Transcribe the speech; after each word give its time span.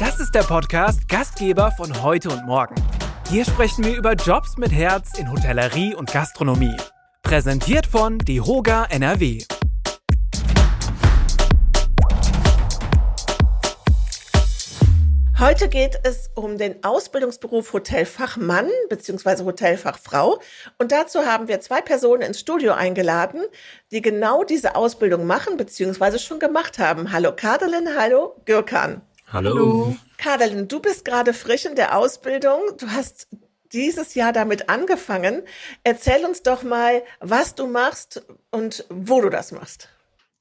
Das 0.00 0.18
ist 0.18 0.34
der 0.34 0.44
Podcast 0.44 1.10
Gastgeber 1.10 1.72
von 1.72 2.02
heute 2.02 2.30
und 2.30 2.46
morgen. 2.46 2.74
Hier 3.28 3.44
sprechen 3.44 3.84
wir 3.84 3.94
über 3.94 4.14
Jobs 4.14 4.56
mit 4.56 4.72
Herz 4.72 5.18
in 5.18 5.30
Hotellerie 5.30 5.94
und 5.94 6.10
Gastronomie. 6.10 6.74
Präsentiert 7.22 7.86
von 7.86 8.16
DeHoga 8.16 8.86
NRW. 8.86 9.42
Heute 15.38 15.68
geht 15.68 16.00
es 16.04 16.30
um 16.34 16.56
den 16.56 16.82
Ausbildungsberuf 16.82 17.74
Hotelfachmann 17.74 18.70
bzw. 18.88 19.44
Hotelfachfrau. 19.44 20.40
Und 20.78 20.92
dazu 20.92 21.26
haben 21.26 21.46
wir 21.46 21.60
zwei 21.60 21.82
Personen 21.82 22.22
ins 22.22 22.40
Studio 22.40 22.72
eingeladen, 22.72 23.42
die 23.90 24.00
genau 24.00 24.44
diese 24.44 24.76
Ausbildung 24.76 25.26
machen 25.26 25.58
bzw. 25.58 26.18
schon 26.18 26.38
gemacht 26.38 26.78
haben. 26.78 27.12
Hallo 27.12 27.36
Kadelin, 27.36 27.90
hallo 27.98 28.40
Gürkan. 28.46 29.02
Hallo. 29.32 29.50
hallo. 29.50 29.96
Kadelin, 30.18 30.66
du 30.66 30.80
bist 30.80 31.04
gerade 31.04 31.32
frisch 31.32 31.64
in 31.64 31.76
der 31.76 31.96
Ausbildung. 31.96 32.60
Du 32.78 32.90
hast 32.90 33.28
dieses 33.72 34.16
Jahr 34.16 34.32
damit 34.32 34.68
angefangen. 34.68 35.42
Erzähl 35.84 36.24
uns 36.24 36.42
doch 36.42 36.64
mal, 36.64 37.04
was 37.20 37.54
du 37.54 37.68
machst 37.68 38.26
und 38.50 38.84
wo 38.88 39.20
du 39.20 39.30
das 39.30 39.52
machst. 39.52 39.88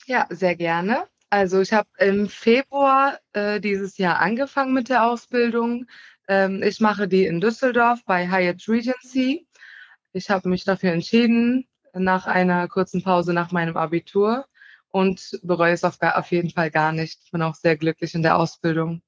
Ja, 0.08 0.26
sehr 0.32 0.56
gerne. 0.56 1.04
Also 1.30 1.62
ich 1.62 1.72
habe 1.72 1.88
im 2.00 2.28
Februar 2.30 3.20
äh, 3.34 3.60
dieses 3.60 4.00
Jahr 4.00 4.20
angefangen 4.20 4.74
mit 4.74 4.90
der 4.90 5.04
Ausbildung. 5.04 5.86
Ähm, 6.28 6.64
ich 6.64 6.80
mache 6.80 7.08
die 7.08 7.28
in 7.28 7.42
Düsseldorf 7.42 8.00
bei 8.08 8.28
Hyatt 8.28 8.68
Regency. 8.68 9.46
Ich 10.14 10.32
habe 10.32 10.50
mich 10.50 10.64
dafür 10.64 10.94
entschieden, 10.94 11.68
nach 11.94 12.26
einer 12.26 12.68
kurzen 12.68 13.04
Pause 13.04 13.34
nach 13.34 13.52
meinem 13.52 13.78
Abitur 13.78 14.46
und 14.92 15.40
bereue 15.44 15.74
es 15.74 15.84
auf, 15.84 15.98
auf 16.02 16.32
jeden 16.32 16.50
Fall 16.50 16.72
gar 16.72 16.92
nicht. 16.92 17.20
Ich 17.24 17.32
bin 17.32 17.42
auch 17.42 17.56
sehr 17.56 17.78
glücklich 17.78 18.16
in 18.16 18.24
der 18.24 18.38
Ausbildung. 18.38 19.02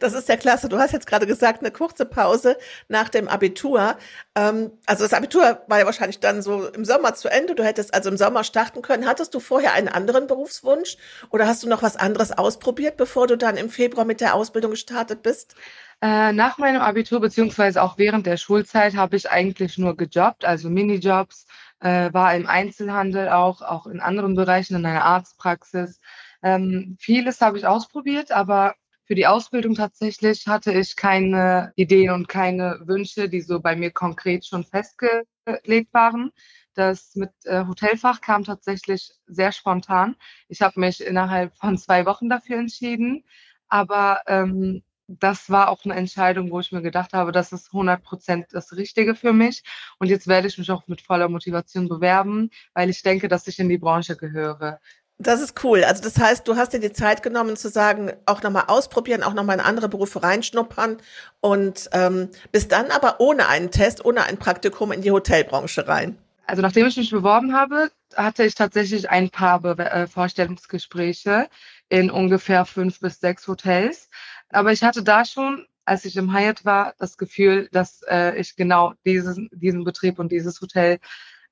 Das 0.00 0.14
ist 0.14 0.28
ja 0.28 0.36
klasse. 0.36 0.68
Du 0.68 0.78
hast 0.78 0.92
jetzt 0.92 1.06
gerade 1.06 1.26
gesagt, 1.28 1.60
eine 1.60 1.70
kurze 1.70 2.04
Pause 2.04 2.56
nach 2.88 3.08
dem 3.08 3.28
Abitur. 3.28 3.96
Ähm, 4.34 4.72
also 4.84 5.04
das 5.04 5.12
Abitur 5.12 5.62
war 5.68 5.78
ja 5.78 5.86
wahrscheinlich 5.86 6.18
dann 6.18 6.42
so 6.42 6.66
im 6.66 6.84
Sommer 6.84 7.14
zu 7.14 7.28
Ende. 7.28 7.54
Du 7.54 7.64
hättest 7.64 7.94
also 7.94 8.10
im 8.10 8.16
Sommer 8.16 8.42
starten 8.42 8.82
können. 8.82 9.06
Hattest 9.06 9.32
du 9.32 9.38
vorher 9.38 9.72
einen 9.74 9.88
anderen 9.88 10.26
Berufswunsch 10.26 10.96
oder 11.30 11.46
hast 11.46 11.62
du 11.62 11.68
noch 11.68 11.82
was 11.82 11.96
anderes 11.96 12.32
ausprobiert, 12.32 12.96
bevor 12.96 13.28
du 13.28 13.36
dann 13.36 13.56
im 13.56 13.70
Februar 13.70 14.04
mit 14.04 14.20
der 14.20 14.34
Ausbildung 14.34 14.72
gestartet 14.72 15.22
bist? 15.22 15.54
Äh, 16.02 16.32
nach 16.32 16.58
meinem 16.58 16.80
Abitur 16.80 17.20
beziehungsweise 17.20 17.82
auch 17.82 17.96
während 17.98 18.26
der 18.26 18.38
Schulzeit 18.38 18.96
habe 18.96 19.16
ich 19.16 19.30
eigentlich 19.30 19.76
nur 19.78 19.96
gejobbt, 19.96 20.46
also 20.46 20.70
Minijobs, 20.70 21.44
äh, 21.80 22.12
war 22.12 22.34
im 22.34 22.46
Einzelhandel 22.46 23.28
auch, 23.30 23.62
auch 23.62 23.86
in 23.86 24.00
anderen 24.00 24.34
Bereichen, 24.34 24.76
in 24.76 24.86
einer 24.86 25.04
Arztpraxis. 25.04 26.00
Ähm, 26.42 26.96
vieles 27.00 27.40
habe 27.40 27.58
ich 27.58 27.66
ausprobiert, 27.66 28.32
aber 28.32 28.74
für 29.10 29.14
die 29.16 29.26
Ausbildung 29.26 29.74
tatsächlich 29.74 30.46
hatte 30.46 30.72
ich 30.72 30.94
keine 30.94 31.72
Ideen 31.74 32.10
und 32.10 32.28
keine 32.28 32.78
Wünsche, 32.84 33.28
die 33.28 33.40
so 33.40 33.60
bei 33.60 33.74
mir 33.74 33.90
konkret 33.90 34.46
schon 34.46 34.62
festgelegt 34.64 35.92
waren. 35.92 36.30
Das 36.74 37.16
mit 37.16 37.32
äh, 37.44 37.64
Hotelfach 37.66 38.20
kam 38.20 38.44
tatsächlich 38.44 39.10
sehr 39.26 39.50
spontan. 39.50 40.16
Ich 40.48 40.62
habe 40.62 40.78
mich 40.78 41.04
innerhalb 41.04 41.56
von 41.56 41.76
zwei 41.76 42.06
Wochen 42.06 42.28
dafür 42.28 42.58
entschieden, 42.58 43.24
aber 43.68 44.20
ähm, 44.28 44.84
das 45.18 45.50
war 45.50 45.68
auch 45.68 45.84
eine 45.84 45.94
Entscheidung, 45.94 46.50
wo 46.50 46.60
ich 46.60 46.72
mir 46.72 46.82
gedacht 46.82 47.12
habe, 47.12 47.32
das 47.32 47.52
ist 47.52 47.68
100 47.68 48.02
Prozent 48.02 48.46
das 48.52 48.72
Richtige 48.76 49.14
für 49.14 49.32
mich. 49.32 49.62
Und 49.98 50.08
jetzt 50.08 50.28
werde 50.28 50.46
ich 50.46 50.58
mich 50.58 50.70
auch 50.70 50.86
mit 50.86 51.00
voller 51.00 51.28
Motivation 51.28 51.88
bewerben, 51.88 52.50
weil 52.74 52.90
ich 52.90 53.02
denke, 53.02 53.28
dass 53.28 53.46
ich 53.46 53.58
in 53.58 53.68
die 53.68 53.78
Branche 53.78 54.16
gehöre. 54.16 54.80
Das 55.18 55.42
ist 55.42 55.62
cool. 55.64 55.84
Also 55.84 56.02
das 56.02 56.18
heißt, 56.18 56.48
du 56.48 56.56
hast 56.56 56.72
dir 56.72 56.80
die 56.80 56.92
Zeit 56.92 57.22
genommen 57.22 57.56
zu 57.56 57.68
sagen, 57.68 58.12
auch 58.24 58.42
nochmal 58.42 58.64
ausprobieren, 58.68 59.22
auch 59.22 59.34
nochmal 59.34 59.58
in 59.58 59.64
andere 59.64 59.88
Berufe 59.90 60.22
reinschnuppern 60.22 60.96
und 61.40 61.90
ähm, 61.92 62.30
bist 62.52 62.72
dann 62.72 62.90
aber 62.90 63.20
ohne 63.20 63.48
einen 63.48 63.70
Test, 63.70 64.02
ohne 64.04 64.22
ein 64.24 64.38
Praktikum 64.38 64.92
in 64.92 65.02
die 65.02 65.10
Hotelbranche 65.10 65.86
rein. 65.86 66.16
Also 66.46 66.62
nachdem 66.62 66.86
ich 66.86 66.96
mich 66.96 67.10
beworben 67.10 67.54
habe, 67.54 67.90
hatte 68.16 68.44
ich 68.44 68.54
tatsächlich 68.54 69.10
ein 69.10 69.30
paar 69.30 69.60
Be 69.60 69.78
äh, 69.78 70.06
Vorstellungsgespräche 70.06 71.48
in 71.90 72.10
ungefähr 72.10 72.64
fünf 72.64 73.00
bis 73.00 73.20
sechs 73.20 73.46
Hotels. 73.46 74.08
Aber 74.50 74.72
ich 74.72 74.82
hatte 74.82 75.02
da 75.02 75.24
schon, 75.24 75.66
als 75.84 76.04
ich 76.04 76.16
im 76.16 76.32
Hyatt 76.32 76.64
war, 76.64 76.94
das 76.98 77.16
Gefühl, 77.18 77.68
dass 77.72 78.02
äh, 78.08 78.38
ich 78.38 78.56
genau 78.56 78.94
diesen, 79.04 79.48
diesen 79.52 79.84
Betrieb 79.84 80.18
und 80.18 80.30
dieses 80.32 80.60
Hotel 80.60 80.98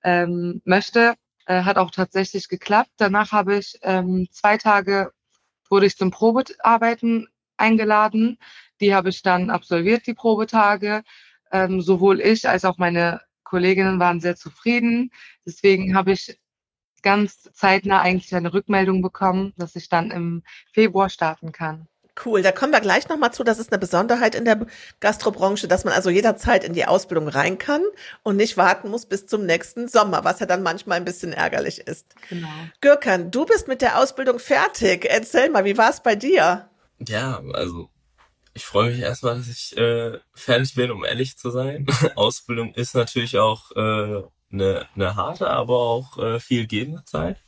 ähm, 0.05 0.61
möchte 0.65 1.15
äh, 1.49 1.63
hat 1.65 1.79
auch 1.79 1.91
tatsächlich 1.91 2.49
geklappt. 2.49 2.91
Danach 2.99 3.33
habe 3.33 3.57
ich 3.57 3.79
ähm, 3.83 4.29
zwei 4.31 4.59
Tage, 4.59 5.13
wurde 5.69 5.87
ich 5.87 5.97
zum 5.97 6.11
Probearbeiten 6.11 7.29
eingeladen. 7.57 8.39
Die 8.81 8.95
habe 8.95 9.09
ich 9.09 9.23
dann 9.23 9.51
absolviert, 9.51 10.07
die 10.07 10.15
Probetage. 10.15 11.03
Ähm, 11.51 11.81
sowohl 11.81 12.21
ich 12.21 12.49
als 12.49 12.65
auch 12.65 12.79
meine 12.79 13.23
Kolleginnen 13.45 13.99
waren 13.99 14.21
sehr 14.21 14.37
zufrieden. 14.37 15.11
Deswegen 15.47 15.97
habe 15.97 16.13
ich 16.13 16.39
ganz 17.03 17.51
zeitnah 17.55 18.03
eigentlich 18.03 18.35
eine 18.35 18.53
Rückmeldung 18.53 19.01
bekommen, 19.03 19.55
dass 19.57 19.77
ich 19.77 19.89
dann 19.89 20.11
im 20.11 20.43
Februar 20.73 21.09
starten 21.09 21.53
kann. 21.53 21.89
Cool, 22.25 22.43
da 22.43 22.53
kommen 22.53 22.73
wir 22.73 22.81
gleich 22.81 23.09
nochmal 23.09 23.33
zu. 23.33 23.45
Das 23.45 23.59
ist 23.59 23.73
eine 23.73 23.79
Besonderheit 23.79 24.35
in 24.35 24.45
der 24.45 24.67
Gastrobranche, 25.01 25.69
dass 25.69 25.85
man 25.85 25.95
also 25.95 26.11
jederzeit 26.11 26.65
in 26.65 26.73
die 26.73 26.87
Ausbildung 26.87 27.29
rein 27.29 27.59
kann 27.59 27.83
und 28.23 28.37
nicht 28.37 28.57
warten 28.57 28.91
muss 28.91 29.07
bis 29.07 29.27
zum 29.27 29.47
nächsten 29.47 29.89
Sommer, 29.89 30.25
was 30.25 30.41
ja 30.41 30.47
dann 30.47 30.63
manchmal 30.63 30.99
ein 30.99 31.05
bisschen 31.05 31.33
ärgerlich 31.33 31.81
ist. 31.81 32.15
Genau. 32.29 32.49
Gürkan, 32.81 33.31
du 33.31 33.45
bist 33.45 33.69
mit 33.69 33.83
der 33.83 33.99
Ausbildung 33.99 34.39
fertig. 34.39 35.07
Erzähl 35.09 35.51
mal, 35.51 35.65
wie 35.65 35.79
war 35.79 35.91
es 35.91 36.01
bei 36.03 36.17
dir? 36.17 36.69
Ja, 37.07 37.43
also 37.53 37.89
ich 38.55 38.65
freue 38.65 38.91
mich 38.91 39.01
erstmal, 39.01 39.37
dass 39.37 39.49
ich 39.49 39.77
äh, 39.77 40.19
fertig 40.35 40.75
bin, 40.75 40.91
um 40.91 41.05
ehrlich 41.05 41.39
zu 41.39 41.51
sein. 41.51 41.87
Ausbildung 42.17 42.75
ist 42.75 42.95
natürlich 42.95 43.39
auch 43.39 43.71
äh, 43.73 44.23
eine, 44.53 44.89
eine 44.95 45.15
harte, 45.15 45.49
aber 45.49 45.79
auch 45.79 46.19
äh, 46.19 46.41
viel 46.41 46.67
gebende 46.67 47.05
Zeit. 47.05 47.41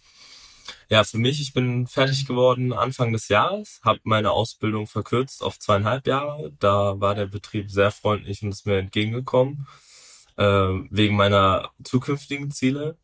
Ja, 0.88 1.04
für 1.04 1.18
mich, 1.18 1.40
ich 1.40 1.52
bin 1.52 1.86
fertig 1.86 2.26
geworden 2.26 2.72
Anfang 2.72 3.12
des 3.12 3.28
Jahres, 3.28 3.80
habe 3.82 4.00
meine 4.04 4.30
Ausbildung 4.32 4.86
verkürzt 4.86 5.42
auf 5.42 5.58
zweieinhalb 5.58 6.06
Jahre. 6.06 6.52
Da 6.58 7.00
war 7.00 7.14
der 7.14 7.26
Betrieb 7.26 7.70
sehr 7.70 7.90
freundlich 7.90 8.42
und 8.42 8.50
ist 8.50 8.66
mir 8.66 8.78
entgegengekommen, 8.78 9.66
äh, 10.36 10.44
wegen 10.90 11.16
meiner 11.16 11.70
zukünftigen 11.84 12.50
Ziele. 12.50 12.96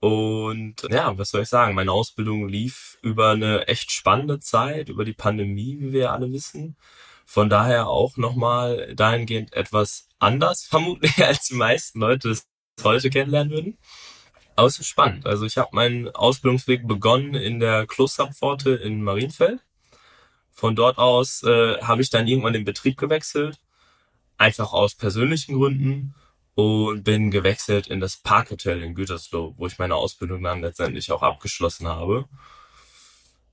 Und 0.00 0.82
ja, 0.90 1.16
was 1.16 1.30
soll 1.30 1.42
ich 1.42 1.48
sagen? 1.48 1.76
Meine 1.76 1.92
Ausbildung 1.92 2.48
lief 2.48 2.98
über 3.02 3.30
eine 3.30 3.68
echt 3.68 3.92
spannende 3.92 4.40
Zeit, 4.40 4.88
über 4.88 5.04
die 5.04 5.12
Pandemie, 5.12 5.78
wie 5.78 5.92
wir 5.92 6.12
alle 6.12 6.32
wissen. 6.32 6.76
Von 7.24 7.48
daher 7.48 7.88
auch 7.88 8.16
nochmal 8.16 8.94
dahingehend 8.96 9.52
etwas 9.52 10.08
anders, 10.18 10.64
vermutlich, 10.68 11.24
als 11.24 11.46
die 11.46 11.54
meisten 11.54 12.00
Leute 12.00 12.30
es 12.30 12.48
heute 12.82 13.10
kennenlernen 13.10 13.52
würden. 13.52 13.78
Aber 14.56 14.66
es 14.66 14.78
ist 14.78 14.88
spannend. 14.88 15.26
Also 15.26 15.46
ich 15.46 15.58
habe 15.58 15.70
meinen 15.72 16.08
Ausbildungsweg 16.08 16.86
begonnen 16.86 17.34
in 17.34 17.60
der 17.60 17.86
Klosterpforte 17.86 18.70
in 18.74 19.02
Marienfeld. 19.02 19.60
Von 20.50 20.76
dort 20.76 20.98
aus 20.98 21.42
äh, 21.42 21.80
habe 21.80 22.02
ich 22.02 22.10
dann 22.10 22.28
irgendwann 22.28 22.52
den 22.52 22.64
Betrieb 22.64 22.98
gewechselt, 22.98 23.58
einfach 24.36 24.72
aus 24.72 24.94
persönlichen 24.94 25.54
Gründen 25.54 26.14
und 26.54 27.04
bin 27.04 27.30
gewechselt 27.30 27.86
in 27.86 28.00
das 28.00 28.18
Parkhotel 28.18 28.82
in 28.82 28.94
Gütersloh, 28.94 29.54
wo 29.56 29.66
ich 29.66 29.78
meine 29.78 29.94
Ausbildung 29.94 30.42
dann 30.42 30.60
letztendlich 30.60 31.10
auch 31.10 31.22
abgeschlossen 31.22 31.88
habe. 31.88 32.26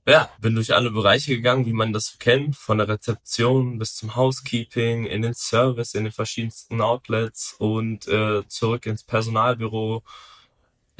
Ja, 0.06 0.30
bin 0.40 0.54
durch 0.54 0.74
alle 0.74 0.90
Bereiche 0.90 1.36
gegangen, 1.36 1.66
wie 1.66 1.72
man 1.72 1.92
das 1.92 2.18
kennt, 2.18 2.56
von 2.56 2.78
der 2.78 2.88
Rezeption 2.88 3.78
bis 3.78 3.94
zum 3.94 4.16
Housekeeping, 4.16 5.06
in 5.06 5.22
den 5.22 5.34
Service, 5.34 5.94
in 5.94 6.04
den 6.04 6.12
verschiedensten 6.12 6.80
Outlets 6.80 7.54
und 7.58 8.08
äh, 8.08 8.46
zurück 8.48 8.86
ins 8.86 9.04
Personalbüro 9.04 10.02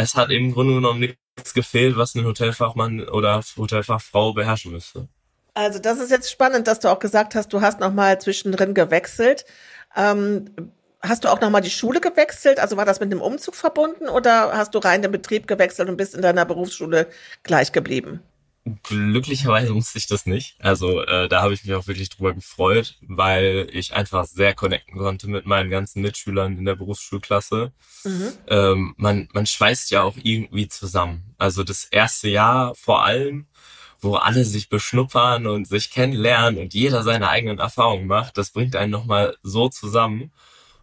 es 0.00 0.14
hat 0.14 0.30
im 0.30 0.52
Grunde 0.52 0.74
genommen 0.74 1.00
nichts 1.00 1.54
gefehlt, 1.54 1.96
was 1.96 2.14
ein 2.14 2.24
Hotelfachmann 2.24 3.08
oder 3.08 3.42
Hotelfachfrau 3.56 4.32
beherrschen 4.32 4.72
müsste. 4.72 5.08
Also 5.54 5.78
das 5.78 5.98
ist 5.98 6.10
jetzt 6.10 6.30
spannend, 6.30 6.66
dass 6.66 6.80
du 6.80 6.88
auch 6.88 6.98
gesagt 6.98 7.34
hast, 7.34 7.52
du 7.52 7.60
hast 7.60 7.80
nochmal 7.80 8.20
zwischendrin 8.20 8.72
gewechselt. 8.72 9.44
Ähm, 9.96 10.46
hast 11.02 11.24
du 11.24 11.28
auch 11.28 11.40
nochmal 11.40 11.60
die 11.60 11.70
Schule 11.70 12.00
gewechselt? 12.00 12.60
Also 12.60 12.76
war 12.76 12.84
das 12.84 13.00
mit 13.00 13.12
einem 13.12 13.20
Umzug 13.20 13.56
verbunden 13.56 14.08
oder 14.08 14.52
hast 14.56 14.74
du 14.74 14.78
rein 14.78 15.02
den 15.02 15.12
Betrieb 15.12 15.46
gewechselt 15.46 15.88
und 15.88 15.96
bist 15.96 16.14
in 16.14 16.22
deiner 16.22 16.44
Berufsschule 16.44 17.08
gleich 17.42 17.72
geblieben? 17.72 18.20
Glücklicherweise 18.82 19.72
musste 19.72 19.96
ich 19.96 20.06
das 20.06 20.26
nicht. 20.26 20.56
Also 20.60 21.02
äh, 21.02 21.28
da 21.28 21.40
habe 21.40 21.54
ich 21.54 21.64
mich 21.64 21.74
auch 21.74 21.86
wirklich 21.86 22.10
drüber 22.10 22.34
gefreut, 22.34 22.98
weil 23.00 23.68
ich 23.72 23.94
einfach 23.94 24.26
sehr 24.26 24.54
connecten 24.54 24.98
konnte 24.98 25.28
mit 25.28 25.46
meinen 25.46 25.70
ganzen 25.70 26.02
Mitschülern 26.02 26.58
in 26.58 26.66
der 26.66 26.76
Berufsschulklasse. 26.76 27.72
Mhm. 28.04 28.32
Ähm, 28.48 28.94
man, 28.98 29.28
man 29.32 29.46
schweißt 29.46 29.90
ja 29.90 30.02
auch 30.02 30.16
irgendwie 30.22 30.68
zusammen. 30.68 31.34
Also 31.38 31.64
das 31.64 31.84
erste 31.84 32.28
Jahr 32.28 32.74
vor 32.74 33.02
allem, 33.02 33.46
wo 34.02 34.16
alle 34.16 34.44
sich 34.44 34.68
beschnuppern 34.68 35.46
und 35.46 35.66
sich 35.66 35.90
kennenlernen 35.90 36.60
und 36.60 36.74
jeder 36.74 37.02
seine 37.02 37.30
eigenen 37.30 37.58
Erfahrungen 37.58 38.06
macht, 38.06 38.36
das 38.36 38.50
bringt 38.50 38.76
einen 38.76 38.92
nochmal 38.92 39.36
so 39.42 39.70
zusammen. 39.70 40.32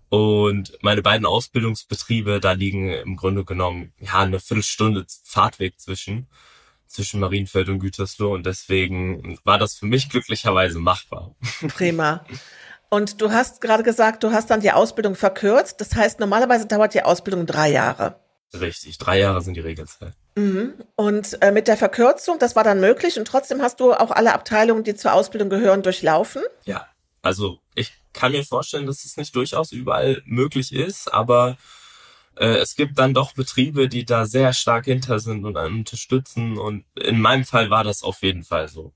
Und 0.09 0.77
meine 0.81 1.01
beiden 1.01 1.25
Ausbildungsbetriebe, 1.25 2.39
da 2.39 2.53
liegen 2.53 2.89
im 2.89 3.17
Grunde 3.17 3.43
genommen 3.43 3.93
ja 3.99 4.19
eine 4.19 4.39
Viertelstunde 4.39 5.05
Fahrtweg 5.23 5.79
zwischen. 5.79 6.27
Zwischen 6.87 7.19
Marienfeld 7.19 7.69
und 7.69 7.79
Gütersloh 7.79 8.33
und 8.33 8.45
deswegen 8.45 9.39
war 9.43 9.57
das 9.57 9.75
für 9.75 9.85
mich 9.85 10.09
glücklicherweise 10.09 10.79
machbar. 10.79 11.35
Prima. 11.75 12.25
Und 12.89 13.21
du 13.21 13.31
hast 13.31 13.61
gerade 13.61 13.83
gesagt, 13.83 14.23
du 14.23 14.31
hast 14.31 14.49
dann 14.49 14.61
die 14.61 14.71
Ausbildung 14.71 15.15
verkürzt. 15.15 15.81
Das 15.81 15.93
heißt, 15.93 16.19
normalerweise 16.19 16.67
dauert 16.67 16.93
die 16.93 17.03
Ausbildung 17.03 17.45
drei 17.45 17.69
Jahre. 17.69 18.19
Richtig, 18.53 18.97
drei 18.97 19.19
Jahre 19.19 19.41
sind 19.41 19.55
die 19.55 19.61
Regelzeit. 19.61 20.13
Mhm. 20.35 20.75
Und 20.95 21.41
äh, 21.41 21.51
mit 21.51 21.67
der 21.67 21.75
Verkürzung, 21.75 22.39
das 22.39 22.55
war 22.55 22.63
dann 22.63 22.79
möglich 22.79 23.19
und 23.19 23.27
trotzdem 23.27 23.61
hast 23.61 23.81
du 23.81 23.91
auch 23.93 24.11
alle 24.11 24.33
Abteilungen, 24.33 24.83
die 24.83 24.95
zur 24.95 25.13
Ausbildung 25.13 25.49
gehören, 25.49 25.83
durchlaufen? 25.83 26.43
Ja, 26.63 26.87
also 27.21 27.59
ich 27.75 27.91
kann 28.13 28.31
mir 28.31 28.45
vorstellen, 28.45 28.85
dass 28.85 29.03
es 29.03 29.17
nicht 29.17 29.35
durchaus 29.35 29.73
überall 29.73 30.21
möglich 30.25 30.73
ist, 30.73 31.13
aber 31.13 31.57
es 32.45 32.75
gibt 32.75 32.99
dann 32.99 33.13
doch 33.13 33.33
Betriebe, 33.33 33.89
die 33.89 34.05
da 34.05 34.25
sehr 34.25 34.53
stark 34.53 34.85
hinter 34.85 35.19
sind 35.19 35.45
und 35.45 35.57
einen 35.57 35.79
unterstützen 35.79 36.57
und 36.57 36.85
in 36.95 37.19
meinem 37.19 37.45
Fall 37.45 37.69
war 37.69 37.83
das 37.83 38.03
auf 38.03 38.21
jeden 38.21 38.43
Fall 38.43 38.67
so. 38.67 38.93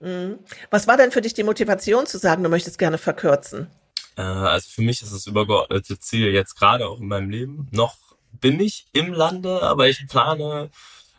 Mhm. 0.00 0.38
Was 0.70 0.86
war 0.86 0.96
denn 0.96 1.10
für 1.10 1.22
dich 1.22 1.34
die 1.34 1.44
Motivation 1.44 2.06
zu 2.06 2.18
sagen, 2.18 2.42
du 2.42 2.50
möchtest 2.50 2.78
gerne 2.78 2.98
verkürzen? 2.98 3.68
Äh, 4.16 4.22
also 4.22 4.68
für 4.70 4.82
mich 4.82 5.02
ist 5.02 5.14
das 5.14 5.26
übergeordnete 5.26 5.98
Ziel 5.98 6.32
jetzt 6.32 6.56
gerade 6.56 6.86
auch 6.86 7.00
in 7.00 7.08
meinem 7.08 7.30
Leben. 7.30 7.68
Noch 7.70 7.96
bin 8.32 8.60
ich 8.60 8.86
im 8.92 9.12
Lande, 9.12 9.62
aber 9.62 9.88
ich 9.88 10.06
plane 10.08 10.70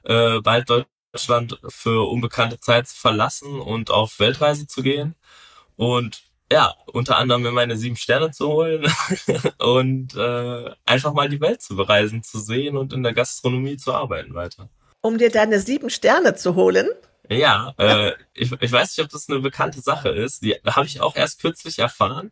äh, 0.03 0.39
bald 0.41 0.69
Deutschland 0.69 1.59
für 1.67 2.07
unbekannte 2.09 2.59
Zeit 2.59 2.87
zu 2.87 2.95
verlassen 2.95 3.59
und 3.59 3.89
auf 3.89 4.19
Weltreise 4.19 4.67
zu 4.67 4.83
gehen. 4.83 5.15
Und 5.75 6.23
ja, 6.51 6.73
unter 6.87 7.17
anderem 7.17 7.41
mir 7.41 7.51
meine 7.51 7.77
sieben 7.77 7.95
Sterne 7.95 8.31
zu 8.31 8.47
holen 8.47 8.85
und 9.59 10.15
äh, 10.15 10.71
einfach 10.85 11.13
mal 11.13 11.29
die 11.29 11.41
Welt 11.41 11.61
zu 11.61 11.75
bereisen, 11.75 12.23
zu 12.23 12.39
sehen 12.39 12.77
und 12.77 12.93
in 12.93 13.03
der 13.03 13.13
Gastronomie 13.13 13.77
zu 13.77 13.93
arbeiten 13.93 14.33
weiter. 14.33 14.69
Um 15.01 15.17
dir 15.17 15.31
deine 15.31 15.59
sieben 15.59 15.89
Sterne 15.89 16.35
zu 16.35 16.55
holen? 16.55 16.87
Ja, 17.29 17.73
äh, 17.77 18.11
ich, 18.33 18.51
ich 18.51 18.71
weiß 18.71 18.95
nicht, 18.95 19.05
ob 19.05 19.11
das 19.11 19.29
eine 19.29 19.39
bekannte 19.39 19.81
Sache 19.81 20.09
ist. 20.09 20.43
Die 20.43 20.53
habe 20.65 20.85
ich 20.85 21.01
auch 21.01 21.15
erst 21.15 21.41
kürzlich 21.41 21.79
erfahren, 21.79 22.31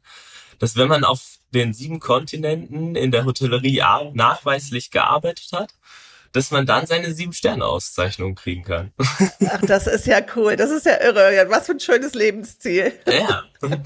dass 0.60 0.76
wenn 0.76 0.88
man 0.88 1.04
auf 1.04 1.40
den 1.54 1.74
sieben 1.74 2.00
Kontinenten 2.00 2.96
in 2.96 3.12
der 3.12 3.26
Hotellerie 3.26 3.84
nachweislich 4.14 4.92
gearbeitet 4.92 5.50
hat, 5.54 5.74
dass 6.34 6.52
man 6.52 6.66
dann 6.66 6.86
seine 6.86 7.14
sieben 7.14 7.32
Sterne 7.32 7.66
Auszeichnung 7.66 8.36
kriegen 8.36 8.64
kann. 8.64 8.92
Ach, 9.48 9.62
das 9.62 9.88
ist 9.88 10.06
ja 10.08 10.20
cool. 10.36 10.56
Das 10.56 10.72
ist 10.72 10.86
ja 10.86 11.00
irre. 11.00 11.46
Was 11.50 11.68
für 11.68 11.74
ein 11.74 11.80
schönes 11.80 12.14
Lebensziel. 12.14 12.92
Ja. 13.08 13.44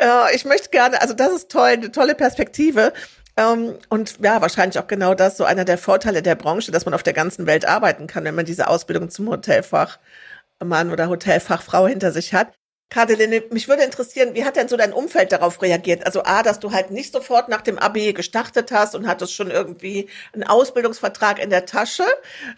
ja 0.00 0.28
ich 0.32 0.44
möchte 0.44 0.70
gerne, 0.70 1.02
also 1.02 1.12
das 1.12 1.32
ist 1.32 1.50
toll, 1.50 1.70
eine 1.70 1.92
tolle 1.92 2.14
Perspektive. 2.14 2.92
Ähm, 3.36 3.76
und 3.88 4.18
ja, 4.22 4.40
wahrscheinlich 4.40 4.78
auch 4.78 4.86
genau 4.86 5.14
das, 5.14 5.36
so 5.36 5.44
einer 5.44 5.64
der 5.64 5.78
Vorteile 5.78 6.22
der 6.22 6.36
Branche, 6.36 6.70
dass 6.70 6.84
man 6.84 6.94
auf 6.94 7.02
der 7.02 7.12
ganzen 7.12 7.46
Welt 7.46 7.66
arbeiten 7.66 8.06
kann, 8.06 8.24
wenn 8.24 8.36
man 8.36 8.46
diese 8.46 8.68
Ausbildung 8.68 9.10
zum 9.10 9.28
Hotelfachmann 9.28 10.92
oder 10.92 11.08
Hotelfachfrau 11.08 11.88
hinter 11.88 12.12
sich 12.12 12.32
hat. 12.32 12.52
Kadeline, 12.94 13.42
mich 13.50 13.66
würde 13.66 13.82
interessieren, 13.82 14.34
wie 14.34 14.44
hat 14.44 14.54
denn 14.54 14.68
so 14.68 14.76
dein 14.76 14.92
Umfeld 14.92 15.32
darauf 15.32 15.60
reagiert? 15.62 16.06
Also 16.06 16.22
A, 16.22 16.44
dass 16.44 16.60
du 16.60 16.70
halt 16.70 16.92
nicht 16.92 17.12
sofort 17.12 17.48
nach 17.48 17.60
dem 17.60 17.76
Abi 17.76 18.12
gestartet 18.12 18.70
hast 18.70 18.94
und 18.94 19.08
hattest 19.08 19.34
schon 19.34 19.50
irgendwie 19.50 20.08
einen 20.32 20.44
Ausbildungsvertrag 20.44 21.40
in 21.42 21.50
der 21.50 21.66
Tasche. 21.66 22.04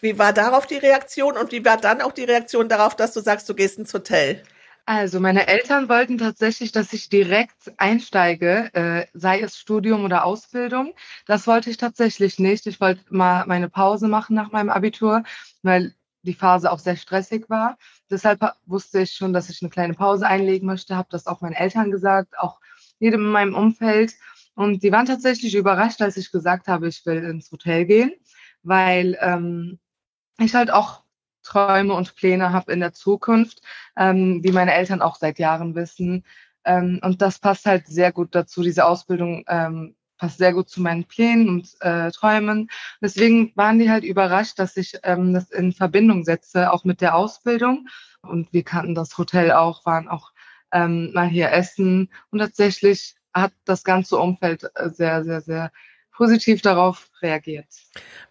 Wie 0.03 0.19
war 0.19 0.35
darauf 0.35 0.67
die 0.67 0.77
Reaktion 0.77 1.39
und 1.39 1.53
wie 1.53 1.65
war 1.65 1.79
dann 1.79 2.03
auch 2.03 2.13
die 2.13 2.25
Reaktion 2.25 2.69
darauf, 2.69 2.95
dass 2.95 3.15
du 3.15 3.21
sagst, 3.21 3.49
du 3.49 3.55
gehst 3.55 3.79
ins 3.79 3.95
Hotel? 3.95 4.43
Also 4.85 5.21
meine 5.21 5.49
Eltern 5.49 5.89
wollten 5.89 6.19
tatsächlich, 6.19 6.71
dass 6.71 6.93
ich 6.93 7.09
direkt 7.09 7.73
einsteige, 7.79 8.71
äh, 8.75 9.07
sei 9.15 9.41
es 9.41 9.57
Studium 9.59 10.05
oder 10.05 10.25
Ausbildung. 10.25 10.95
Das 11.27 11.47
wollte 11.47 11.71
ich 11.71 11.79
tatsächlich 11.79 12.39
nicht. 12.39 12.67
Ich 12.67 12.79
wollte 12.81 13.03
mal 13.09 13.47
meine 13.47 13.71
Pause 13.71 14.07
machen 14.07 14.37
nach 14.37 14.53
meinem 14.53 14.71
Abitur, 14.71 15.25
weil 15.63 15.95
die 16.23 16.35
Phase 16.35 16.71
auch 16.71 16.79
sehr 16.79 16.97
stressig 16.97 17.49
war. 17.49 17.79
Deshalb 18.11 18.41
wusste 18.67 19.01
ich 19.01 19.13
schon, 19.13 19.33
dass 19.33 19.51
ich 19.51 19.63
eine 19.63 19.71
kleine 19.71 19.95
Pause 19.95 20.27
einlegen 20.27 20.67
möchte, 20.67 20.97
habe 20.97 21.09
das 21.11 21.27
auch 21.27 21.41
meinen 21.41 21.55
Eltern 21.55 21.91
gesagt, 21.91 22.39
auch 22.39 22.61
jedem 22.99 23.23
in 23.23 23.33
meinem 23.33 23.55
Umfeld. 23.55 24.15
Und 24.55 24.83
die 24.83 24.93
waren 24.93 25.07
tatsächlich 25.07 25.55
überrascht, 25.55 26.01
als 26.01 26.17
ich 26.17 26.31
gesagt 26.31 26.69
habe, 26.69 26.89
ich 26.89 27.05
will 27.05 27.25
ins 27.25 27.51
Hotel 27.51 27.85
gehen, 27.85 28.13
weil 28.63 29.19
ähm, 29.21 29.79
ich 30.39 30.55
halt 30.55 30.71
auch 30.71 31.03
Träume 31.43 31.95
und 31.95 32.15
Pläne 32.17 32.53
habe 32.53 32.73
in 32.73 32.81
der 32.81 32.93
Zukunft, 32.93 33.63
ähm, 33.97 34.43
wie 34.43 34.53
meine 34.53 34.75
Eltern 34.75 35.03
auch 35.03 35.17
seit 35.17 35.39
Jahren 35.39 35.75
wissen. 35.75 36.25
Ähm, 36.65 37.01
und 37.03 37.23
das 37.23 37.39
passt 37.39 37.67
halt 37.67 37.87
sehr 37.87 38.13
gut 38.13 38.35
dazu. 38.35 38.63
Diese 38.63 38.85
Ausbildung 38.85 39.45
ähm, 39.49 39.96
passt 40.19 40.39
sehr 40.39 40.53
gut 40.53 40.69
zu 40.69 40.81
meinen 40.81 41.05
Plänen 41.05 41.49
und 41.49 41.69
äh, 41.81 42.11
Träumen. 42.11 42.69
Deswegen 43.01 43.53
waren 43.55 43.79
die 43.79 43.91
halt 43.91 44.05
überrascht, 44.05 44.59
dass 44.59 44.77
ich 44.77 44.99
ähm, 45.03 45.35
das 45.35 45.51
in 45.51 45.73
Verbindung 45.73 46.25
setze, 46.25 46.73
auch 46.73 46.85
mit 46.85 47.01
der 47.01 47.15
Ausbildung. 47.15 47.87
Und 48.23 48.53
wir 48.53 48.63
kannten 48.63 48.95
das 48.95 49.17
Hotel 49.19 49.53
auch, 49.53 49.85
waren 49.87 50.09
auch 50.09 50.33
ähm, 50.73 51.13
mal 51.13 51.29
hier 51.29 51.53
essen. 51.53 52.11
Und 52.31 52.39
tatsächlich 52.39 53.15
hat 53.33 53.53
das 53.65 53.85
ganze 53.85 54.17
Umfeld 54.17 54.65
äh, 54.75 54.91
sehr, 54.91 55.25
sehr, 55.25 55.41
sehr 55.41 55.71
positiv 56.17 56.63
darauf 56.63 57.11
reagiert. 57.21 57.67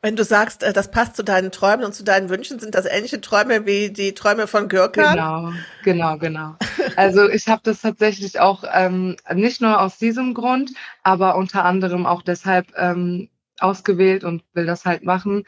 Wenn 0.01 0.15
du 0.15 0.23
sagst, 0.23 0.63
äh, 0.63 0.73
das 0.73 0.89
passt 0.89 1.15
zu 1.15 1.23
deinen 1.23 1.51
Träumen 1.51 1.85
und 1.85 1.93
zu 1.93 2.03
deinen 2.03 2.29
Wünschen, 2.29 2.59
sind 2.59 2.75
das 2.75 2.85
ähnliche 2.85 3.21
Träume 3.21 3.65
wie 3.65 3.91
die 3.91 4.13
Träume 4.13 4.47
von 4.47 4.67
Gürkan? 4.67 5.15
Genau, 5.15 5.53
genau, 5.83 6.17
genau. 6.17 6.55
Also 6.95 7.29
ich 7.29 7.47
habe 7.47 7.61
das 7.63 7.81
tatsächlich 7.81 8.39
auch 8.39 8.63
ähm, 8.71 9.15
nicht 9.33 9.61
nur 9.61 9.81
aus 9.81 9.97
diesem 9.97 10.33
Grund, 10.33 10.71
aber 11.03 11.35
unter 11.35 11.65
anderem 11.65 12.05
auch 12.05 12.21
deshalb 12.21 12.67
ähm, 12.77 13.29
ausgewählt 13.59 14.23
und 14.23 14.43
will 14.53 14.65
das 14.65 14.85
halt 14.85 15.03
machen, 15.03 15.43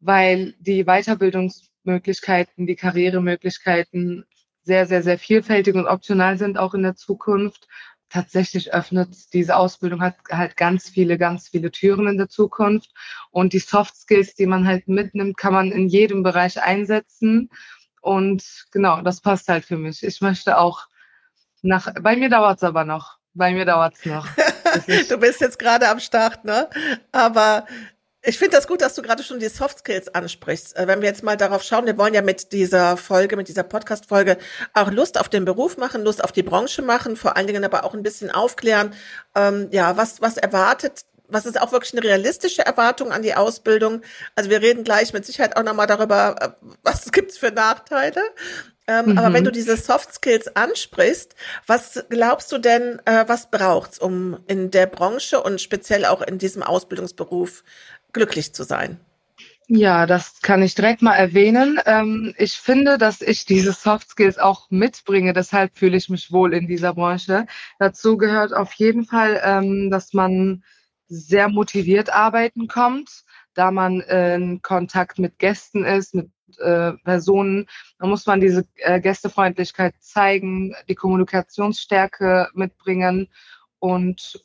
weil 0.00 0.54
die 0.58 0.84
Weiterbildungsmöglichkeiten, 0.84 2.66
die 2.66 2.76
Karrieremöglichkeiten 2.76 4.24
sehr, 4.62 4.86
sehr, 4.86 5.02
sehr 5.02 5.18
vielfältig 5.18 5.74
und 5.74 5.86
optional 5.86 6.38
sind 6.38 6.58
auch 6.58 6.74
in 6.74 6.82
der 6.82 6.96
Zukunft 6.96 7.68
tatsächlich 8.08 8.72
öffnet 8.72 9.32
diese 9.32 9.56
Ausbildung 9.56 10.00
hat 10.00 10.16
halt 10.30 10.56
ganz 10.56 10.88
viele, 10.88 11.18
ganz 11.18 11.48
viele 11.48 11.70
Türen 11.70 12.06
in 12.06 12.18
der 12.18 12.28
Zukunft. 12.28 12.92
Und 13.30 13.52
die 13.52 13.58
Soft 13.58 13.96
Skills, 13.96 14.34
die 14.34 14.46
man 14.46 14.66
halt 14.66 14.88
mitnimmt, 14.88 15.36
kann 15.36 15.52
man 15.52 15.72
in 15.72 15.88
jedem 15.88 16.22
Bereich 16.22 16.62
einsetzen. 16.62 17.50
Und 18.06 18.44
genau, 18.70 19.02
das 19.02 19.20
passt 19.20 19.48
halt 19.48 19.64
für 19.64 19.76
mich. 19.76 20.04
Ich 20.04 20.20
möchte 20.20 20.58
auch 20.58 20.86
nach, 21.62 21.92
bei 22.00 22.14
mir 22.14 22.28
dauert 22.28 22.58
es 22.58 22.62
aber 22.62 22.84
noch. 22.84 23.18
Bei 23.34 23.52
mir 23.52 23.64
dauert 23.64 23.94
es 23.94 24.06
noch. 24.06 24.28
du 25.08 25.18
bist 25.18 25.40
jetzt 25.40 25.58
gerade 25.58 25.88
am 25.88 25.98
Start, 25.98 26.44
ne? 26.44 26.70
Aber 27.10 27.66
ich 28.22 28.38
finde 28.38 28.56
das 28.56 28.68
gut, 28.68 28.80
dass 28.80 28.94
du 28.94 29.02
gerade 29.02 29.24
schon 29.24 29.40
die 29.40 29.48
Soft 29.48 29.80
Skills 29.80 30.06
ansprichst. 30.14 30.76
Äh, 30.76 30.86
wenn 30.86 31.00
wir 31.00 31.08
jetzt 31.08 31.24
mal 31.24 31.36
darauf 31.36 31.64
schauen, 31.64 31.86
wir 31.86 31.98
wollen 31.98 32.14
ja 32.14 32.22
mit 32.22 32.52
dieser 32.52 32.96
Folge, 32.96 33.36
mit 33.36 33.48
dieser 33.48 33.64
Podcast-Folge 33.64 34.38
auch 34.72 34.92
Lust 34.92 35.18
auf 35.18 35.28
den 35.28 35.44
Beruf 35.44 35.76
machen, 35.76 36.04
Lust 36.04 36.22
auf 36.22 36.30
die 36.30 36.44
Branche 36.44 36.82
machen, 36.82 37.16
vor 37.16 37.36
allen 37.36 37.48
Dingen 37.48 37.64
aber 37.64 37.82
auch 37.82 37.94
ein 37.94 38.04
bisschen 38.04 38.30
aufklären, 38.30 38.94
ähm, 39.34 39.66
ja, 39.72 39.96
was, 39.96 40.20
was 40.20 40.36
erwartet 40.36 41.06
was 41.28 41.46
ist 41.46 41.60
auch 41.60 41.72
wirklich 41.72 41.92
eine 41.92 42.04
realistische 42.04 42.64
Erwartung 42.64 43.12
an 43.12 43.22
die 43.22 43.34
Ausbildung? 43.34 44.02
Also 44.34 44.50
wir 44.50 44.62
reden 44.62 44.84
gleich 44.84 45.12
mit 45.12 45.24
Sicherheit 45.24 45.56
auch 45.56 45.62
nochmal 45.62 45.86
darüber, 45.86 46.36
äh, 46.40 46.66
was 46.82 47.10
gibt's 47.12 47.38
für 47.38 47.50
Nachteile. 47.50 48.22
Ähm, 48.88 49.12
mhm. 49.12 49.18
Aber 49.18 49.32
wenn 49.32 49.44
du 49.44 49.50
diese 49.50 49.76
Soft 49.76 50.14
Skills 50.14 50.54
ansprichst, 50.54 51.34
was 51.66 52.04
glaubst 52.08 52.52
du 52.52 52.58
denn, 52.58 53.00
äh, 53.04 53.24
was 53.26 53.50
braucht's, 53.50 53.98
um 53.98 54.38
in 54.46 54.70
der 54.70 54.86
Branche 54.86 55.42
und 55.42 55.60
speziell 55.60 56.04
auch 56.04 56.22
in 56.22 56.38
diesem 56.38 56.62
Ausbildungsberuf 56.62 57.64
glücklich 58.12 58.54
zu 58.54 58.62
sein? 58.62 59.00
Ja, 59.68 60.06
das 60.06 60.40
kann 60.42 60.62
ich 60.62 60.76
direkt 60.76 61.02
mal 61.02 61.16
erwähnen. 61.16 61.80
Ähm, 61.86 62.34
ich 62.38 62.52
finde, 62.52 62.98
dass 62.98 63.20
ich 63.20 63.46
diese 63.46 63.72
Soft 63.72 64.10
Skills 64.10 64.38
auch 64.38 64.70
mitbringe. 64.70 65.32
Deshalb 65.32 65.76
fühle 65.76 65.96
ich 65.96 66.08
mich 66.08 66.30
wohl 66.30 66.54
in 66.54 66.68
dieser 66.68 66.94
Branche. 66.94 67.46
Dazu 67.80 68.16
gehört 68.16 68.52
auf 68.52 68.72
jeden 68.74 69.04
Fall, 69.04 69.40
ähm, 69.44 69.90
dass 69.90 70.12
man 70.12 70.62
sehr 71.08 71.48
motiviert 71.48 72.10
arbeiten 72.12 72.68
kommt, 72.68 73.24
da 73.54 73.70
man 73.70 74.00
in 74.00 74.62
Kontakt 74.62 75.18
mit 75.18 75.38
Gästen 75.38 75.84
ist, 75.84 76.14
mit 76.14 76.30
äh, 76.58 76.92
Personen. 77.04 77.66
Da 77.98 78.06
muss 78.06 78.26
man 78.26 78.40
diese 78.40 78.66
äh, 78.76 79.00
Gästefreundlichkeit 79.00 79.94
zeigen, 80.00 80.74
die 80.88 80.94
Kommunikationsstärke 80.94 82.48
mitbringen 82.54 83.28
und 83.78 84.40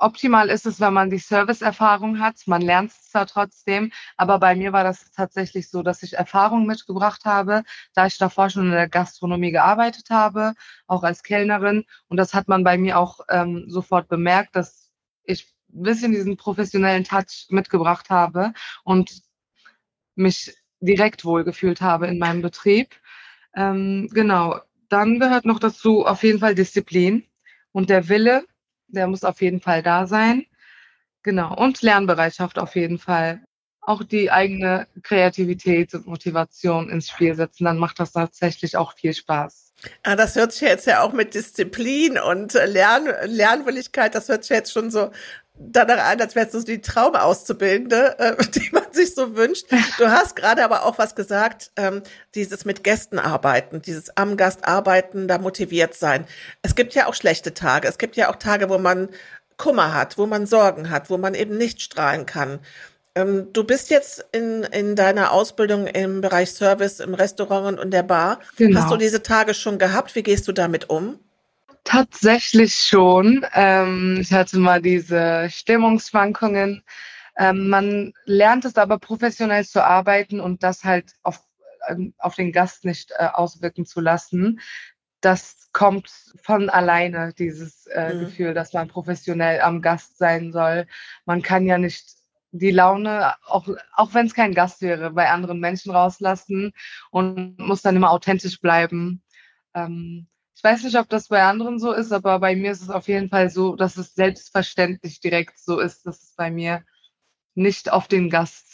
Optimal 0.00 0.48
ist 0.48 0.64
es, 0.64 0.80
wenn 0.80 0.92
man 0.92 1.10
die 1.10 1.18
Serviceerfahrung 1.18 2.20
hat. 2.20 2.36
Man 2.46 2.62
lernt 2.62 2.92
es 2.92 3.10
zwar 3.10 3.26
trotzdem, 3.26 3.90
aber 4.16 4.38
bei 4.38 4.54
mir 4.54 4.72
war 4.72 4.84
das 4.84 5.10
tatsächlich 5.10 5.70
so, 5.70 5.82
dass 5.82 6.04
ich 6.04 6.12
Erfahrung 6.14 6.66
mitgebracht 6.66 7.24
habe, 7.24 7.64
da 7.94 8.06
ich 8.06 8.16
davor 8.16 8.48
schon 8.48 8.66
in 8.66 8.70
der 8.70 8.88
Gastronomie 8.88 9.50
gearbeitet 9.50 10.10
habe, 10.10 10.54
auch 10.86 11.02
als 11.02 11.24
Kellnerin. 11.24 11.84
Und 12.06 12.16
das 12.16 12.32
hat 12.32 12.46
man 12.46 12.62
bei 12.62 12.78
mir 12.78 12.96
auch 12.96 13.18
ähm, 13.28 13.64
sofort 13.66 14.06
bemerkt, 14.06 14.54
dass 14.54 14.92
ich 15.24 15.52
bisschen 15.68 16.12
diesen 16.12 16.36
professionellen 16.36 17.04
Touch 17.04 17.46
mitgebracht 17.50 18.10
habe 18.10 18.52
und 18.84 19.22
mich 20.14 20.54
direkt 20.80 21.24
wohlgefühlt 21.24 21.80
habe 21.80 22.06
in 22.06 22.18
meinem 22.18 22.42
Betrieb. 22.42 22.94
Ähm, 23.54 24.08
genau. 24.12 24.60
Dann 24.88 25.18
gehört 25.20 25.44
noch 25.44 25.58
dazu 25.60 26.06
auf 26.06 26.22
jeden 26.22 26.38
Fall 26.38 26.54
Disziplin 26.54 27.24
und 27.72 27.90
der 27.90 28.08
Wille, 28.08 28.44
der 28.88 29.06
muss 29.06 29.24
auf 29.24 29.40
jeden 29.42 29.60
Fall 29.60 29.82
da 29.82 30.06
sein. 30.06 30.46
Genau. 31.22 31.54
Und 31.54 31.82
Lernbereitschaft 31.82 32.58
auf 32.58 32.74
jeden 32.74 32.98
Fall. 32.98 33.42
auch 33.88 34.02
die 34.04 34.30
eigene 34.30 34.86
Kreativität 35.02 35.94
und 35.94 36.06
Motivation 36.06 36.90
ins 36.90 37.08
Spiel 37.08 37.34
setzen, 37.34 37.64
dann 37.64 37.78
macht 37.78 37.98
das 37.98 38.12
tatsächlich 38.12 38.76
auch 38.76 38.92
viel 38.94 39.14
Spaß. 39.14 39.72
Ah, 40.02 40.14
das 40.14 40.36
hört 40.36 40.52
sich 40.52 40.60
jetzt 40.62 40.86
ja 40.86 41.02
auch 41.02 41.14
mit 41.14 41.32
Disziplin 41.34 42.18
und 42.18 42.52
Lern 42.52 43.08
Lernwilligkeit, 43.24 44.14
das 44.14 44.28
hört 44.28 44.44
sich 44.44 44.54
jetzt 44.54 44.72
schon 44.72 44.90
so 44.90 45.10
danach 45.58 46.04
an, 46.04 46.20
als 46.20 46.34
wärst 46.34 46.54
du 46.54 46.60
die 46.62 46.80
Traumauszubildende, 46.80 48.18
äh, 48.18 48.36
die 48.54 48.70
man 48.72 48.92
sich 48.92 49.14
so 49.14 49.36
wünscht. 49.36 49.66
Du 49.98 50.10
hast 50.10 50.36
gerade 50.36 50.64
aber 50.64 50.84
auch 50.84 50.98
was 50.98 51.14
gesagt, 51.14 51.70
ähm, 51.76 52.02
dieses 52.34 52.64
mit 52.64 52.84
Gästen 52.84 53.18
arbeiten, 53.18 53.82
dieses 53.82 54.16
am 54.16 54.36
Gast 54.36 54.66
arbeiten, 54.66 55.28
da 55.28 55.38
motiviert 55.38 55.94
sein. 55.94 56.26
Es 56.62 56.74
gibt 56.74 56.94
ja 56.94 57.06
auch 57.06 57.14
schlechte 57.14 57.54
Tage. 57.54 57.88
Es 57.88 57.98
gibt 57.98 58.16
ja 58.16 58.30
auch 58.30 58.36
Tage, 58.36 58.68
wo 58.68 58.78
man 58.78 59.08
Kummer 59.56 59.94
hat, 59.94 60.18
wo 60.18 60.26
man 60.26 60.46
Sorgen 60.46 60.90
hat, 60.90 61.10
wo 61.10 61.18
man 61.18 61.34
eben 61.34 61.56
nicht 61.56 61.82
strahlen 61.82 62.26
kann. 62.26 62.60
Ähm, 63.14 63.52
du 63.52 63.64
bist 63.64 63.90
jetzt 63.90 64.24
in, 64.32 64.62
in 64.62 64.94
deiner 64.94 65.32
Ausbildung 65.32 65.86
im 65.86 66.20
Bereich 66.20 66.52
Service, 66.52 67.00
im 67.00 67.14
Restaurant 67.14 67.78
und 67.80 67.90
der 67.90 68.04
Bar. 68.04 68.38
Genau. 68.56 68.80
Hast 68.80 68.92
du 68.92 68.96
diese 68.96 69.22
Tage 69.22 69.54
schon 69.54 69.78
gehabt? 69.78 70.14
Wie 70.14 70.22
gehst 70.22 70.46
du 70.46 70.52
damit 70.52 70.88
um? 70.88 71.18
Tatsächlich 71.84 72.74
schon. 72.74 73.44
Ähm, 73.54 74.18
ich 74.20 74.32
hatte 74.32 74.58
mal 74.58 74.82
diese 74.82 75.48
Stimmungsschwankungen. 75.50 76.82
Ähm, 77.36 77.68
man 77.68 78.12
lernt 78.24 78.64
es 78.64 78.76
aber 78.76 78.98
professionell 78.98 79.64
zu 79.64 79.84
arbeiten 79.84 80.40
und 80.40 80.62
das 80.62 80.84
halt 80.84 81.12
auf, 81.22 81.40
ähm, 81.88 82.14
auf 82.18 82.34
den 82.34 82.52
Gast 82.52 82.84
nicht 82.84 83.12
äh, 83.12 83.28
auswirken 83.32 83.86
zu 83.86 84.00
lassen. 84.00 84.60
Das 85.20 85.68
kommt 85.72 86.10
von 86.42 86.68
alleine, 86.68 87.32
dieses 87.38 87.86
äh, 87.86 88.14
mhm. 88.14 88.20
Gefühl, 88.20 88.54
dass 88.54 88.72
man 88.72 88.88
professionell 88.88 89.60
am 89.60 89.80
Gast 89.82 90.18
sein 90.18 90.52
soll. 90.52 90.86
Man 91.24 91.42
kann 91.42 91.66
ja 91.66 91.78
nicht 91.78 92.18
die 92.50 92.70
Laune, 92.70 93.34
auch, 93.46 93.68
auch 93.94 94.14
wenn 94.14 94.26
es 94.26 94.34
kein 94.34 94.54
Gast 94.54 94.80
wäre, 94.80 95.10
bei 95.10 95.30
anderen 95.30 95.60
Menschen 95.60 95.92
rauslassen 95.92 96.72
und 97.10 97.58
muss 97.58 97.82
dann 97.82 97.96
immer 97.96 98.10
authentisch 98.10 98.60
bleiben. 98.60 99.22
Ähm, 99.74 100.28
ich 100.58 100.64
weiß 100.64 100.82
nicht, 100.82 100.98
ob 100.98 101.08
das 101.08 101.28
bei 101.28 101.40
anderen 101.44 101.78
so 101.78 101.92
ist, 101.92 102.10
aber 102.10 102.40
bei 102.40 102.56
mir 102.56 102.72
ist 102.72 102.82
es 102.82 102.90
auf 102.90 103.06
jeden 103.06 103.28
Fall 103.28 103.48
so, 103.48 103.76
dass 103.76 103.96
es 103.96 104.16
selbstverständlich 104.16 105.20
direkt 105.20 105.56
so 105.56 105.78
ist, 105.78 106.04
dass 106.04 106.20
es 106.20 106.34
bei 106.36 106.50
mir 106.50 106.82
nicht 107.54 107.92
auf 107.92 108.08
den 108.08 108.28
Gast 108.28 108.66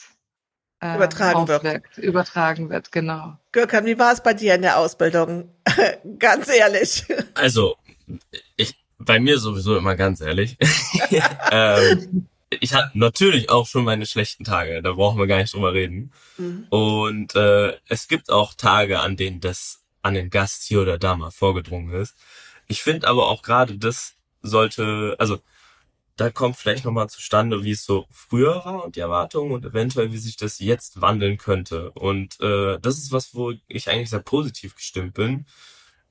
äh, 0.81 0.97
übertragen 0.97 1.47
wird. 1.47 1.99
Übertragen 1.99 2.71
wird, 2.71 2.91
genau. 2.91 3.37
Gürkan, 3.53 3.85
wie 3.85 3.99
war 3.99 4.14
es 4.14 4.23
bei 4.23 4.33
dir 4.33 4.55
in 4.55 4.62
der 4.62 4.79
Ausbildung? 4.79 5.55
ganz 6.19 6.49
ehrlich. 6.49 7.05
Also, 7.35 7.76
ich, 8.57 8.83
bei 8.97 9.21
mir 9.21 9.38
sowieso 9.38 9.76
immer 9.76 9.95
ganz 9.95 10.23
ehrlich. 10.23 10.57
ähm, 11.50 12.29
ich 12.49 12.73
hatte 12.73 12.99
natürlich 12.99 13.50
auch 13.50 13.67
schon 13.67 13.85
meine 13.85 14.07
schlechten 14.07 14.45
Tage, 14.45 14.81
da 14.81 14.93
brauchen 14.93 15.19
wir 15.19 15.26
gar 15.26 15.37
nicht 15.37 15.53
drüber 15.53 15.75
reden. 15.75 16.12
Mhm. 16.38 16.67
Und 16.71 17.35
äh, 17.35 17.76
es 17.91 18.09
gibt 18.09 18.31
auch 18.31 18.55
Tage, 18.55 19.00
an 19.00 19.19
denen 19.19 19.41
das 19.41 19.84
an 20.04 20.14
den 20.14 20.30
Gast 20.30 20.64
hier 20.64 20.82
oder 20.82 20.99
da 20.99 21.16
mal 21.16 21.30
vorgedrungen 21.30 21.92
ist. 21.94 22.16
Ich 22.68 22.82
finde 22.82 23.08
aber 23.08 23.28
auch 23.28 23.42
gerade 23.42 23.78
das 23.78 24.14
sollte, 24.42 25.16
also 25.18 25.40
da 26.16 26.30
kommt 26.30 26.56
vielleicht 26.56 26.84
nochmal 26.84 27.08
zustande, 27.08 27.64
wie 27.64 27.73
es 27.73 27.84
so 27.84 28.06
früher 28.11 28.64
war 28.64 28.84
und 28.84 28.96
die 28.96 29.00
Erwartungen 29.00 29.52
und 29.52 29.64
eventuell, 29.64 30.12
wie 30.12 30.18
sich 30.18 30.37
das 30.37 30.61
jetzt 30.61 31.00
wandeln 31.00 31.38
könnte. 31.38 31.90
Und 31.92 32.40
äh, 32.40 32.78
das 32.80 32.99
ist 32.99 33.12
was, 33.12 33.34
wo 33.34 33.52
ich 33.66 33.90
eigentlich 33.90 34.11
sehr 34.11 34.20
positiv 34.20 34.76
gestimmt 34.76 35.14
bin. 35.14 35.46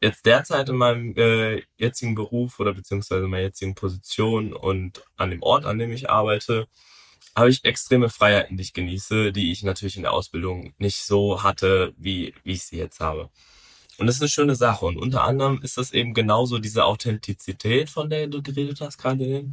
Jetzt 0.02 0.26
derzeit 0.26 0.70
in 0.70 0.76
meinem 0.78 1.16
äh, 1.16 1.64
jetzigen 1.78 2.16
Beruf 2.16 2.60
oder 2.60 2.74
beziehungsweise 2.74 3.28
meiner 3.28 3.44
jetzigen 3.44 3.76
Position 3.76 4.54
und 4.54 5.04
an 5.16 5.30
dem 5.32 5.42
Ort, 5.44 5.66
an 5.66 5.80
dem 5.80 5.94
ich 5.94 6.10
arbeite, 6.10 6.68
habe 7.36 7.50
ich 7.50 7.64
extreme 7.66 8.10
Freiheiten, 8.10 8.58
die 8.58 8.64
ich 8.64 8.74
genieße, 8.74 9.32
die 9.32 9.52
ich 9.52 9.64
natürlich 9.64 9.98
in 9.98 10.04
der 10.04 10.14
Ausbildung 10.14 10.74
nicht 10.78 11.04
so 11.06 11.44
hatte, 11.44 11.94
wie, 11.98 12.34
wie 12.44 12.54
ich 12.54 12.64
sie 12.66 12.78
jetzt 12.78 13.00
habe. 13.00 13.30
Und 14.04 14.08
das 14.08 14.18
ist 14.18 14.22
eine 14.22 14.30
schöne 14.30 14.56
Sache. 14.56 14.86
Und 14.86 14.98
unter 14.98 15.24
anderem 15.24 15.62
ist 15.64 15.78
das 15.78 15.94
eben 15.94 16.14
genauso 16.14 16.60
diese 16.60 16.84
Authentizität, 16.84 17.90
von 17.90 18.10
der 18.10 18.28
du 18.28 18.42
geredet 18.42 18.82
hast 18.82 18.98
gerade. 18.98 19.50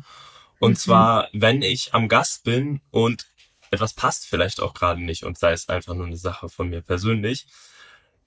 Und 0.58 0.70
mhm. 0.70 0.74
zwar, 0.74 1.28
wenn 1.32 1.62
ich 1.62 1.94
am 1.94 2.08
Gast 2.08 2.42
bin 2.42 2.80
und 2.90 3.28
etwas 3.70 3.94
passt 3.94 4.26
vielleicht 4.26 4.60
auch 4.60 4.74
gerade 4.74 5.00
nicht 5.00 5.22
und 5.22 5.38
sei 5.38 5.52
es 5.52 5.68
einfach 5.68 5.94
nur 5.94 6.06
eine 6.06 6.16
Sache 6.16 6.48
von 6.48 6.68
mir 6.68 6.80
persönlich, 6.80 7.46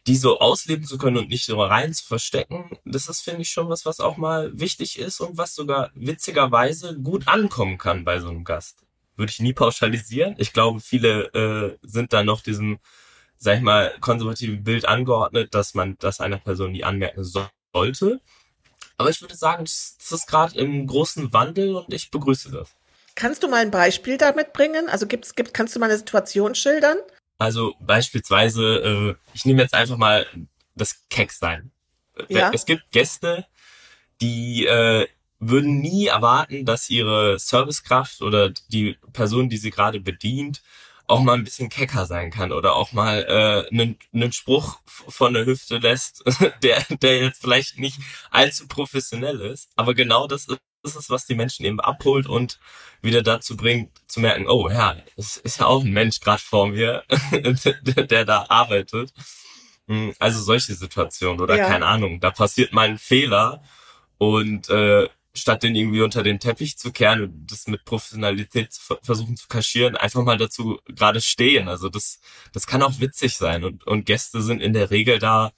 die 0.07 0.15
so 0.15 0.39
ausleben 0.39 0.85
zu 0.85 0.97
können 0.97 1.17
und 1.17 1.27
nicht 1.27 1.43
so 1.43 1.61
rein 1.61 1.93
zu 1.93 2.05
verstecken, 2.05 2.77
das 2.85 3.09
ist, 3.09 3.19
finde 3.19 3.41
ich, 3.41 3.49
schon 3.49 3.67
was, 3.67 3.85
was 3.85 3.99
auch 3.99 4.15
mal 4.15 4.57
wichtig 4.57 4.97
ist 4.99 5.19
und 5.19 5.37
was 5.37 5.53
sogar 5.53 5.91
witzigerweise 5.93 6.97
gut 6.97 7.27
ankommen 7.27 7.77
kann 7.77 8.05
bei 8.05 8.21
so 8.21 8.29
einem 8.29 8.45
Gast. 8.45 8.85
Würde 9.17 9.29
ich 9.29 9.41
nie 9.41 9.51
pauschalisieren. 9.51 10.35
Ich 10.37 10.53
glaube, 10.53 10.79
viele 10.79 11.25
äh, 11.33 11.77
sind 11.85 12.13
da 12.13 12.23
noch 12.23 12.39
diesem 12.39 12.79
sag 13.43 13.57
ich 13.57 13.61
mal, 13.61 13.93
konservativen 13.99 14.63
Bild 14.63 14.87
angeordnet, 14.87 15.53
dass 15.53 15.73
man 15.73 15.97
das 15.99 16.21
einer 16.21 16.37
Person 16.37 16.71
nie 16.71 16.85
anmerken 16.85 17.23
sollte. 17.23 18.21
Aber 18.97 19.09
ich 19.09 19.21
würde 19.21 19.35
sagen, 19.35 19.65
das, 19.65 19.97
das 19.99 20.11
ist 20.19 20.27
gerade 20.27 20.57
im 20.57 20.87
großen 20.87 21.33
Wandel 21.33 21.75
und 21.75 21.93
ich 21.93 22.09
begrüße 22.09 22.51
das. 22.51 22.69
Kannst 23.15 23.43
du 23.43 23.49
mal 23.49 23.61
ein 23.61 23.71
Beispiel 23.71 24.17
damit 24.17 24.53
bringen? 24.53 24.87
Also 24.87 25.07
gibt's, 25.07 25.35
gibt, 25.35 25.53
kannst 25.53 25.75
du 25.75 25.79
mal 25.79 25.87
eine 25.87 25.97
Situation 25.97 26.55
schildern? 26.55 26.97
Also 27.37 27.75
beispielsweise, 27.81 28.63
äh, 28.63 29.15
ich 29.33 29.43
nehme 29.43 29.61
jetzt 29.61 29.73
einfach 29.73 29.97
mal 29.97 30.25
das 30.75 31.05
Keck-Sein. 31.09 31.71
Ja. 32.29 32.49
Es 32.53 32.65
gibt 32.65 32.91
Gäste, 32.91 33.45
die 34.21 34.65
äh, 34.65 35.05
würden 35.39 35.79
nie 35.79 36.07
erwarten, 36.07 36.63
dass 36.63 36.89
ihre 36.89 37.37
Servicekraft 37.39 38.21
oder 38.21 38.51
die 38.69 38.97
Person, 39.11 39.49
die 39.49 39.57
sie 39.57 39.71
gerade 39.71 39.99
bedient, 39.99 40.61
auch 41.07 41.21
mal 41.21 41.33
ein 41.33 41.43
bisschen 41.43 41.69
kecker 41.69 42.05
sein 42.05 42.31
kann 42.31 42.51
oder 42.51 42.75
auch 42.75 42.93
mal 42.93 43.25
äh, 43.27 43.73
einen, 43.73 43.97
einen 44.13 44.31
Spruch 44.31 44.79
von 44.85 45.33
der 45.33 45.45
Hüfte 45.45 45.77
lässt, 45.77 46.23
der, 46.63 46.83
der 47.01 47.21
jetzt 47.21 47.41
vielleicht 47.41 47.77
nicht 47.77 47.99
allzu 48.31 48.67
professionell 48.67 49.41
ist. 49.41 49.69
Aber 49.75 49.93
genau 49.93 50.27
das 50.27 50.45
ist, 50.45 50.59
das 50.81 50.95
ist 50.95 51.09
was 51.09 51.25
die 51.25 51.35
Menschen 51.35 51.65
eben 51.65 51.79
abholt 51.79 52.27
und 52.27 52.59
wieder 53.01 53.21
dazu 53.21 53.57
bringt, 53.57 53.91
zu 54.07 54.21
merken, 54.21 54.47
oh 54.47 54.69
ja, 54.69 54.95
es 55.17 55.37
ist 55.37 55.59
ja 55.59 55.65
auch 55.65 55.83
ein 55.83 55.91
Mensch 55.91 56.19
gerade 56.19 56.41
vor 56.41 56.67
mir, 56.67 57.03
der, 57.31 57.73
der 58.07 58.25
da 58.25 58.45
arbeitet. 58.49 59.13
Hm, 59.87 60.13
also 60.19 60.41
solche 60.41 60.73
Situationen 60.73 61.41
oder 61.41 61.57
ja. 61.57 61.67
keine 61.67 61.85
Ahnung, 61.85 62.21
da 62.21 62.31
passiert 62.31 62.71
mal 62.71 62.87
ein 62.87 62.97
Fehler 62.97 63.61
und 64.17 64.69
äh, 64.69 65.09
statt 65.35 65.63
den 65.63 65.75
irgendwie 65.75 66.01
unter 66.01 66.21
den 66.23 66.39
Teppich 66.39 66.77
zu 66.77 66.91
kehren 66.91 67.23
und 67.23 67.51
das 67.51 67.67
mit 67.67 67.85
Professionalität 67.85 68.71
zu 68.71 68.97
versuchen 69.01 69.35
zu 69.35 69.47
kaschieren, 69.47 69.97
einfach 69.97 70.23
mal 70.23 70.37
dazu 70.37 70.79
gerade 70.87 71.21
stehen. 71.21 71.67
Also 71.67 71.89
das, 71.89 72.19
das 72.53 72.67
kann 72.67 72.83
auch 72.83 72.99
witzig 72.99 73.37
sein 73.37 73.63
und, 73.63 73.85
und 73.87 74.05
Gäste 74.05 74.41
sind 74.41 74.61
in 74.61 74.73
der 74.73 74.91
Regel 74.91 75.19
da 75.19 75.51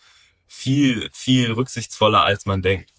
viel, 0.48 1.10
viel 1.12 1.52
rücksichtsvoller, 1.52 2.24
als 2.24 2.46
man 2.46 2.62
denkt. 2.62 2.92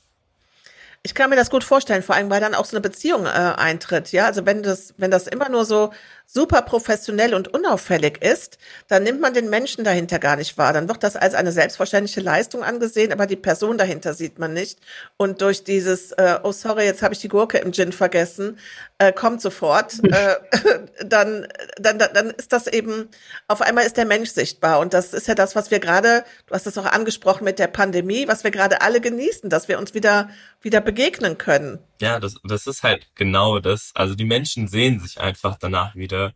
Ich 1.03 1.15
kann 1.15 1.31
mir 1.31 1.37
das 1.37 1.51
gut 1.51 1.63
vorstellen, 1.63 2.03
vor 2.03 2.17
allem 2.17 2.31
weil 2.31 2.41
dann 2.41 2.55
auch 2.55 2.65
so 2.65 2.77
eine 2.77 2.81
Beziehung 2.81 3.27
äh, 3.27 3.29
eintritt, 3.29 4.11
ja. 4.11 4.27
Also 4.27 4.45
wenn 4.45 4.65
das, 4.65 4.93
wenn 4.97 5.13
das 5.13 5.29
immer 5.29 5.49
nur 5.49 5.65
so 5.65 5.93
super 6.27 6.63
professionell 6.63 7.35
und 7.35 7.55
unauffällig 7.55 8.23
ist, 8.23 8.59
dann 8.89 9.05
nimmt 9.05 9.21
man 9.21 9.33
den 9.33 9.49
Menschen 9.49 9.85
dahinter 9.85 10.19
gar 10.19 10.37
nicht 10.37 10.59
wahr. 10.59 10.73
Dann 10.73 10.89
wird 10.89 11.03
das 11.03 11.17
als 11.17 11.35
eine 11.35 11.53
selbstverständliche 11.53 12.21
Leistung 12.21 12.65
angesehen, 12.65 13.13
aber 13.13 13.27
die 13.27 13.37
Person 13.37 13.79
dahinter 13.79 14.13
sieht 14.13 14.39
man 14.39 14.53
nicht. 14.53 14.81
Und 15.17 15.41
durch 15.41 15.63
dieses, 15.63 16.13
äh, 16.13 16.39
oh 16.43 16.53
sorry, 16.53 16.85
jetzt 16.85 17.03
habe 17.03 17.15
ich 17.15 17.21
die 17.21 17.29
Gurke 17.29 17.59
im 17.59 17.73
Gin 17.73 17.93
vergessen, 17.93 18.59
äh, 18.99 19.13
kommt 19.13 19.41
sofort, 19.41 19.95
äh, 20.05 20.35
dann, 21.07 21.47
dann, 21.79 21.99
dann 21.99 22.31
ist 22.31 22.53
das 22.53 22.67
eben, 22.67 23.09
auf 23.47 23.63
einmal 23.63 23.87
ist 23.87 23.97
der 23.97 24.07
Mensch 24.07 24.31
sichtbar. 24.31 24.81
Und 24.81 24.95
das 24.95 25.15
ist 25.15 25.29
ja 25.29 25.35
das, 25.37 25.55
was 25.55 25.71
wir 25.71 25.79
gerade, 25.79 26.25
du 26.47 26.55
hast 26.55 26.67
es 26.67 26.77
auch 26.77 26.87
angesprochen 26.87 27.45
mit 27.45 27.61
der 27.61 27.69
Pandemie, 27.69 28.27
was 28.27 28.43
wir 28.43 28.51
gerade 28.51 28.81
alle 28.83 29.01
genießen, 29.01 29.49
dass 29.49 29.69
wir 29.69 29.79
uns 29.79 29.95
wieder, 29.95 30.29
wieder 30.61 30.81
begegnen 30.81 31.39
können. 31.39 31.79
Ja, 32.01 32.21
das, 32.21 32.37
das 32.45 32.67
ist 32.67 32.83
halt 32.83 33.09
genau 33.15 33.59
das. 33.59 33.91
Also 33.95 34.15
die 34.15 34.25
Menschen 34.25 34.69
sehen 34.69 35.01
sich 35.01 35.21
einfach 35.21 35.57
danach 35.59 35.95
wieder, 35.95 36.35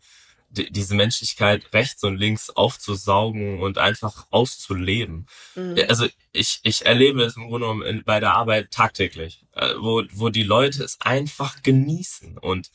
die, 0.50 0.70
diese 0.70 0.94
Menschlichkeit 0.94 1.72
rechts 1.72 2.02
und 2.02 2.16
links 2.16 2.50
aufzusaugen 2.50 3.60
und 3.60 3.78
einfach 3.78 4.26
auszuleben. 4.30 5.26
Mhm. 5.54 5.76
Also 5.88 6.06
ich, 6.32 6.60
ich 6.62 6.86
erlebe 6.86 7.22
es 7.22 7.36
im 7.36 7.48
Grunde 7.48 7.66
genommen 7.66 8.02
bei 8.04 8.20
der 8.20 8.34
Arbeit 8.34 8.70
tagtäglich, 8.70 9.44
äh, 9.52 9.74
wo, 9.78 10.02
wo 10.12 10.28
die 10.28 10.42
Leute 10.42 10.82
es 10.82 11.00
einfach 11.00 11.62
genießen 11.62 12.38
und 12.38 12.70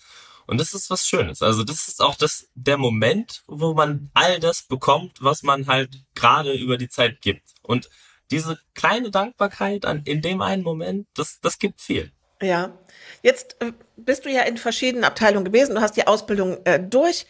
und 0.48 0.60
das 0.60 0.74
ist 0.74 0.90
was 0.90 1.08
Schönes. 1.08 1.42
Also 1.42 1.64
das 1.64 1.88
ist 1.88 2.02
auch 2.02 2.16
das, 2.16 2.48
der 2.54 2.78
Moment, 2.78 3.44
wo 3.48 3.74
man 3.74 4.12
all 4.14 4.40
das 4.40 4.64
bekommt, 4.64 5.18
was 5.22 5.44
man 5.44 5.68
halt 5.68 6.04
gerade 6.14 6.54
über 6.54 6.78
die 6.78 6.88
Zeit 6.88 7.22
gibt. 7.22 7.56
Und 7.64 7.90
diese 8.32 8.60
kleine 8.74 9.12
Dankbarkeit 9.12 9.86
an, 9.86 10.04
in 10.04 10.22
dem 10.22 10.42
einen 10.42 10.64
Moment, 10.64 11.08
das, 11.16 11.40
das 11.42 11.60
gibt 11.60 11.82
viel. 11.82 12.12
Ja, 12.42 12.78
jetzt 13.22 13.58
äh, 13.62 13.72
bist 13.96 14.26
du 14.26 14.30
ja 14.30 14.42
in 14.44 14.58
verschiedenen 14.58 15.04
Abteilungen 15.04 15.46
gewesen, 15.46 15.76
du 15.76 15.82
hast 15.82 15.96
die 15.96 16.08
Ausbildung 16.08 16.58
äh, 16.66 16.80
durch. 16.80 17.26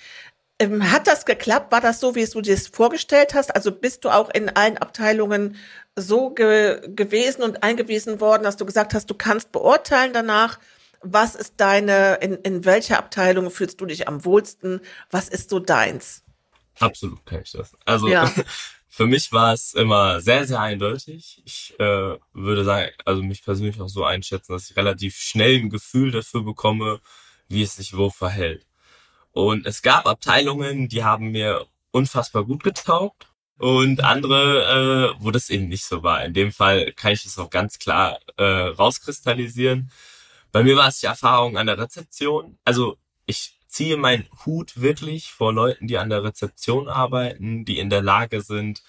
Ähm, 0.58 0.92
hat 0.92 1.08
das 1.08 1.26
geklappt? 1.26 1.72
War 1.72 1.82
das 1.82 2.00
so, 2.00 2.16
wie 2.16 2.26
du 2.26 2.42
dir 2.42 2.54
es 2.54 2.68
vorgestellt 2.68 3.34
hast? 3.34 3.54
Also 3.54 3.72
bist 3.72 4.06
du 4.06 4.10
auch 4.10 4.30
in 4.30 4.50
allen 4.50 4.78
Abteilungen 4.78 5.58
so 5.96 6.30
ge 6.30 6.82
gewesen 6.96 7.44
und 7.44 7.64
eingewiesen 7.64 8.20
worden, 8.22 8.44
dass 8.44 8.58
du 8.58 8.66
gesagt 8.66 8.94
hast, 8.94 9.10
du 9.10 9.16
kannst 9.16 9.52
beurteilen 9.52 10.14
danach, 10.14 10.60
was 11.02 11.36
ist 11.36 11.56
deine, 11.58 12.16
in, 12.16 12.36
in 12.36 12.66
welcher 12.66 12.98
Abteilung 12.98 13.52
fühlst 13.52 13.80
du 13.80 13.86
dich 13.86 14.08
am 14.08 14.26
wohlsten? 14.26 14.82
Was 15.12 15.30
ist 15.30 15.50
so 15.50 15.60
deins? 15.60 16.24
Absolut 16.80 17.26
kann 17.26 17.42
ich 17.42 17.52
das. 17.52 17.74
Also 17.86 18.08
ja. 18.08 18.32
für 18.96 19.08
mich 19.08 19.34
war 19.34 19.52
es 19.52 19.74
immer 19.74 20.22
sehr, 20.22 20.48
sehr 20.48 20.62
eindeutig. 20.62 21.42
Ich 21.44 21.78
äh, 21.80 22.18
würde 22.32 22.64
sagen, 22.64 22.92
also 23.04 23.22
mich 23.24 23.44
persönlich 23.44 23.82
auch 23.82 23.90
so 23.90 24.06
einschätzen, 24.06 24.54
dass 24.54 24.70
ich 24.70 24.78
relativ 24.78 25.18
schnell 25.18 25.58
ein 25.58 25.70
Gefühl 25.70 26.12
dafür 26.12 26.44
bekomme, 26.44 27.02
wie 27.50 27.62
es 27.62 27.76
sich 27.76 27.98
wo 27.98 28.10
verhält. 28.10 28.66
Und 29.34 29.66
es 29.66 29.82
gab 29.82 30.08
Abteilungen, 30.08 30.88
die 30.88 31.04
haben 31.04 31.32
mir 31.32 31.66
unfassbar 31.92 32.46
gut 32.46 32.64
getaugt 32.64 33.28
und 33.58 34.02
andere, 34.02 35.16
äh, 35.18 35.22
wo 35.22 35.30
das 35.30 35.50
eben 35.50 35.68
nicht 35.68 35.84
so 35.84 36.02
war. 36.02 36.24
In 36.24 36.34
dem 36.34 36.54
Fall 36.54 36.94
kann 36.94 37.12
ich 37.12 37.24
das 37.24 37.38
auch 37.38 37.50
ganz 37.50 37.80
klar 37.80 38.20
äh, 38.38 38.44
rauskristallisieren. 38.44 39.92
Bei 40.54 40.64
mir 40.64 40.78
war 40.78 40.88
es 40.88 41.02
die 41.02 41.08
Erfahrung 41.08 41.58
an 41.58 41.68
der 41.68 41.78
Rezeption. 41.78 42.58
Also 42.64 42.98
ich 43.26 43.55
ziehe 43.76 43.98
meinen 43.98 44.26
Hut 44.46 44.80
wirklich 44.80 45.32
vor 45.32 45.52
Leuten, 45.52 45.88
die 45.88 45.98
an 45.98 46.10
der 46.10 46.24
Rezeption 46.24 46.88
arbeiten, 46.88 47.66
die 47.66 47.78
in 47.78 47.90
der 47.90 48.02
Lage 48.02 48.40
sind, 48.42 48.82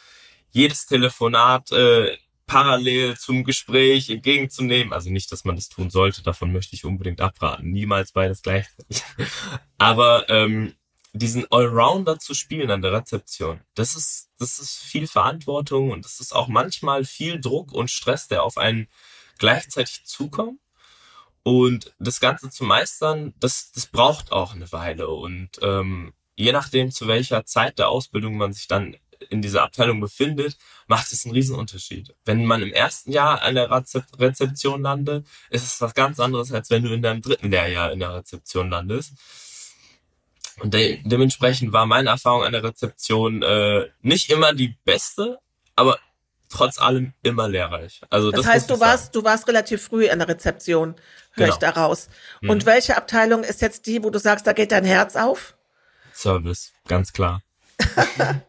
jedes 0.51 0.87
Telefonat 0.87 1.73
äh, 1.73 2.17
parallel 2.47 3.17
zum 3.17 3.43
Gespräch 3.43 4.09
entgegenzunehmen. 4.11 4.93
Also 4.93 5.11
nicht, 5.11 5.33
dass 5.33 5.45
man 5.45 5.57
das 5.57 5.69
tun 5.69 5.91
sollte, 5.91 6.23
davon 6.23 6.53
möchte 6.53 6.77
ich 6.77 6.85
unbedingt 6.85 7.21
abraten. 7.21 7.73
Niemals 7.73 8.13
beides 8.13 8.43
gleichzeitig. 8.43 9.03
Aber 9.79 10.31
ähm, 10.31 10.77
diesen 11.13 11.51
Allrounder 11.51 12.21
zu 12.21 12.35
spielen 12.35 12.71
an 12.71 12.83
der 12.83 12.93
Rezeption, 12.93 13.61
das 13.75 13.97
ist, 13.97 14.31
das 14.39 14.61
ist 14.61 14.79
viel 14.79 15.09
Verantwortung 15.09 15.91
und 15.91 16.05
das 16.05 16.21
ist 16.21 16.33
auch 16.33 16.47
manchmal 16.47 17.05
viel 17.05 17.41
Druck 17.41 17.73
und 17.73 17.91
Stress, 17.91 18.29
der 18.29 18.45
auf 18.45 18.57
einen 18.57 18.87
gleichzeitig 19.39 20.05
zukommt. 20.05 20.61
Und 21.47 21.95
das 22.01 22.19
Ganze 22.19 22.51
zu 22.51 22.65
meistern, 22.65 23.33
das, 23.39 23.71
das 23.71 23.87
braucht 23.87 24.33
auch 24.33 24.53
eine 24.53 24.73
Weile. 24.73 25.07
Und 25.07 25.51
ähm, 25.63 26.13
je 26.35 26.51
nachdem, 26.51 26.91
zu 26.91 27.07
welcher 27.07 27.45
Zeit 27.45 27.79
der 27.79 27.89
Ausbildung 27.89 28.37
man 28.37 28.53
sich 28.53 28.67
dann 28.67 28.97
in 29.31 29.43
dieser 29.43 29.63
Abteilung 29.63 30.01
befindet, 30.01 30.57
macht 30.89 31.13
es 31.13 31.25
einen 31.25 31.35
Riesenunterschied. 31.35 32.17
Wenn 32.25 32.47
man 32.47 32.63
im 32.63 32.73
ersten 32.73 33.13
Jahr 33.13 33.43
an 33.43 33.55
der 33.55 33.71
Rezeption 33.71 34.83
landet, 34.83 35.25
ist 35.49 35.63
es 35.63 35.81
was 35.81 35.95
ganz 35.95 36.19
anderes, 36.19 36.51
als 36.51 36.69
wenn 36.71 36.83
du 36.83 36.93
in 36.93 37.01
deinem 37.01 37.23
dritten 37.23 37.49
Lehrjahr 37.49 37.93
in 37.93 38.01
der 38.01 38.13
Rezeption 38.13 38.69
landest. 38.69 39.13
Und 40.59 40.75
de 40.75 41.01
dementsprechend 41.05 41.73
war 41.73 41.87
meine 41.87 42.11
Erfahrung 42.11 42.43
an 42.43 42.55
der 42.55 42.65
Rezeption 42.65 43.45
äh, 43.45 43.87
nicht 44.03 44.31
immer 44.31 44.53
die 44.53 44.77
beste, 44.85 45.39
aber 45.77 45.97
trotz 46.49 46.79
allem 46.79 47.13
immer 47.23 47.49
lehrreich. 47.49 48.01
Also 48.11 48.31
das, 48.31 48.43
das 48.43 48.53
heißt, 48.53 48.71
du 48.71 48.81
warst, 48.81 49.15
du 49.15 49.25
warst 49.25 49.49
relativ 49.49 49.83
früh 49.83 50.07
in 50.07 50.19
der 50.19 50.29
Rezeption, 50.29 50.95
höre 51.37 51.47
genau. 51.47 51.55
ich 51.55 51.61
daraus. 51.61 52.09
Mhm. 52.41 52.51
Und 52.51 52.67
welche 52.67 52.97
Abteilung 52.97 53.45
ist 53.45 53.63
jetzt 53.63 53.87
die, 53.87 54.03
wo 54.03 54.11
du 54.11 54.19
sagst, 54.19 54.47
da 54.47 54.53
geht 54.53 54.73
dein 54.73 54.85
Herz 54.85 55.17
auf? 55.17 55.55
Service, 56.13 56.73
ganz 56.89 57.13
klar. 57.13 57.43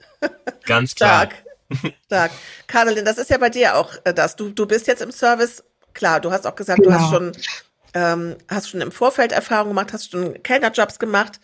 Ganz 0.65 0.95
klar. 0.95 1.27
Stark. 1.27 1.93
Stark. 2.05 2.31
Caroline, 2.67 3.03
das 3.03 3.17
ist 3.17 3.29
ja 3.29 3.37
bei 3.37 3.49
dir 3.49 3.75
auch 3.75 3.93
äh, 4.03 4.13
das. 4.13 4.35
Du, 4.35 4.49
du 4.49 4.65
bist 4.65 4.87
jetzt 4.87 5.01
im 5.01 5.11
Service. 5.11 5.63
Klar, 5.93 6.19
du 6.19 6.31
hast 6.31 6.45
auch 6.45 6.55
gesagt, 6.55 6.81
genau. 6.81 6.97
du 6.97 7.01
hast 7.01 7.09
schon, 7.11 7.31
ähm, 7.93 8.37
hast 8.47 8.69
schon 8.69 8.81
im 8.81 8.91
Vorfeld 8.91 9.31
Erfahrung 9.31 9.69
gemacht, 9.69 9.93
hast 9.93 10.11
schon 10.11 10.41
Kellnerjobs 10.43 10.99
gemacht. 10.99 11.39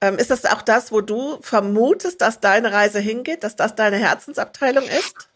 Ähm, 0.00 0.16
ist 0.16 0.30
das 0.30 0.44
auch 0.44 0.62
das, 0.62 0.92
wo 0.92 1.00
du 1.00 1.38
vermutest, 1.42 2.20
dass 2.20 2.40
deine 2.40 2.72
Reise 2.72 3.00
hingeht, 3.00 3.42
dass 3.42 3.56
das 3.56 3.74
deine 3.74 3.96
Herzensabteilung 3.96 4.84
ist? 4.84 5.28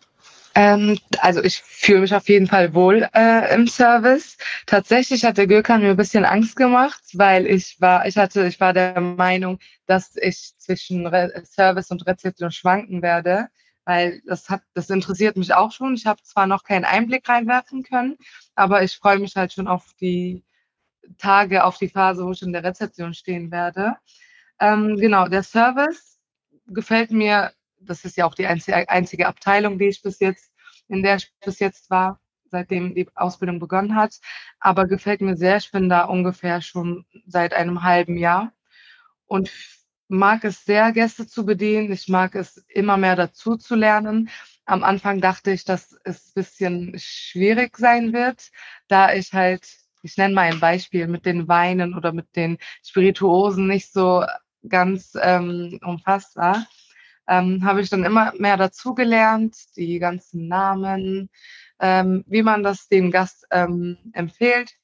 Ähm, 0.55 0.99
also 1.19 1.43
ich 1.43 1.63
fühle 1.63 2.01
mich 2.01 2.15
auf 2.15 2.29
jeden 2.29 2.47
Fall 2.47 2.75
wohl 2.75 3.09
äh, 3.15 3.55
im 3.55 3.67
Service. 3.67 4.37
Tatsächlich 4.67 5.25
hat 5.25 5.39
der 5.39 5.47
Gürkan 5.47 5.81
mir 5.83 5.91
ein 5.91 5.97
bisschen 5.97 6.25
Angst 6.25 6.57
gemacht, 6.57 7.03
weil 7.15 7.47
ich 7.47 7.81
war, 7.81 8.07
ich 8.07 8.17
hatte, 8.19 8.47
ich 8.47 8.61
war 8.61 8.73
der 8.73 9.01
Meinung, 9.01 9.59
dass 9.87 10.17
ich 10.17 10.53
zwischen 10.59 11.07
Re 11.07 11.43
Service 11.45 11.91
und 11.91 12.07
Rezeption 12.07 12.51
schwanken 12.51 13.03
werde, 13.03 13.49
weil 13.85 14.21
das 14.27 14.49
hat, 14.51 14.63
das 14.75 14.91
interessiert 14.91 15.37
mich 15.37 15.55
auch 15.55 15.73
schon. 15.73 15.95
Ich 15.95 16.07
habe 16.07 16.23
zwar 16.23 16.47
noch 16.47 16.65
keinen 16.65 16.85
Einblick 16.85 17.29
reinwerfen 17.29 17.83
können, 17.83 18.17
aber 18.55 18.83
ich 18.83 18.97
freue 18.97 19.19
mich 19.19 19.37
halt 19.37 19.53
schon 19.53 19.69
auf 19.69 19.87
die 20.01 20.45
Tage, 21.19 21.65
auf 21.65 21.79
die 21.79 21.89
Phase, 21.89 22.25
wo 22.25 22.33
ich 22.33 22.43
in 22.43 22.53
der 22.53 22.65
Rezeption 22.65 23.15
stehen 23.15 23.51
werde. 23.51 23.97
Ähm, 24.61 24.97
genau, 24.97 25.29
der 25.29 25.43
Service 25.43 26.19
gefällt 26.67 27.11
mir 27.11 27.53
das 27.87 28.05
ist 28.05 28.17
ja 28.17 28.27
auch 28.27 28.35
die 28.35 28.47
einzige, 28.47 29.27
Abteilung, 29.27 29.79
die 29.79 29.89
ich 29.89 30.03
bis 30.03 30.21
jetzt, 30.21 30.51
in 30.89 31.03
der 31.03 31.17
ich 31.17 31.33
bis 31.45 31.59
jetzt 31.59 31.91
war, 31.91 32.21
seitdem 32.51 32.95
die 32.95 33.09
Ausbildung 33.15 33.59
begonnen 33.59 33.97
hat. 33.97 34.19
Aber 34.61 34.87
gefällt 34.87 35.21
mir 35.21 35.37
sehr. 35.37 35.57
Ich 35.57 35.71
bin 35.71 35.89
da 35.89 36.05
ungefähr 36.05 36.61
schon 36.61 37.05
seit 37.27 37.55
einem 37.55 37.83
halben 37.83 38.17
Jahr 38.17 38.53
und 39.27 39.51
mag 40.09 40.45
es 40.45 40.65
sehr, 40.65 40.93
Gäste 40.93 41.27
zu 41.27 41.47
bedienen. 41.47 41.93
Ich 41.93 42.09
mag 42.09 42.35
es 42.35 42.59
immer 42.69 42.97
mehr 42.97 43.17
dazu 43.17 43.57
zu 43.57 43.75
lernen. 43.75 44.29
Am 44.67 44.85
Anfang 44.85 45.21
dachte 45.21 45.51
ich, 45.53 45.65
dass 45.65 45.99
es 46.05 46.29
ein 46.29 46.33
bisschen 46.35 46.95
schwierig 46.99 47.77
sein 47.79 48.13
wird, 48.13 48.51
da 48.89 49.13
ich 49.15 49.33
halt, 49.33 49.67
ich 50.03 50.17
nenne 50.17 50.35
mal 50.35 50.53
ein 50.53 50.61
Beispiel, 50.61 51.07
mit 51.09 51.27
den 51.27 51.49
Weinen 51.49 51.95
oder 51.95 52.13
mit 52.13 52.37
den 52.37 52.59
Spirituosen 52.85 53.67
nicht 53.67 53.93
so 53.93 54.25
ganz 54.69 55.17
ähm, 55.21 55.81
umfasst 55.83 56.37
war 56.37 56.67
ähm, 57.33 57.65
habe 57.65 57.81
ich 57.81 57.89
dann 57.89 58.05
immer 58.05 58.33
mehr 58.37 58.59
dazugelernt, 58.59 59.57
die 59.77 59.99
ganzen 59.99 60.49
Namen, 60.49 61.31
ähm, 61.81 62.25
wie 62.27 62.43
man 62.43 62.63
das 62.63 62.89
dem 62.89 63.11
Gast 63.11 63.47
ähm, 63.51 63.97
empfiehlt, 64.13 64.77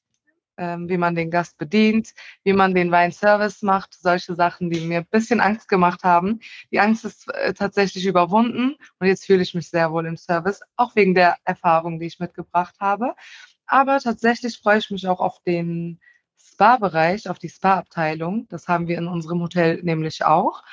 ähm, 0.57 0.89
wie 0.89 0.97
man 0.97 1.13
den 1.13 1.29
Gast 1.29 1.59
bedient, 1.59 2.13
wie 2.43 2.53
man 2.53 2.73
den 2.73 2.91
Weinservice 2.91 3.61
macht, 3.61 3.93
solche 3.93 4.33
Sachen, 4.33 4.71
die 4.71 4.81
mir 4.81 4.99
ein 4.99 5.07
bisschen 5.11 5.41
Angst 5.41 5.69
gemacht 5.69 6.03
haben. 6.03 6.39
Die 6.71 6.79
Angst 6.79 7.05
ist 7.05 7.31
äh, 7.35 7.53
tatsächlich 7.53 8.05
überwunden 8.07 8.75
und 8.99 9.07
jetzt 9.07 9.25
fühle 9.25 9.43
ich 9.43 9.53
mich 9.53 9.69
sehr 9.69 9.91
wohl 9.91 10.07
im 10.07 10.17
Service, 10.17 10.61
auch 10.75 10.95
wegen 10.95 11.13
der 11.13 11.37
Erfahrung, 11.45 11.99
die 11.99 12.07
ich 12.07 12.19
mitgebracht 12.19 12.75
habe. 12.79 13.13
Aber 13.67 13.99
tatsächlich 13.99 14.57
freue 14.57 14.79
ich 14.79 14.89
mich 14.89 15.07
auch 15.07 15.19
auf 15.19 15.39
den 15.43 15.99
Spa-Bereich, 16.35 17.29
auf 17.29 17.37
die 17.37 17.49
Spa-Abteilung. 17.49 18.47
Das 18.49 18.67
haben 18.67 18.87
wir 18.87 18.97
in 18.97 19.07
unserem 19.07 19.39
Hotel 19.41 19.83
nämlich 19.83 20.25
auch. 20.25 20.63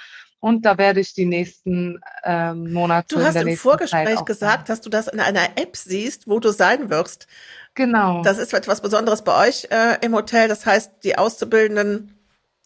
Und 0.46 0.64
da 0.64 0.78
werde 0.78 1.00
ich 1.00 1.12
die 1.12 1.24
nächsten 1.24 2.00
ähm, 2.22 2.72
Monate. 2.72 3.16
Du 3.16 3.20
hast 3.20 3.34
im 3.34 3.56
Vorgespräch 3.56 4.24
gesagt, 4.24 4.68
dass 4.68 4.80
du 4.80 4.88
das 4.88 5.08
in 5.08 5.18
einer 5.18 5.42
App 5.56 5.76
siehst, 5.76 6.28
wo 6.28 6.38
du 6.38 6.52
sein 6.52 6.88
wirst. 6.88 7.26
Genau. 7.74 8.22
Das 8.22 8.38
ist 8.38 8.54
etwas 8.54 8.80
Besonderes 8.80 9.22
bei 9.22 9.48
euch 9.48 9.66
äh, 9.72 9.96
im 10.02 10.14
Hotel. 10.14 10.46
Das 10.46 10.64
heißt, 10.64 11.02
die 11.02 11.18
Auszubildenden 11.18 12.16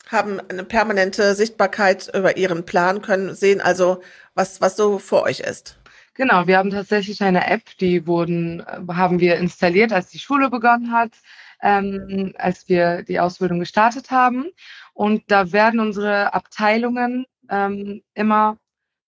haben 0.08 0.40
eine 0.50 0.64
permanente 0.64 1.34
Sichtbarkeit 1.34 2.10
über 2.14 2.36
ihren 2.36 2.66
Plan, 2.66 3.00
können 3.00 3.34
sehen 3.34 3.62
also, 3.62 4.02
was, 4.34 4.60
was 4.60 4.76
so 4.76 4.98
vor 4.98 5.22
euch 5.22 5.40
ist. 5.40 5.78
Genau, 6.12 6.46
wir 6.46 6.58
haben 6.58 6.70
tatsächlich 6.70 7.22
eine 7.22 7.46
App, 7.46 7.62
die 7.80 8.06
wurden, 8.06 8.60
äh, 8.60 8.92
haben 8.92 9.20
wir 9.20 9.36
installiert, 9.36 9.94
als 9.94 10.10
die 10.10 10.18
Schule 10.18 10.50
begonnen 10.50 10.92
hat, 10.92 11.12
ähm, 11.62 12.34
als 12.36 12.68
wir 12.68 13.04
die 13.04 13.20
Ausbildung 13.20 13.58
gestartet 13.58 14.10
haben. 14.10 14.50
Und 14.92 15.22
da 15.28 15.50
werden 15.52 15.80
unsere 15.80 16.34
Abteilungen 16.34 17.24
ähm, 17.50 18.02
immer 18.14 18.58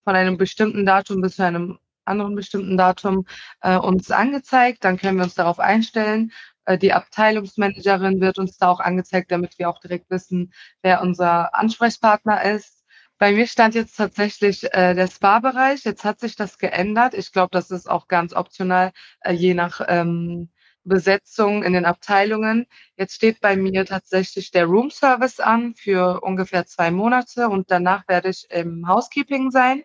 von 0.05 0.17
einem 0.17 0.37
bestimmten 0.37 0.85
Datum 0.87 1.21
bis 1.21 1.37
zu 1.37 1.45
einem 1.45 1.79
anderen 2.05 2.35
bestimmten 2.35 2.77
Datum 2.77 3.27
äh, 3.61 3.77
uns 3.77 4.11
angezeigt. 4.11 4.85
Dann 4.85 4.99
können 4.99 5.19
wir 5.19 5.25
uns 5.25 5.35
darauf 5.35 5.61
einstellen. 5.61 6.33
Äh, 6.65 6.79
die 6.79 6.93
Abteilungsmanagerin 6.93 8.21
wird 8.21 8.39
uns 8.39 8.59
da 8.59 8.69
auch 8.69 8.81
angezeigt, 8.81 9.31
damit 9.31 9.59
wir 9.59 9.69
auch 9.69 9.81
direkt 9.81 10.11
wissen, 10.11 10.53
wer 10.83 11.03
unser 11.03 11.55
Ansprechpartner 11.55 12.43
ist. 12.43 12.85
Bei 13.19 13.33
mir 13.33 13.47
stand 13.47 13.75
jetzt 13.77 13.97
tatsächlich 13.97 14.65
äh, 14.75 14.95
der 14.95 15.07
Spa-Bereich. 15.07 15.85
Jetzt 15.85 16.05
hat 16.05 16.19
sich 16.21 16.35
das 16.35 16.59
geändert. 16.59 17.15
Ich 17.15 17.33
glaube, 17.33 17.51
das 17.53 17.71
ist 17.71 17.89
auch 17.89 18.09
ganz 18.09 18.35
optional, 18.35 18.93
äh, 19.21 19.33
je 19.33 19.55
nach 19.55 19.81
ähm, 19.87 20.51
Besetzung 20.85 21.63
in 21.63 21.73
den 21.73 21.85
Abteilungen. 21.85 22.67
Jetzt 22.97 23.15
steht 23.15 23.41
bei 23.41 23.57
mir 23.57 23.87
tatsächlich 23.87 24.51
der 24.51 24.67
Room 24.67 24.91
Service 24.91 25.41
an 25.41 25.75
für 25.75 26.21
ungefähr 26.23 26.67
zwei 26.67 26.91
Monate 26.91 27.49
und 27.49 27.71
danach 27.71 28.07
werde 28.09 28.31
ich 28.31 28.47
im 28.51 28.87
Housekeeping 28.89 29.51
sein. 29.51 29.83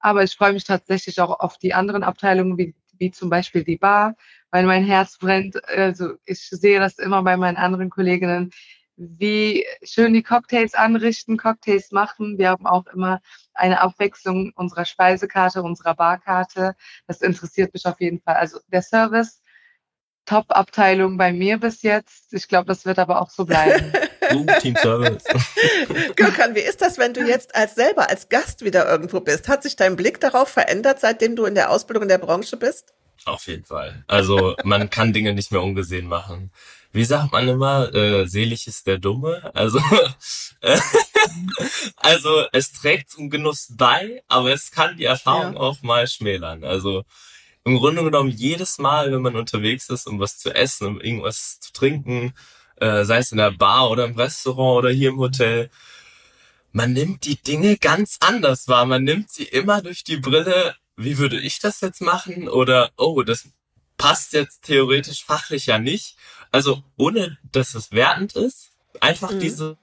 Aber 0.00 0.24
ich 0.24 0.34
freue 0.34 0.52
mich 0.52 0.64
tatsächlich 0.64 1.20
auch 1.20 1.38
auf 1.40 1.58
die 1.58 1.74
anderen 1.74 2.02
Abteilungen, 2.02 2.58
wie, 2.58 2.74
wie 2.98 3.10
zum 3.10 3.30
Beispiel 3.30 3.64
die 3.64 3.76
Bar, 3.76 4.16
weil 4.50 4.64
mein 4.66 4.84
Herz 4.84 5.18
brennt. 5.18 5.62
Also 5.68 6.14
ich 6.24 6.40
sehe 6.48 6.80
das 6.80 6.98
immer 6.98 7.22
bei 7.22 7.36
meinen 7.36 7.56
anderen 7.56 7.90
Kolleginnen, 7.90 8.50
wie 8.96 9.64
schön 9.82 10.12
die 10.12 10.22
Cocktails 10.22 10.74
anrichten, 10.74 11.36
Cocktails 11.36 11.92
machen. 11.92 12.38
Wir 12.38 12.50
haben 12.50 12.66
auch 12.66 12.86
immer 12.86 13.20
eine 13.54 13.80
Abwechslung 13.80 14.52
unserer 14.54 14.84
Speisekarte, 14.84 15.62
unserer 15.62 15.94
Barkarte. 15.94 16.74
Das 17.06 17.22
interessiert 17.22 17.72
mich 17.74 17.86
auf 17.86 18.00
jeden 18.00 18.20
Fall. 18.20 18.36
Also 18.36 18.58
der 18.68 18.82
Service 18.82 19.41
Top-Abteilung 20.24 21.16
bei 21.16 21.32
mir 21.32 21.58
bis 21.58 21.82
jetzt. 21.82 22.32
Ich 22.32 22.48
glaube, 22.48 22.66
das 22.66 22.84
wird 22.84 22.98
aber 22.98 23.20
auch 23.20 23.30
so 23.30 23.44
bleiben. 23.44 23.92
Uh, 24.30 24.46
Team 24.60 24.76
Service. 24.76 25.24
Gürkan, 26.16 26.54
wie 26.54 26.60
ist 26.60 26.80
das, 26.80 26.96
wenn 26.96 27.12
du 27.12 27.26
jetzt 27.26 27.54
als 27.54 27.74
selber 27.74 28.08
als 28.08 28.28
Gast 28.30 28.64
wieder 28.64 28.88
irgendwo 28.88 29.20
bist? 29.20 29.48
Hat 29.48 29.62
sich 29.62 29.76
dein 29.76 29.96
Blick 29.96 30.20
darauf 30.20 30.48
verändert, 30.48 31.00
seitdem 31.00 31.36
du 31.36 31.44
in 31.44 31.54
der 31.54 31.70
Ausbildung 31.70 32.04
in 32.04 32.08
der 32.08 32.18
Branche 32.18 32.56
bist? 32.56 32.94
Auf 33.26 33.46
jeden 33.46 33.64
Fall. 33.64 34.04
Also 34.06 34.54
man 34.64 34.88
kann 34.88 35.12
Dinge 35.12 35.34
nicht 35.34 35.52
mehr 35.52 35.60
ungesehen 35.60 36.06
machen. 36.06 36.50
Wie 36.92 37.04
sagt 37.04 37.32
man 37.32 37.48
immer, 37.48 37.92
äh, 37.94 38.26
selig 38.26 38.66
ist 38.66 38.86
der 38.86 38.98
Dumme. 38.98 39.50
Also, 39.54 39.80
äh, 40.60 40.78
also 41.96 42.44
es 42.52 42.72
trägt 42.72 43.10
zum 43.10 43.30
Genuss 43.30 43.68
bei, 43.76 44.22
aber 44.28 44.52
es 44.52 44.70
kann 44.70 44.96
die 44.96 45.04
Erfahrung 45.04 45.54
ja. 45.54 45.60
auch 45.60 45.82
mal 45.82 46.06
schmälern. 46.06 46.64
Also 46.64 47.04
im 47.64 47.78
Grunde 47.78 48.02
genommen 48.02 48.30
jedes 48.30 48.78
Mal, 48.78 49.12
wenn 49.12 49.22
man 49.22 49.36
unterwegs 49.36 49.88
ist, 49.88 50.06
um 50.06 50.18
was 50.18 50.38
zu 50.38 50.54
essen, 50.54 50.86
um 50.86 51.00
irgendwas 51.00 51.60
zu 51.60 51.72
trinken, 51.72 52.34
äh, 52.76 53.04
sei 53.04 53.18
es 53.18 53.32
in 53.32 53.38
der 53.38 53.52
Bar 53.52 53.90
oder 53.90 54.04
im 54.04 54.16
Restaurant 54.16 54.78
oder 54.78 54.90
hier 54.90 55.10
im 55.10 55.18
Hotel, 55.18 55.70
man 56.72 56.92
nimmt 56.92 57.24
die 57.24 57.36
Dinge 57.36 57.76
ganz 57.76 58.16
anders 58.20 58.66
wahr. 58.66 58.86
Man 58.86 59.04
nimmt 59.04 59.30
sie 59.30 59.44
immer 59.44 59.82
durch 59.82 60.04
die 60.04 60.16
Brille, 60.16 60.74
wie 60.96 61.18
würde 61.18 61.38
ich 61.38 61.60
das 61.60 61.80
jetzt 61.82 62.00
machen? 62.00 62.48
Oder, 62.48 62.90
oh, 62.96 63.22
das 63.22 63.48
passt 63.98 64.32
jetzt 64.32 64.62
theoretisch 64.64 65.24
fachlich 65.24 65.66
ja 65.66 65.78
nicht. 65.78 66.16
Also 66.50 66.82
ohne, 66.96 67.38
dass 67.52 67.74
es 67.74 67.92
wertend 67.92 68.34
ist, 68.34 68.70
einfach 69.00 69.32
mhm. 69.32 69.40
diese, 69.40 69.78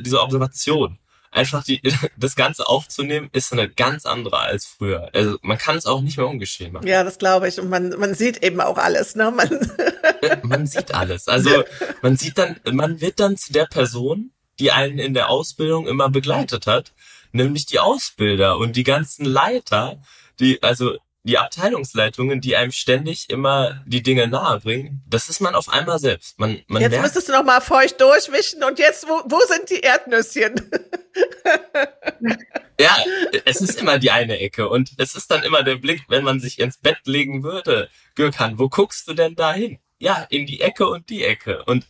diese 0.00 0.20
Observation 0.20 0.98
einfach 1.32 1.64
die, 1.64 1.80
das 2.16 2.36
Ganze 2.36 2.68
aufzunehmen, 2.68 3.28
ist 3.32 3.52
eine 3.52 3.68
ganz 3.68 4.06
andere 4.06 4.38
als 4.38 4.66
früher. 4.66 5.10
Also 5.12 5.38
man 5.42 5.58
kann 5.58 5.76
es 5.76 5.86
auch 5.86 6.00
nicht 6.00 6.16
mehr 6.16 6.28
ungeschehen 6.28 6.72
machen. 6.72 6.86
Ja, 6.86 7.02
das 7.02 7.18
glaube 7.18 7.48
ich. 7.48 7.58
Und 7.58 7.68
man, 7.68 7.90
man 7.98 8.14
sieht 8.14 8.42
eben 8.42 8.60
auch 8.60 8.78
alles, 8.78 9.16
ne? 9.16 9.32
Man, 9.32 9.72
man 10.42 10.66
sieht 10.66 10.94
alles. 10.94 11.26
Also 11.26 11.64
man 12.02 12.16
sieht 12.16 12.38
dann, 12.38 12.60
man 12.70 13.00
wird 13.00 13.18
dann 13.18 13.36
zu 13.36 13.52
der 13.52 13.66
Person, 13.66 14.32
die 14.60 14.70
einen 14.70 14.98
in 14.98 15.14
der 15.14 15.30
Ausbildung 15.30 15.88
immer 15.88 16.08
begleitet 16.10 16.66
hat, 16.66 16.92
nämlich 17.32 17.66
die 17.66 17.80
Ausbilder 17.80 18.58
und 18.58 18.76
die 18.76 18.84
ganzen 18.84 19.24
Leiter, 19.24 20.00
die, 20.38 20.62
also 20.62 20.96
die 21.24 21.38
Abteilungsleitungen, 21.38 22.40
die 22.40 22.56
einem 22.56 22.72
ständig 22.72 23.30
immer 23.30 23.80
die 23.86 24.02
Dinge 24.02 24.26
nahebringen, 24.26 25.02
das 25.06 25.28
ist 25.28 25.40
man 25.40 25.54
auf 25.54 25.68
einmal 25.68 26.00
selbst. 26.00 26.38
Man, 26.40 26.60
man 26.66 26.82
jetzt 26.82 26.90
merkt, 26.90 27.04
müsstest 27.04 27.28
du 27.28 27.32
noch 27.32 27.44
mal 27.44 27.60
feucht 27.60 28.00
durchwischen 28.00 28.64
und 28.64 28.78
jetzt, 28.80 29.06
wo, 29.08 29.22
wo 29.26 29.38
sind 29.46 29.70
die 29.70 29.80
Erdnüsschen? 29.80 30.54
ja, 32.80 32.96
es 33.44 33.60
ist 33.60 33.80
immer 33.80 33.98
die 33.98 34.10
eine 34.10 34.40
Ecke 34.40 34.68
und 34.68 34.90
es 34.98 35.14
ist 35.14 35.30
dann 35.30 35.44
immer 35.44 35.62
der 35.62 35.76
Blick, 35.76 36.02
wenn 36.08 36.24
man 36.24 36.40
sich 36.40 36.58
ins 36.58 36.78
Bett 36.78 36.98
legen 37.04 37.44
würde. 37.44 37.88
Gürkan, 38.16 38.58
wo 38.58 38.68
guckst 38.68 39.06
du 39.06 39.14
denn 39.14 39.36
da 39.36 39.52
hin? 39.52 39.78
Ja, 40.00 40.26
in 40.28 40.46
die 40.46 40.60
Ecke 40.60 40.88
und 40.88 41.08
die 41.08 41.24
Ecke 41.24 41.64
und 41.64 41.86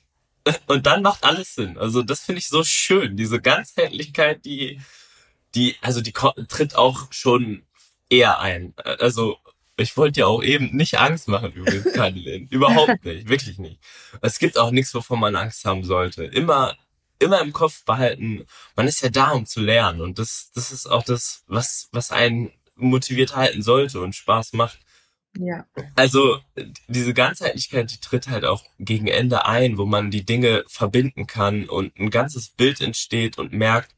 und 0.67 0.87
dann 0.87 1.03
macht 1.03 1.23
alles 1.23 1.55
Sinn. 1.55 1.79
Also 1.79 2.03
das 2.03 2.21
finde 2.21 2.41
ich 2.41 2.49
so 2.49 2.65
schön, 2.65 3.17
diese 3.17 3.41
Ganzheitlichkeit, 3.41 4.45
die 4.45 4.81
die 5.55 5.77
also 5.81 6.01
die 6.01 6.13
tritt 6.13 6.75
auch 6.75 7.13
schon 7.13 7.65
eher 8.13 8.41
ein. 8.41 8.75
Also 8.77 9.39
ich 9.77 9.97
wollte 9.97 10.21
ja 10.21 10.27
auch 10.27 10.43
eben 10.43 10.77
nicht 10.77 10.99
Angst 10.99 11.29
machen 11.29 11.53
übrigens, 11.53 11.93
Kadelin. 11.95 12.47
Überhaupt 12.49 13.05
nicht, 13.05 13.29
wirklich 13.29 13.59
nicht. 13.59 13.81
Es 14.21 14.39
gibt 14.39 14.59
auch 14.59 14.71
nichts, 14.71 14.95
wovon 14.95 15.19
man 15.19 15.35
Angst 15.35 15.65
haben 15.65 15.83
sollte. 15.83 16.25
Immer, 16.25 16.77
immer 17.19 17.41
im 17.41 17.53
Kopf 17.53 17.85
behalten, 17.85 18.45
man 18.77 18.87
ist 18.87 19.03
ja 19.03 19.09
da, 19.09 19.31
um 19.31 19.47
zu 19.47 19.61
lernen. 19.61 20.01
Und 20.01 20.19
das, 20.19 20.51
das 20.55 20.71
ist 20.71 20.87
auch 20.87 21.03
das, 21.03 21.43
was, 21.47 21.89
was 21.93 22.13
einen 22.13 22.53
motiviert 22.77 23.35
halten 23.35 23.63
sollte 23.63 24.01
und 24.01 24.15
Spaß 24.15 24.53
macht. 24.53 24.79
Ja. 25.39 25.65
Also 25.97 26.41
diese 26.89 27.15
Ganzheitlichkeit, 27.15 27.91
die 27.91 28.01
tritt 28.01 28.29
halt 28.29 28.45
auch 28.45 28.65
gegen 28.79 29.07
Ende 29.07 29.47
ein, 29.47 29.79
wo 29.79 29.87
man 29.87 30.11
die 30.11 30.27
Dinge 30.27 30.65
verbinden 30.67 31.27
kann 31.27 31.71
und 31.71 31.99
ein 31.99 32.11
ganzes 32.11 32.51
Bild 32.51 32.83
entsteht 32.83 33.39
und 33.39 33.53
merkt, 33.53 33.95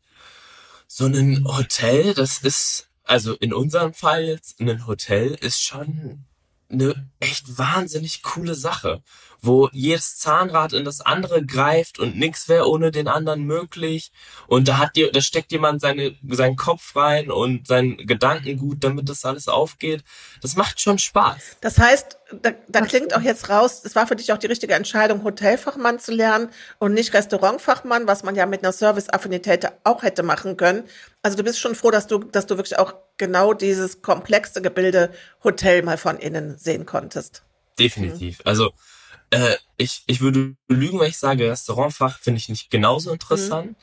so 0.87 1.07
ein 1.07 1.45
Hotel, 1.45 2.15
das 2.15 2.39
ist 2.39 2.89
also 3.05 3.35
in 3.35 3.53
unserem 3.53 3.95
Fall 3.95 4.25
jetzt 4.25 4.61
ein 4.61 4.87
Hotel 4.87 5.33
ist 5.41 5.63
schon 5.63 6.25
eine 6.71 7.09
echt 7.21 7.59
wahnsinnig 7.59 8.23
coole 8.23 8.55
Sache, 8.55 9.03
wo 9.45 9.69
jedes 9.73 10.19
Zahnrad 10.19 10.73
in 10.73 10.85
das 10.85 11.01
andere 11.01 11.45
greift 11.45 11.99
und 11.99 12.17
nichts 12.17 12.49
wäre 12.49 12.69
ohne 12.69 12.91
den 12.91 13.09
anderen 13.09 13.45
möglich. 13.45 14.13
Und 14.47 14.69
da 14.69 14.79
hat 14.79 14.97
dir, 14.97 15.13
da 15.13 15.21
steckt 15.21 15.53
jemand 15.53 15.81
seine, 15.81 16.15
seinen 16.29 16.57
Kopf 16.57 16.97
rein 16.97 17.31
und 17.31 17.67
seinen 17.67 17.97
Gedankengut, 17.97 18.83
damit 18.83 19.09
das 19.09 19.25
alles 19.25 19.49
aufgeht. 19.49 20.03
Das 20.41 20.57
macht 20.57 20.81
schon 20.81 20.99
Spaß. 20.99 21.57
Das 21.61 21.79
heißt, 21.79 22.19
da, 22.43 22.51
da 22.69 22.81
klingt 22.83 23.15
auch 23.15 23.21
jetzt 23.21 23.49
raus, 23.49 23.83
es 23.85 23.95
war 23.95 24.07
für 24.07 24.17
dich 24.17 24.33
auch 24.33 24.39
die 24.39 24.47
richtige 24.47 24.75
Entscheidung, 24.75 25.25
Hotelfachmann 25.25 25.99
zu 25.99 26.13
lernen 26.13 26.49
und 26.79 26.95
nicht 26.95 27.15
Restaurantfachmann, 27.15 28.07
was 28.07 28.23
man 28.23 28.35
ja 28.35 28.47
mit 28.47 28.63
einer 28.63 28.73
Service-Affinität 28.73 29.69
auch 29.85 30.03
hätte 30.03 30.23
machen 30.23 30.57
können. 30.57 30.85
Also 31.23 31.37
du 31.37 31.43
bist 31.45 31.59
schon 31.59 31.75
froh, 31.75 31.91
dass 31.91 32.07
du, 32.07 32.19
dass 32.19 32.47
du 32.47 32.57
wirklich 32.57 32.79
auch 32.79 32.95
genau 33.17 33.53
dieses 33.55 34.03
komplexe 34.03 34.63
Gebilde 34.63 35.11
Hotel 35.43 35.83
mal 35.83 35.99
von 35.99 36.19
innen 36.19 36.57
sehen 36.59 36.87
konntest. 36.87 37.43
Definitiv. 37.79 38.39
Mhm. 38.39 38.49
Also 38.49 38.73
äh, 39.35 39.57
ich, 39.77 40.03
ich 40.07 40.21
würde 40.21 40.57
lügen, 40.69 41.01
wenn 41.01 41.11
ich 41.11 41.19
sage, 41.19 41.51
Restaurantfach 41.51 42.19
finde 42.19 42.39
ich 42.39 42.49
nicht 42.49 42.71
genauso 42.71 43.13
interessant. 43.13 43.73
Mhm 43.73 43.77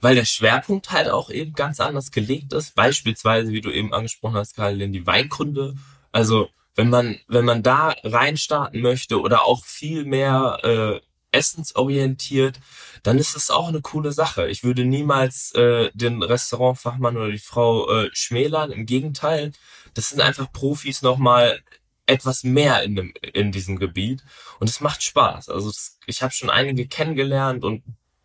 weil 0.00 0.16
der 0.16 0.26
Schwerpunkt 0.26 0.90
halt 0.90 1.08
auch 1.08 1.30
eben 1.30 1.54
ganz 1.54 1.80
anders 1.80 2.10
gelegt 2.10 2.52
ist. 2.52 2.74
Beispielsweise, 2.74 3.52
wie 3.52 3.62
du 3.62 3.70
eben 3.70 3.94
angesprochen 3.94 4.36
hast, 4.36 4.54
Karl, 4.54 4.82
in 4.82 4.92
die 4.92 5.06
Weinkunde. 5.06 5.76
Also 6.12 6.50
wenn 6.74 6.90
man, 6.90 7.18
wenn 7.26 7.46
man 7.46 7.62
da 7.62 7.94
reinstarten 8.04 8.82
möchte 8.82 9.18
oder 9.18 9.46
auch 9.46 9.64
viel 9.64 10.04
mehr 10.04 10.58
äh, 10.62 11.00
essensorientiert, 11.32 12.60
dann 13.02 13.16
ist 13.16 13.34
es 13.34 13.50
auch 13.50 13.68
eine 13.68 13.80
coole 13.80 14.12
Sache. 14.12 14.48
Ich 14.48 14.62
würde 14.62 14.84
niemals 14.84 15.52
äh, 15.54 15.90
den 15.94 16.22
Restaurantfachmann 16.22 17.16
oder 17.16 17.30
die 17.30 17.38
Frau 17.38 17.90
äh, 17.90 18.10
schmälern. 18.12 18.72
Im 18.72 18.84
Gegenteil, 18.84 19.52
das 19.94 20.10
sind 20.10 20.20
einfach 20.20 20.52
Profis 20.52 21.00
nochmal 21.00 21.62
etwas 22.06 22.44
mehr 22.44 22.82
in, 22.82 22.96
dem, 22.96 23.14
in 23.32 23.52
diesem 23.52 23.78
Gebiet 23.78 24.22
und 24.60 24.68
es 24.68 24.80
macht 24.80 25.02
Spaß. 25.02 25.48
Also 25.48 25.68
das, 25.68 25.98
ich 26.06 26.22
habe 26.22 26.32
schon 26.32 26.50
einige 26.50 26.86
kennengelernt 26.86 27.64
und 27.64 27.82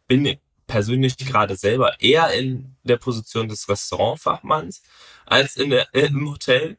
bin 0.08 0.38
persönlich 0.68 1.18
gerade 1.18 1.56
selber 1.56 2.00
eher 2.00 2.32
in 2.32 2.76
der 2.84 2.98
Position 2.98 3.50
des 3.50 3.68
Restaurantfachmanns 3.68 4.84
als 5.26 5.58
in 5.58 5.70
der, 5.70 5.94
im 5.94 6.30
Hotel. 6.30 6.78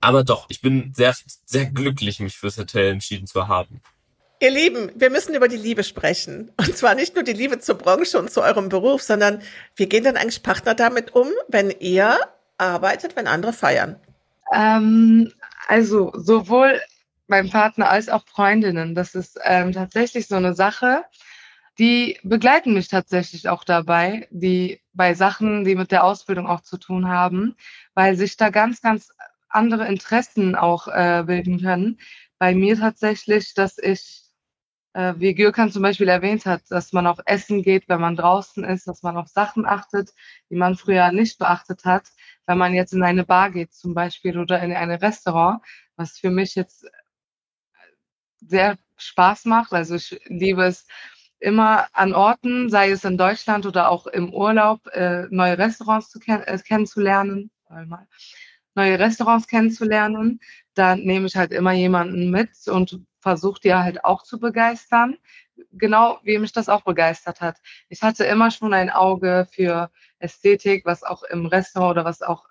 Aber 0.00 0.24
doch, 0.24 0.46
ich 0.48 0.60
bin 0.60 0.92
sehr, 0.94 1.14
sehr 1.44 1.66
glücklich, 1.66 2.20
mich 2.20 2.36
fürs 2.36 2.58
Hotel 2.58 2.92
entschieden 2.92 3.26
zu 3.26 3.48
haben. 3.48 3.80
Ihr 4.38 4.50
Lieben, 4.50 4.90
wir 4.94 5.10
müssen 5.10 5.34
über 5.34 5.48
die 5.48 5.56
Liebe 5.56 5.82
sprechen. 5.82 6.52
Und 6.58 6.76
zwar 6.76 6.94
nicht 6.94 7.14
nur 7.14 7.24
die 7.24 7.32
Liebe 7.32 7.58
zur 7.58 7.76
Branche 7.76 8.18
und 8.18 8.30
zu 8.30 8.42
eurem 8.42 8.68
Beruf, 8.68 9.02
sondern 9.02 9.42
wie 9.76 9.86
gehen 9.86 10.04
denn 10.04 10.16
eigentlich 10.16 10.42
Partner 10.42 10.74
damit 10.74 11.14
um, 11.14 11.28
wenn 11.48 11.70
ihr 11.70 12.18
arbeitet, 12.58 13.16
wenn 13.16 13.26
andere 13.26 13.52
feiern? 13.54 13.98
Ähm, 14.52 15.32
also 15.66 16.12
sowohl 16.14 16.80
beim 17.28 17.50
Partner 17.50 17.90
als 17.90 18.08
auch 18.08 18.24
Freundinnen. 18.26 18.94
Das 18.94 19.14
ist 19.14 19.38
ähm, 19.44 19.72
tatsächlich 19.72 20.28
so 20.28 20.36
eine 20.36 20.54
Sache. 20.54 21.04
Die 21.78 22.18
begleiten 22.22 22.72
mich 22.72 22.88
tatsächlich 22.88 23.48
auch 23.48 23.64
dabei, 23.64 24.28
die 24.30 24.80
bei 24.94 25.14
Sachen, 25.14 25.64
die 25.64 25.74
mit 25.74 25.92
der 25.92 26.04
Ausbildung 26.04 26.46
auch 26.46 26.62
zu 26.62 26.78
tun 26.78 27.08
haben, 27.08 27.56
weil 27.94 28.16
sich 28.16 28.36
da 28.36 28.48
ganz, 28.50 28.80
ganz 28.80 29.10
andere 29.48 29.86
Interessen 29.86 30.54
auch 30.54 30.88
äh, 30.88 31.24
bilden 31.26 31.60
können. 31.60 31.98
Bei 32.38 32.54
mir 32.54 32.78
tatsächlich, 32.78 33.54
dass 33.54 33.76
ich, 33.78 34.22
äh, 34.94 35.14
wie 35.18 35.34
Gürkan 35.34 35.70
zum 35.70 35.82
Beispiel 35.82 36.08
erwähnt 36.08 36.46
hat, 36.46 36.62
dass 36.70 36.92
man 36.92 37.06
auch 37.06 37.20
essen 37.26 37.62
geht, 37.62 37.88
wenn 37.88 38.00
man 38.00 38.16
draußen 38.16 38.64
ist, 38.64 38.86
dass 38.86 39.02
man 39.02 39.16
auf 39.16 39.28
Sachen 39.28 39.66
achtet, 39.66 40.10
die 40.50 40.56
man 40.56 40.76
früher 40.76 41.12
nicht 41.12 41.38
beachtet 41.38 41.84
hat. 41.84 42.08
Wenn 42.46 42.58
man 42.58 42.74
jetzt 42.74 42.92
in 42.92 43.02
eine 43.02 43.24
Bar 43.24 43.50
geht 43.50 43.74
zum 43.74 43.94
Beispiel 43.94 44.38
oder 44.38 44.62
in 44.62 44.72
ein 44.72 44.90
Restaurant, 44.90 45.60
was 45.96 46.18
für 46.18 46.30
mich 46.30 46.54
jetzt 46.54 46.86
sehr 48.40 48.78
Spaß 48.96 49.44
macht. 49.46 49.72
Also 49.72 49.96
ich 49.96 50.20
liebe 50.26 50.64
es 50.64 50.86
immer 51.38 51.86
an 51.92 52.14
Orten, 52.14 52.70
sei 52.70 52.90
es 52.90 53.04
in 53.04 53.18
Deutschland 53.18 53.66
oder 53.66 53.90
auch 53.90 54.06
im 54.06 54.32
Urlaub, 54.32 54.86
äh, 54.88 55.26
neue 55.30 55.58
Restaurants 55.58 56.10
zu 56.10 56.18
kenn 56.18 56.42
äh, 56.42 56.58
kennenzulernen. 56.58 57.50
Neue 58.74 58.98
Restaurants 58.98 59.48
kennenzulernen, 59.48 60.40
dann 60.74 61.00
nehme 61.00 61.26
ich 61.26 61.36
halt 61.36 61.52
immer 61.52 61.72
jemanden 61.72 62.30
mit 62.30 62.50
und 62.68 63.00
versuche 63.20 63.60
die 63.60 63.74
halt 63.74 64.04
auch 64.04 64.22
zu 64.22 64.38
begeistern. 64.38 65.16
Genau 65.72 66.20
wie 66.22 66.38
mich 66.38 66.52
das 66.52 66.68
auch 66.68 66.82
begeistert 66.82 67.40
hat. 67.40 67.58
Ich 67.88 68.02
hatte 68.02 68.24
immer 68.24 68.50
schon 68.50 68.74
ein 68.74 68.90
Auge 68.90 69.48
für 69.50 69.90
Ästhetik, 70.18 70.84
was 70.86 71.02
auch 71.02 71.22
im 71.24 71.46
Restaurant 71.46 71.92
oder 71.92 72.04
was 72.04 72.22
auch 72.22 72.46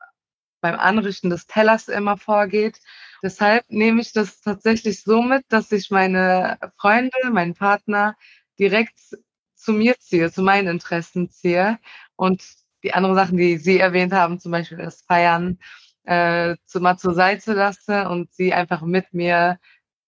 beim 0.61 0.79
Anrichten 0.79 1.29
des 1.29 1.47
Tellers 1.47 1.87
immer 1.87 2.17
vorgeht. 2.17 2.79
Deshalb 3.21 3.65
nehme 3.69 4.01
ich 4.01 4.13
das 4.13 4.41
tatsächlich 4.41 5.03
so 5.03 5.21
mit, 5.21 5.43
dass 5.49 5.71
ich 5.71 5.91
meine 5.91 6.57
Freunde, 6.77 7.17
meinen 7.31 7.53
Partner 7.53 8.15
direkt 8.59 8.99
zu 9.55 9.73
mir 9.73 9.97
ziehe, 9.99 10.31
zu 10.31 10.41
meinen 10.41 10.67
Interessen 10.67 11.29
ziehe 11.29 11.79
und 12.15 12.43
die 12.83 12.93
anderen 12.93 13.15
Sachen, 13.15 13.37
die 13.37 13.57
Sie 13.57 13.79
erwähnt 13.79 14.13
haben, 14.13 14.39
zum 14.39 14.51
Beispiel 14.51 14.77
das 14.77 15.01
Feiern, 15.01 15.59
äh, 16.03 16.55
zu, 16.65 16.79
mal 16.79 16.97
zur 16.97 17.13
Seite 17.13 17.53
lasse 17.53 18.07
und 18.09 18.33
sie 18.33 18.53
einfach 18.53 18.81
mit 18.81 19.13
mir 19.13 19.59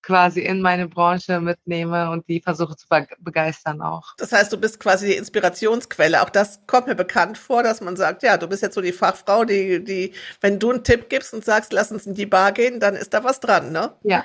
quasi 0.02 0.42
in 0.42 0.62
meine 0.62 0.88
Branche 0.88 1.40
mitnehme 1.40 2.10
und 2.12 2.28
die 2.28 2.42
versuche 2.42 2.76
zu 2.76 2.88
begeistern 3.20 3.82
auch. 3.82 4.16
Das 4.18 4.32
heißt, 4.32 4.52
du 4.54 4.58
bist 4.58 4.80
quasi 4.80 5.08
die 5.08 5.16
Inspirationsquelle. 5.16 6.22
Auch 6.22 6.30
das 6.30 6.62
kommt 6.68 6.88
mir 6.88 6.96
bekannt 6.96 7.38
vor, 7.38 7.64
dass 7.64 7.82
man 7.82 7.96
sagt, 7.98 8.24
ja, 8.24 8.38
du 8.38 8.48
bist 8.48 8.64
jetzt 8.64 8.76
so 8.76 8.82
die 8.82 8.94
Fachfrau, 8.94 9.44
die, 9.44 9.84
die, 9.84 10.14
wenn 10.42 10.60
du 10.60 10.72
einen 10.72 10.84
Tipp 10.84 11.10
gibst 11.10 11.34
und 11.34 11.44
sagst, 11.44 11.74
lass 11.74 11.92
uns 11.92 12.06
in 12.06 12.14
die 12.14 12.26
Bar 12.26 12.52
gehen, 12.52 12.80
dann 12.80 12.96
ist 12.96 13.14
da 13.14 13.24
was 13.24 13.40
dran, 13.40 13.72
ne? 13.72 13.94
Ja, 14.04 14.24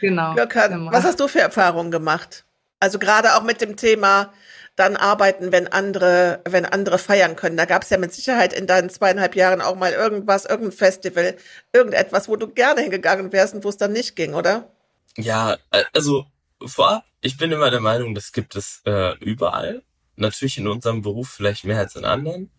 genau. 0.00 0.34
Gökhan, 0.34 0.88
was 0.90 1.04
hast 1.04 1.20
du 1.20 1.28
für 1.28 1.40
Erfahrungen 1.40 1.90
gemacht? 1.90 2.44
Also 2.80 2.98
gerade 2.98 3.36
auch 3.36 3.42
mit 3.42 3.60
dem 3.60 3.76
Thema 3.76 4.32
dann 4.76 4.96
arbeiten, 4.96 5.52
wenn 5.52 5.68
andere, 5.68 6.40
wenn 6.48 6.64
andere 6.64 6.98
feiern 6.98 7.36
können. 7.36 7.56
Da 7.56 7.66
gab 7.66 7.82
es 7.82 7.90
ja 7.90 7.98
mit 7.98 8.12
Sicherheit 8.14 8.52
in 8.52 8.66
deinen 8.66 8.88
zweieinhalb 8.88 9.36
Jahren 9.36 9.60
auch 9.60 9.76
mal 9.76 9.92
irgendwas, 9.92 10.46
irgendein 10.46 10.72
Festival, 10.72 11.36
irgendetwas, 11.72 12.28
wo 12.28 12.36
du 12.36 12.48
gerne 12.48 12.80
hingegangen 12.80 13.32
wärst 13.32 13.54
und 13.54 13.64
wo 13.64 13.68
es 13.68 13.76
dann 13.76 13.92
nicht 13.92 14.16
ging, 14.16 14.34
oder? 14.34 14.71
Ja, 15.16 15.56
äh, 15.70 15.84
also 15.92 16.26
vorab, 16.64 17.04
ich 17.20 17.36
bin 17.36 17.52
immer 17.52 17.70
der 17.70 17.80
Meinung, 17.80 18.14
das 18.14 18.32
gibt 18.32 18.56
es 18.56 18.82
äh, 18.84 19.16
überall. 19.18 19.82
Natürlich 20.16 20.58
in 20.58 20.68
unserem 20.68 21.02
Beruf 21.02 21.30
vielleicht 21.30 21.64
mehr 21.64 21.78
als 21.78 21.96
in 21.96 22.04
anderen. 22.04 22.50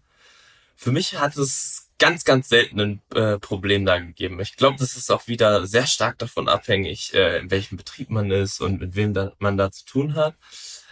Für 0.76 0.92
mich 0.92 1.18
hat 1.20 1.38
es 1.38 1.89
ganz, 2.00 2.26
ganz 2.26 2.50
selten 2.50 2.80
ein 2.80 3.02
äh, 3.16 3.39
Problem 3.39 3.86
da 3.86 3.98
gegeben. 4.00 4.39
Ich 4.39 4.58
glaube, 4.58 4.78
das 4.80 4.96
ist 4.98 5.12
auch 5.12 5.28
wieder 5.28 5.66
sehr 5.68 5.88
stark 5.88 6.18
davon 6.20 6.50
abhängig, 6.50 7.13
äh, 7.13 7.39
in 7.39 7.52
welchem 7.52 7.78
Betrieb 7.78 8.10
man 8.10 8.32
ist 8.32 8.60
und 8.60 8.82
mit 8.82 8.96
wem 8.96 9.13
da, 9.13 9.34
man 9.39 9.58
da 9.58 9.72
zu 9.72 9.86
tun 9.86 10.16
hat. 10.16 10.36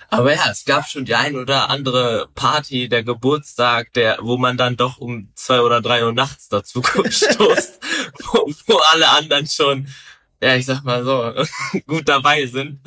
Aber 0.09 0.33
ja, 0.33 0.49
es 0.51 0.65
gab 0.65 0.87
schon 0.89 1.05
die 1.05 1.15
ein 1.15 1.37
oder 1.37 1.69
andere 1.69 2.29
Party, 2.35 2.89
der 2.89 3.03
Geburtstag, 3.03 3.93
der, 3.93 4.19
wo 4.21 4.37
man 4.37 4.57
dann 4.57 4.75
doch 4.75 4.97
um 4.97 5.31
zwei 5.35 5.61
oder 5.61 5.81
drei 5.81 6.05
Uhr 6.05 6.11
nachts 6.11 6.49
dazu 6.49 6.83
stoßt, 7.09 7.79
wo, 8.19 8.53
wo 8.67 8.77
alle 8.91 9.09
anderen 9.09 9.47
schon 9.47 9.87
ja, 10.41 10.55
ich 10.55 10.65
sag 10.65 10.83
mal 10.83 11.03
so, 11.03 11.33
gut 11.87 12.09
dabei 12.09 12.45
sind 12.45 12.79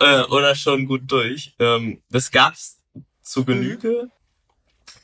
äh, 0.00 0.22
oder 0.22 0.54
schon 0.54 0.86
gut 0.86 1.02
durch. 1.06 1.54
Ähm, 1.58 2.02
das 2.10 2.30
gab's 2.30 2.78
zu 3.22 3.44
Genüge. 3.44 4.08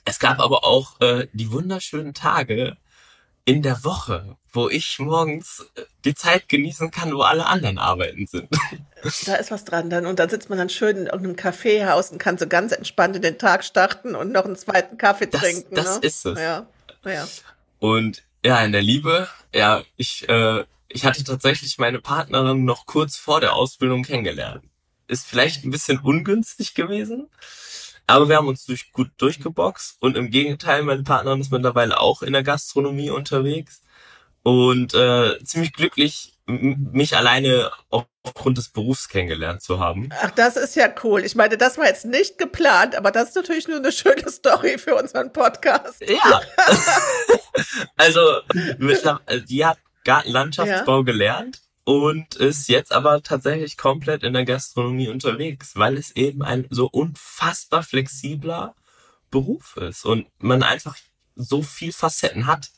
Es 0.05 0.19
gab 0.19 0.41
aber 0.41 0.65
auch 0.65 1.01
äh, 1.01 1.29
die 1.33 1.51
wunderschönen 1.51 2.15
Tage 2.15 2.77
in 3.45 3.63
der 3.63 3.85
Woche, 3.85 4.37
wo 4.53 4.69
ich 4.69 4.99
morgens 4.99 5.67
äh, 5.77 5.83
die 6.05 6.15
Zeit 6.15 6.49
genießen 6.49 6.91
kann, 6.91 7.15
wo 7.15 7.21
alle 7.21 7.47
anderen 7.47 7.79
arbeiten 7.79 8.27
sind. 8.27 8.49
Da 9.27 9.35
ist 9.35 9.51
was 9.51 9.65
dran 9.65 9.91
dann. 9.91 10.07
Und 10.07 10.19
dann 10.19 10.31
sitzt 10.31 10.49
man 10.49 10.59
dann 10.59 10.71
schön 10.71 10.97
in 10.97 11.07
irgendeinem 11.07 11.37
Kaffeehaus 11.37 12.11
und 12.11 12.19
kann 12.19 12.39
so 12.39 12.47
ganz 12.47 12.73
entspannt 12.73 13.17
in 13.17 13.23
den 13.23 13.37
Tag 13.39 13.65
starten 13.65 14.15
und 14.15 14.33
noch 14.33 14.47
einen 14.47 14.57
zweiten 14.57 14.97
Kaffee 14.97 15.27
das, 15.27 15.43
trinken. 15.43 15.75
Das 15.75 16.01
ne? 16.01 16.07
ist 16.07 16.25
es. 16.25 16.39
Ja, 16.39 16.67
ja. 17.05 17.29
Und 17.81 18.23
ja, 18.43 18.63
in 18.65 18.73
der 18.73 18.83
Liebe, 18.83 19.29
ja, 19.55 19.83
ich 19.97 20.27
äh, 20.29 20.65
ich 20.89 21.05
hatte 21.05 21.25
tatsächlich 21.25 21.79
meine 21.79 22.01
Partnerin 22.01 22.65
noch 22.65 22.87
kurz 22.87 23.17
vor 23.17 23.41
der 23.41 23.55
Ausbildung 23.55 24.03
kennengelernt. 24.03 24.65
Ist 25.09 25.27
vielleicht 25.27 25.65
ein 25.65 25.71
bisschen 25.71 25.99
ungünstig 25.99 26.75
gewesen, 26.75 27.29
aber 28.07 28.29
wir 28.29 28.37
haben 28.37 28.49
uns 28.49 28.65
durch, 28.65 28.93
gut 28.93 29.11
durchgeboxt 29.19 29.97
und 30.01 30.17
im 30.17 30.31
Gegenteil, 30.31 30.83
meine 30.83 31.03
Partnerin 31.03 31.41
ist 31.41 31.53
mittlerweile 31.53 32.01
auch 32.01 32.23
in 32.23 32.33
der 32.33 32.43
Gastronomie 32.43 33.11
unterwegs 33.11 33.83
und 34.43 34.95
äh, 34.95 35.43
ziemlich 35.43 35.73
glücklich, 35.73 36.35
mich 36.47 37.17
alleine 37.17 37.71
aufgrund 37.89 38.59
des 38.59 38.69
Berufs 38.69 39.09
kennengelernt 39.09 39.63
zu 39.63 39.81
haben. 39.81 40.11
Ach, 40.21 40.31
das 40.33 40.57
ist 40.57 40.77
ja 40.77 40.89
cool. 41.03 41.25
Ich 41.25 41.35
meine, 41.35 41.57
das 41.57 41.79
war 41.79 41.87
jetzt 41.87 42.05
nicht 42.05 42.37
geplant, 42.37 42.95
aber 42.95 43.11
das 43.11 43.31
ist 43.31 43.37
natürlich 43.37 43.67
nur 43.67 43.79
eine 43.79 43.93
schöne 43.93 44.29
Story 44.31 44.77
für 44.77 44.95
unseren 44.95 45.33
Podcast. 45.33 46.03
Ja. 46.07 46.43
also, 47.97 48.41
die 49.49 49.65
hat 49.65 49.79
Gartenlandschaftsbau 50.05 50.99
ja. 50.99 51.03
gelernt 51.03 51.61
und 51.85 52.35
ist 52.35 52.69
jetzt 52.69 52.93
aber 52.93 53.23
tatsächlich 53.23 53.77
komplett 53.77 54.23
in 54.23 54.33
der 54.33 54.45
Gastronomie 54.45 55.09
unterwegs, 55.09 55.73
weil 55.75 55.97
es 55.97 56.15
eben 56.17 56.43
ein 56.43 56.67
so 56.71 56.87
unfassbar 56.87 57.83
flexibler 57.83 58.75
Beruf 59.31 59.77
ist 59.77 60.05
und 60.05 60.27
man 60.39 60.63
einfach 60.63 60.97
so 61.37 61.63
viel 61.63 61.93
Facetten 61.93 62.47
hat. 62.47 62.71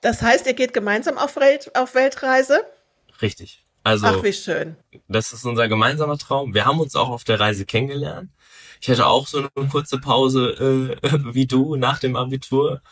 Das 0.00 0.22
heißt, 0.22 0.46
ihr 0.46 0.54
geht 0.54 0.72
gemeinsam 0.72 1.18
auf, 1.18 1.36
Welt, 1.36 1.74
auf 1.74 1.94
Weltreise? 1.94 2.62
Richtig. 3.20 3.64
Also, 3.82 4.06
Ach, 4.06 4.22
wie 4.22 4.32
schön. 4.32 4.76
Das 5.08 5.32
ist 5.32 5.44
unser 5.44 5.66
gemeinsamer 5.66 6.18
Traum. 6.18 6.54
Wir 6.54 6.66
haben 6.66 6.78
uns 6.78 6.94
auch 6.94 7.08
auf 7.08 7.24
der 7.24 7.40
Reise 7.40 7.64
kennengelernt. 7.64 8.30
Ich 8.80 8.90
hatte 8.90 9.06
auch 9.06 9.26
so 9.26 9.38
eine 9.38 9.68
kurze 9.68 9.98
Pause 9.98 10.98
äh, 11.02 11.08
wie 11.34 11.46
du 11.46 11.76
nach 11.76 11.98
dem 11.98 12.14
Abitur. 12.14 12.82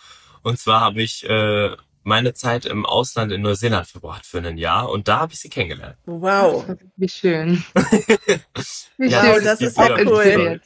Und 0.42 0.58
zwar 0.58 0.80
habe 0.80 1.02
ich 1.02 1.28
äh, 1.28 1.76
meine 2.06 2.34
Zeit 2.34 2.64
im 2.64 2.86
Ausland 2.86 3.32
in 3.32 3.42
Neuseeland 3.42 3.88
verbracht 3.88 4.26
für 4.26 4.38
ein 4.38 4.56
Jahr 4.56 4.90
und 4.90 5.08
da 5.08 5.18
habe 5.18 5.32
ich 5.32 5.40
sie 5.40 5.48
kennengelernt. 5.48 5.96
Wow. 6.06 6.64
Wie 6.96 7.08
schön. 7.08 7.64
Wie 8.96 9.08
ja, 9.08 9.24
schön, 9.24 9.44
das, 9.44 9.58
das 9.58 9.60
ist 9.60 9.76
ja 9.76 9.98
cool. 10.06 10.60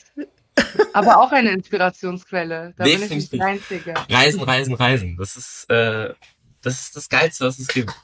Aber 0.93 1.19
auch 1.19 1.33
eine 1.33 1.53
Inspirationsquelle. 1.53 2.75
Da 2.77 2.85
Definitiv. 2.85 3.09
bin 3.09 3.19
ich 3.19 3.23
nicht 3.23 3.33
die 3.33 3.41
Einzige. 3.41 3.95
Reisen, 4.11 4.43
reisen, 4.43 4.75
reisen. 4.75 5.17
Das 5.17 5.37
ist, 5.37 5.71
äh, 5.71 6.13
das 6.61 6.81
ist 6.81 6.97
das 6.97 7.09
Geilste, 7.09 7.47
was 7.47 7.59
es 7.59 7.69
gibt. 7.69 7.95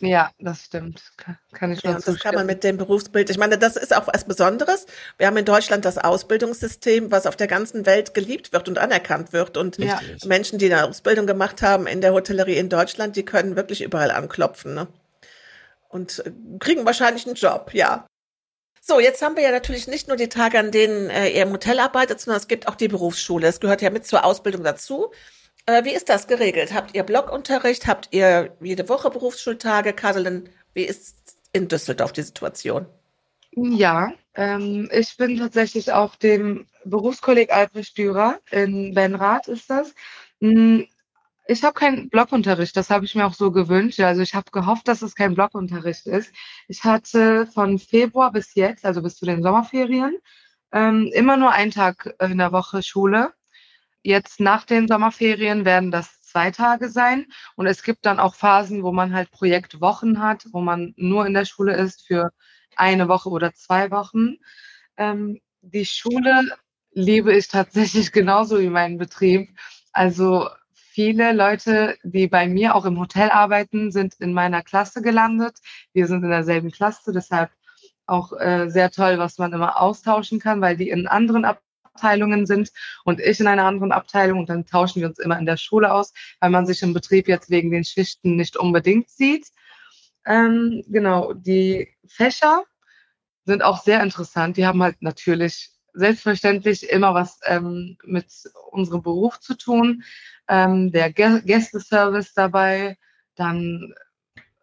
Ja, 0.00 0.30
das 0.38 0.64
stimmt. 0.64 1.02
Kann, 1.52 1.72
ich 1.72 1.84
nur 1.84 1.92
ja, 1.92 2.00
Das 2.00 2.18
kann 2.18 2.34
man 2.34 2.46
mit 2.46 2.64
dem 2.64 2.78
Berufsbild. 2.78 3.28
Ich 3.28 3.38
meine, 3.38 3.58
das 3.58 3.76
ist 3.76 3.94
auch 3.94 4.06
was 4.06 4.24
Besonderes. 4.24 4.86
Wir 5.18 5.26
haben 5.26 5.36
in 5.36 5.44
Deutschland 5.44 5.84
das 5.84 5.98
Ausbildungssystem, 5.98 7.10
was 7.10 7.26
auf 7.26 7.36
der 7.36 7.46
ganzen 7.46 7.84
Welt 7.84 8.14
geliebt 8.14 8.52
wird 8.52 8.68
und 8.68 8.78
anerkannt 8.78 9.32
wird. 9.32 9.56
Und 9.56 9.78
ja. 9.78 10.00
Menschen, 10.24 10.58
die 10.58 10.72
eine 10.72 10.88
Ausbildung 10.88 11.26
gemacht 11.26 11.60
haben 11.62 11.86
in 11.86 12.00
der 12.00 12.12
Hotellerie 12.12 12.56
in 12.56 12.70
Deutschland, 12.70 13.16
die 13.16 13.24
können 13.24 13.56
wirklich 13.56 13.82
überall 13.82 14.10
anklopfen. 14.10 14.74
Ne? 14.74 14.88
Und 15.88 16.24
äh, 16.24 16.32
kriegen 16.58 16.86
wahrscheinlich 16.86 17.26
einen 17.26 17.36
Job, 17.36 17.70
ja. 17.74 18.06
So, 18.80 18.98
jetzt 18.98 19.20
haben 19.20 19.36
wir 19.36 19.42
ja 19.42 19.50
natürlich 19.50 19.86
nicht 19.86 20.08
nur 20.08 20.16
die 20.16 20.30
Tage, 20.30 20.58
an 20.58 20.70
denen 20.70 21.10
äh, 21.10 21.28
ihr 21.28 21.42
im 21.42 21.52
Hotel 21.52 21.78
arbeitet, 21.78 22.20
sondern 22.20 22.40
es 22.40 22.48
gibt 22.48 22.66
auch 22.66 22.74
die 22.74 22.88
Berufsschule. 22.88 23.46
Es 23.46 23.60
gehört 23.60 23.82
ja 23.82 23.90
mit 23.90 24.06
zur 24.06 24.24
Ausbildung 24.24 24.64
dazu. 24.64 25.12
Äh, 25.66 25.84
wie 25.84 25.94
ist 25.94 26.08
das 26.08 26.26
geregelt? 26.26 26.74
Habt 26.74 26.94
ihr 26.94 27.02
Blockunterricht? 27.02 27.86
Habt 27.86 28.08
ihr 28.12 28.56
jede 28.60 28.88
Woche 28.88 29.10
Berufsschultage? 29.10 29.92
Kadelin, 29.92 30.48
wie 30.74 30.84
ist 30.84 31.38
in 31.52 31.68
Düsseldorf 31.68 32.12
die 32.12 32.22
Situation? 32.22 32.86
Ja, 33.52 34.12
ähm, 34.34 34.88
ich 34.92 35.16
bin 35.16 35.36
tatsächlich 35.36 35.92
auf 35.92 36.16
dem 36.16 36.66
Berufskolleg 36.84 37.52
Albrecht 37.52 37.98
Dürer 37.98 38.38
in 38.50 38.94
Benrath 38.94 39.48
ist 39.48 39.68
das. 39.68 39.94
Hm, 40.40 40.86
ich 41.46 41.64
habe 41.64 41.74
keinen 41.74 42.08
Blockunterricht, 42.10 42.76
das 42.76 42.90
habe 42.90 43.04
ich 43.04 43.14
mir 43.16 43.26
auch 43.26 43.34
so 43.34 43.50
gewünscht. 43.50 43.98
Also 44.00 44.22
ich 44.22 44.34
habe 44.34 44.50
gehofft, 44.52 44.86
dass 44.86 45.02
es 45.02 45.16
kein 45.16 45.34
Blockunterricht 45.34 46.06
ist. 46.06 46.32
Ich 46.68 46.84
hatte 46.84 47.46
von 47.46 47.78
Februar 47.80 48.30
bis 48.30 48.54
jetzt, 48.54 48.84
also 48.84 49.02
bis 49.02 49.16
zu 49.16 49.26
den 49.26 49.42
Sommerferien, 49.42 50.16
ähm, 50.72 51.10
immer 51.12 51.36
nur 51.36 51.50
einen 51.50 51.72
Tag 51.72 52.14
in 52.20 52.38
der 52.38 52.52
Woche 52.52 52.82
Schule. 52.84 53.32
Jetzt 54.02 54.40
nach 54.40 54.64
den 54.64 54.88
Sommerferien 54.88 55.64
werden 55.64 55.90
das 55.90 56.22
zwei 56.22 56.50
Tage 56.50 56.88
sein. 56.88 57.26
Und 57.56 57.66
es 57.66 57.82
gibt 57.82 58.06
dann 58.06 58.20
auch 58.20 58.34
Phasen, 58.34 58.82
wo 58.82 58.92
man 58.92 59.12
halt 59.14 59.30
Projektwochen 59.30 60.22
hat, 60.22 60.46
wo 60.52 60.60
man 60.60 60.94
nur 60.96 61.26
in 61.26 61.34
der 61.34 61.44
Schule 61.44 61.74
ist 61.76 62.06
für 62.06 62.30
eine 62.76 63.08
Woche 63.08 63.28
oder 63.30 63.52
zwei 63.52 63.90
Wochen. 63.90 64.36
Ähm, 64.96 65.40
die 65.62 65.84
Schule 65.84 66.56
liebe 66.92 67.36
ich 67.36 67.48
tatsächlich 67.48 68.12
genauso 68.12 68.60
wie 68.60 68.70
meinen 68.70 68.98
Betrieb. 68.98 69.50
Also 69.92 70.48
viele 70.72 71.32
Leute, 71.32 71.96
die 72.02 72.28
bei 72.28 72.48
mir 72.48 72.74
auch 72.74 72.84
im 72.84 72.98
Hotel 72.98 73.30
arbeiten, 73.30 73.90
sind 73.90 74.14
in 74.18 74.32
meiner 74.32 74.62
Klasse 74.62 75.02
gelandet. 75.02 75.58
Wir 75.92 76.06
sind 76.06 76.22
in 76.22 76.30
derselben 76.30 76.70
Klasse, 76.70 77.12
deshalb 77.12 77.50
auch 78.06 78.32
äh, 78.32 78.68
sehr 78.68 78.90
toll, 78.90 79.18
was 79.18 79.38
man 79.38 79.52
immer 79.52 79.80
austauschen 79.80 80.40
kann, 80.40 80.60
weil 80.60 80.76
die 80.76 80.90
in 80.90 81.06
anderen 81.06 81.44
Ab 81.44 81.62
Abteilungen 82.00 82.46
sind 82.46 82.70
und 83.04 83.20
ich 83.20 83.40
in 83.40 83.46
einer 83.46 83.64
anderen 83.64 83.92
Abteilung 83.92 84.40
und 84.40 84.48
dann 84.48 84.64
tauschen 84.64 85.00
wir 85.00 85.08
uns 85.08 85.18
immer 85.18 85.38
in 85.38 85.46
der 85.46 85.58
Schule 85.58 85.92
aus, 85.92 86.12
weil 86.40 86.50
man 86.50 86.66
sich 86.66 86.82
im 86.82 86.94
Betrieb 86.94 87.28
jetzt 87.28 87.50
wegen 87.50 87.70
den 87.70 87.84
Schichten 87.84 88.36
nicht 88.36 88.56
unbedingt 88.56 89.10
sieht. 89.10 89.48
Ähm, 90.26 90.82
genau, 90.88 91.34
die 91.34 91.88
Fächer 92.06 92.64
sind 93.44 93.62
auch 93.62 93.82
sehr 93.82 94.02
interessant. 94.02 94.56
Die 94.56 94.66
haben 94.66 94.82
halt 94.82 95.02
natürlich 95.02 95.70
selbstverständlich 95.92 96.88
immer 96.88 97.14
was 97.14 97.40
ähm, 97.44 97.98
mit 98.04 98.26
unserem 98.70 99.02
Beruf 99.02 99.40
zu 99.40 99.56
tun. 99.56 100.02
Ähm, 100.48 100.92
der 100.92 101.12
Gästeservice 101.12 102.32
dabei, 102.32 102.96
dann 103.34 103.92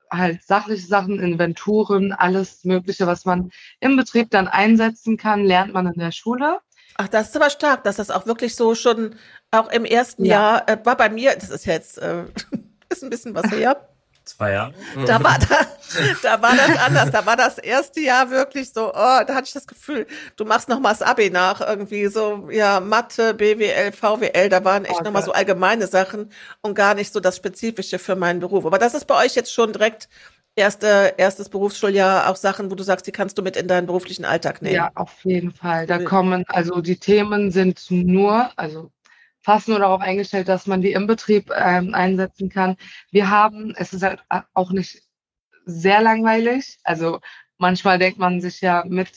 halt 0.09 0.41
sachliche 0.43 0.87
Sachen, 0.87 1.19
Inventuren, 1.19 2.13
alles 2.13 2.63
Mögliche, 2.63 3.07
was 3.07 3.25
man 3.25 3.51
im 3.79 3.97
Betrieb 3.97 4.29
dann 4.31 4.47
einsetzen 4.47 5.17
kann, 5.17 5.43
lernt 5.43 5.73
man 5.73 5.87
in 5.87 5.99
der 5.99 6.11
Schule. 6.11 6.59
Ach, 6.97 7.07
das 7.07 7.29
ist 7.29 7.35
aber 7.35 7.49
stark, 7.49 7.83
dass 7.83 7.97
das 7.97 8.09
auch 8.09 8.25
wirklich 8.25 8.55
so 8.55 8.73
schon 8.73 9.15
auch 9.51 9.69
im 9.69 9.85
ersten 9.85 10.25
ja. 10.25 10.33
Jahr 10.33 10.69
äh, 10.69 10.77
war 10.83 10.97
bei 10.97 11.09
mir, 11.09 11.35
das 11.35 11.49
ist 11.49 11.65
jetzt 11.65 11.99
äh, 11.99 12.23
ist 12.89 13.03
ein 13.03 13.09
bisschen 13.09 13.35
was 13.35 13.51
her. 13.51 13.87
Zwei 14.27 14.51
Jahre. 14.51 14.73
Da 15.05 15.23
war 15.23 15.39
da, 15.39 15.65
da 16.21 16.41
war 16.41 16.53
das 16.53 16.77
anders. 16.79 17.11
Da 17.11 17.25
war 17.25 17.37
das 17.37 17.57
erste 17.59 18.01
Jahr 18.01 18.29
wirklich 18.29 18.73
so, 18.73 18.89
oh, 18.89 18.93
da 18.93 19.27
hatte 19.29 19.45
ich 19.45 19.53
das 19.53 19.67
Gefühl, 19.67 20.05
du 20.35 20.43
machst 20.43 20.67
noch 20.67 20.81
mal 20.81 20.89
das 20.89 21.01
Abi 21.01 21.29
nach 21.29 21.61
irgendwie 21.61 22.07
so, 22.07 22.49
ja, 22.51 22.81
Mathe, 22.81 23.33
BWL, 23.33 23.93
VWL, 23.93 24.49
da 24.49 24.65
waren 24.65 24.83
echt 24.83 24.95
okay. 24.95 25.05
noch 25.05 25.11
mal 25.13 25.23
so 25.23 25.31
allgemeine 25.31 25.87
Sachen 25.87 26.29
und 26.61 26.75
gar 26.75 26.93
nicht 26.93 27.13
so 27.13 27.21
das 27.21 27.37
Spezifische 27.37 27.99
für 27.99 28.17
meinen 28.17 28.41
Beruf. 28.41 28.65
Aber 28.65 28.79
das 28.79 28.95
ist 28.95 29.05
bei 29.05 29.15
euch 29.23 29.33
jetzt 29.33 29.53
schon 29.53 29.71
direkt 29.71 30.09
erste, 30.57 31.13
erstes 31.17 31.49
Berufsschuljahr 31.49 32.29
auch 32.29 32.35
Sachen, 32.35 32.69
wo 32.71 32.75
du 32.75 32.83
sagst, 32.83 33.07
die 33.07 33.11
kannst 33.11 33.37
du 33.37 33.41
mit 33.41 33.55
in 33.55 33.67
deinen 33.67 33.87
beruflichen 33.87 34.25
Alltag 34.25 34.61
nehmen? 34.61 34.75
Ja, 34.75 34.91
auf 34.95 35.23
jeden 35.23 35.51
Fall. 35.51 35.85
Da 35.85 35.99
kommen, 35.99 36.43
also 36.47 36.81
die 36.81 36.97
Themen 36.97 37.51
sind 37.51 37.85
nur, 37.89 38.49
also 38.57 38.91
fast 39.41 39.67
nur 39.67 39.79
darauf 39.79 40.01
eingestellt, 40.01 40.47
dass 40.49 40.67
man 40.67 40.81
die 40.81 40.91
im 40.91 41.07
Betrieb 41.07 41.51
ähm, 41.55 41.93
einsetzen 41.93 42.49
kann. 42.49 42.75
Wir 43.11 43.29
haben, 43.29 43.73
es 43.77 43.93
ist 43.93 44.03
halt 44.03 44.21
auch 44.53 44.71
nicht 44.71 45.01
sehr 45.65 46.01
langweilig. 46.01 46.79
Also 46.83 47.19
manchmal 47.57 47.99
denkt 47.99 48.19
man 48.19 48.41
sich 48.41 48.59
ja 48.59 48.83
mit 48.85 49.09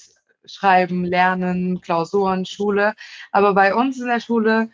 Schreiben, 0.45 1.05
Lernen, 1.05 1.81
Klausuren, 1.81 2.45
Schule. 2.45 2.95
Aber 3.33 3.55
bei 3.55 3.75
uns 3.75 3.99
in 4.01 4.07
der 4.07 4.21
Schule, 4.21 4.71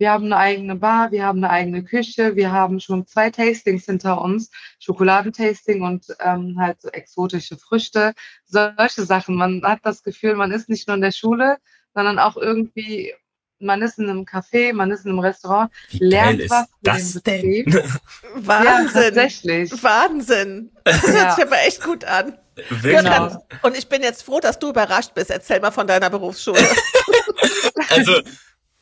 wir 0.00 0.10
haben 0.10 0.24
eine 0.24 0.36
eigene 0.38 0.76
Bar, 0.76 1.12
wir 1.12 1.24
haben 1.26 1.44
eine 1.44 1.50
eigene 1.52 1.84
Küche, 1.84 2.34
wir 2.34 2.50
haben 2.50 2.80
schon 2.80 3.06
zwei 3.06 3.28
Tastings 3.30 3.84
hinter 3.84 4.20
uns, 4.22 4.50
Schokoladentasting 4.78 5.82
und 5.82 6.06
ähm, 6.20 6.56
halt 6.58 6.80
so 6.80 6.88
exotische 6.88 7.58
Früchte, 7.58 8.14
solche 8.46 9.04
Sachen. 9.04 9.36
Man 9.36 9.62
hat 9.62 9.80
das 9.82 10.02
Gefühl, 10.02 10.34
man 10.36 10.52
ist 10.52 10.70
nicht 10.70 10.88
nur 10.88 10.94
in 10.94 11.02
der 11.02 11.12
Schule, 11.12 11.58
sondern 11.94 12.18
auch 12.18 12.38
irgendwie, 12.38 13.12
man 13.58 13.82
ist 13.82 13.98
in 13.98 14.08
einem 14.08 14.24
Café, 14.24 14.72
man 14.72 14.90
ist 14.90 15.04
in 15.04 15.10
einem 15.10 15.18
Restaurant, 15.20 15.70
Wie 15.90 15.98
lernt 15.98 16.38
geil 16.38 16.40
ist 16.40 16.50
was 16.50 16.66
das 16.82 17.12
den 17.12 17.22
denn? 17.22 17.64
Betrieb. 17.66 17.74
Ja, 17.84 18.46
Wahnsinn. 18.46 19.02
tatsächlich. 19.02 19.82
Wahnsinn. 19.82 20.70
Das 20.84 21.02
hört 21.02 21.14
Ja. 21.14 21.34
sich 21.34 21.44
aber 21.44 21.58
echt 21.66 21.82
gut 21.84 22.04
an. 22.06 22.38
Gökhan, 22.82 23.38
Und 23.62 23.76
ich 23.76 23.86
bin 23.88 24.02
jetzt 24.02 24.22
froh, 24.22 24.40
dass 24.40 24.58
du 24.58 24.70
überrascht 24.70 25.12
bist. 25.14 25.30
Erzähl 25.30 25.60
mal 25.60 25.70
von 25.70 25.86
deiner 25.86 26.08
Berufsschule. 26.08 26.58
Also, 27.90 28.20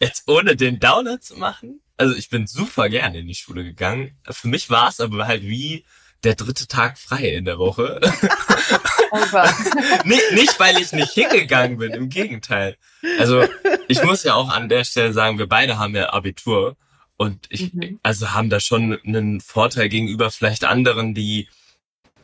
jetzt 0.00 0.24
ohne 0.28 0.56
den 0.56 0.80
Downer 0.80 1.20
zu 1.20 1.36
machen. 1.36 1.80
Also, 1.96 2.14
ich 2.14 2.28
bin 2.30 2.46
super 2.46 2.88
gerne 2.88 3.18
in 3.18 3.26
die 3.26 3.34
Schule 3.34 3.64
gegangen. 3.64 4.16
Für 4.30 4.48
mich 4.48 4.70
war 4.70 4.88
es 4.88 5.00
aber 5.00 5.26
halt 5.26 5.42
wie 5.42 5.84
der 6.24 6.34
dritte 6.34 6.66
Tag 6.66 6.98
frei 6.98 7.28
in 7.34 7.44
der 7.44 7.58
Woche. 7.58 8.00
Oh 9.10 9.18
nee, 10.04 10.20
nicht, 10.32 10.58
weil 10.60 10.78
ich 10.80 10.92
nicht 10.92 11.12
hingegangen 11.12 11.78
bin, 11.78 11.92
im 11.92 12.08
Gegenteil. 12.08 12.76
Also, 13.18 13.46
ich 13.88 14.02
muss 14.02 14.24
ja 14.24 14.34
auch 14.34 14.48
an 14.48 14.68
der 14.68 14.84
Stelle 14.84 15.12
sagen, 15.12 15.38
wir 15.38 15.48
beide 15.48 15.78
haben 15.78 15.94
ja 15.94 16.12
Abitur. 16.12 16.76
Und 17.16 17.46
ich, 17.50 17.72
Mhm. 17.72 17.98
also 18.04 18.32
haben 18.32 18.48
da 18.48 18.60
schon 18.60 18.96
einen 19.04 19.40
Vorteil 19.40 19.88
gegenüber 19.88 20.30
vielleicht 20.30 20.64
anderen, 20.64 21.14
die, 21.14 21.48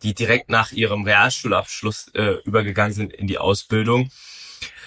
die 0.05 0.15
direkt 0.15 0.51
nach 0.51 0.71
ihrem 0.71 1.03
Realschulabschluss 1.05 2.09
äh, 2.15 2.37
übergegangen 2.45 2.93
sind 2.95 3.13
in 3.13 3.27
die 3.27 3.39
Ausbildung. 3.39 4.11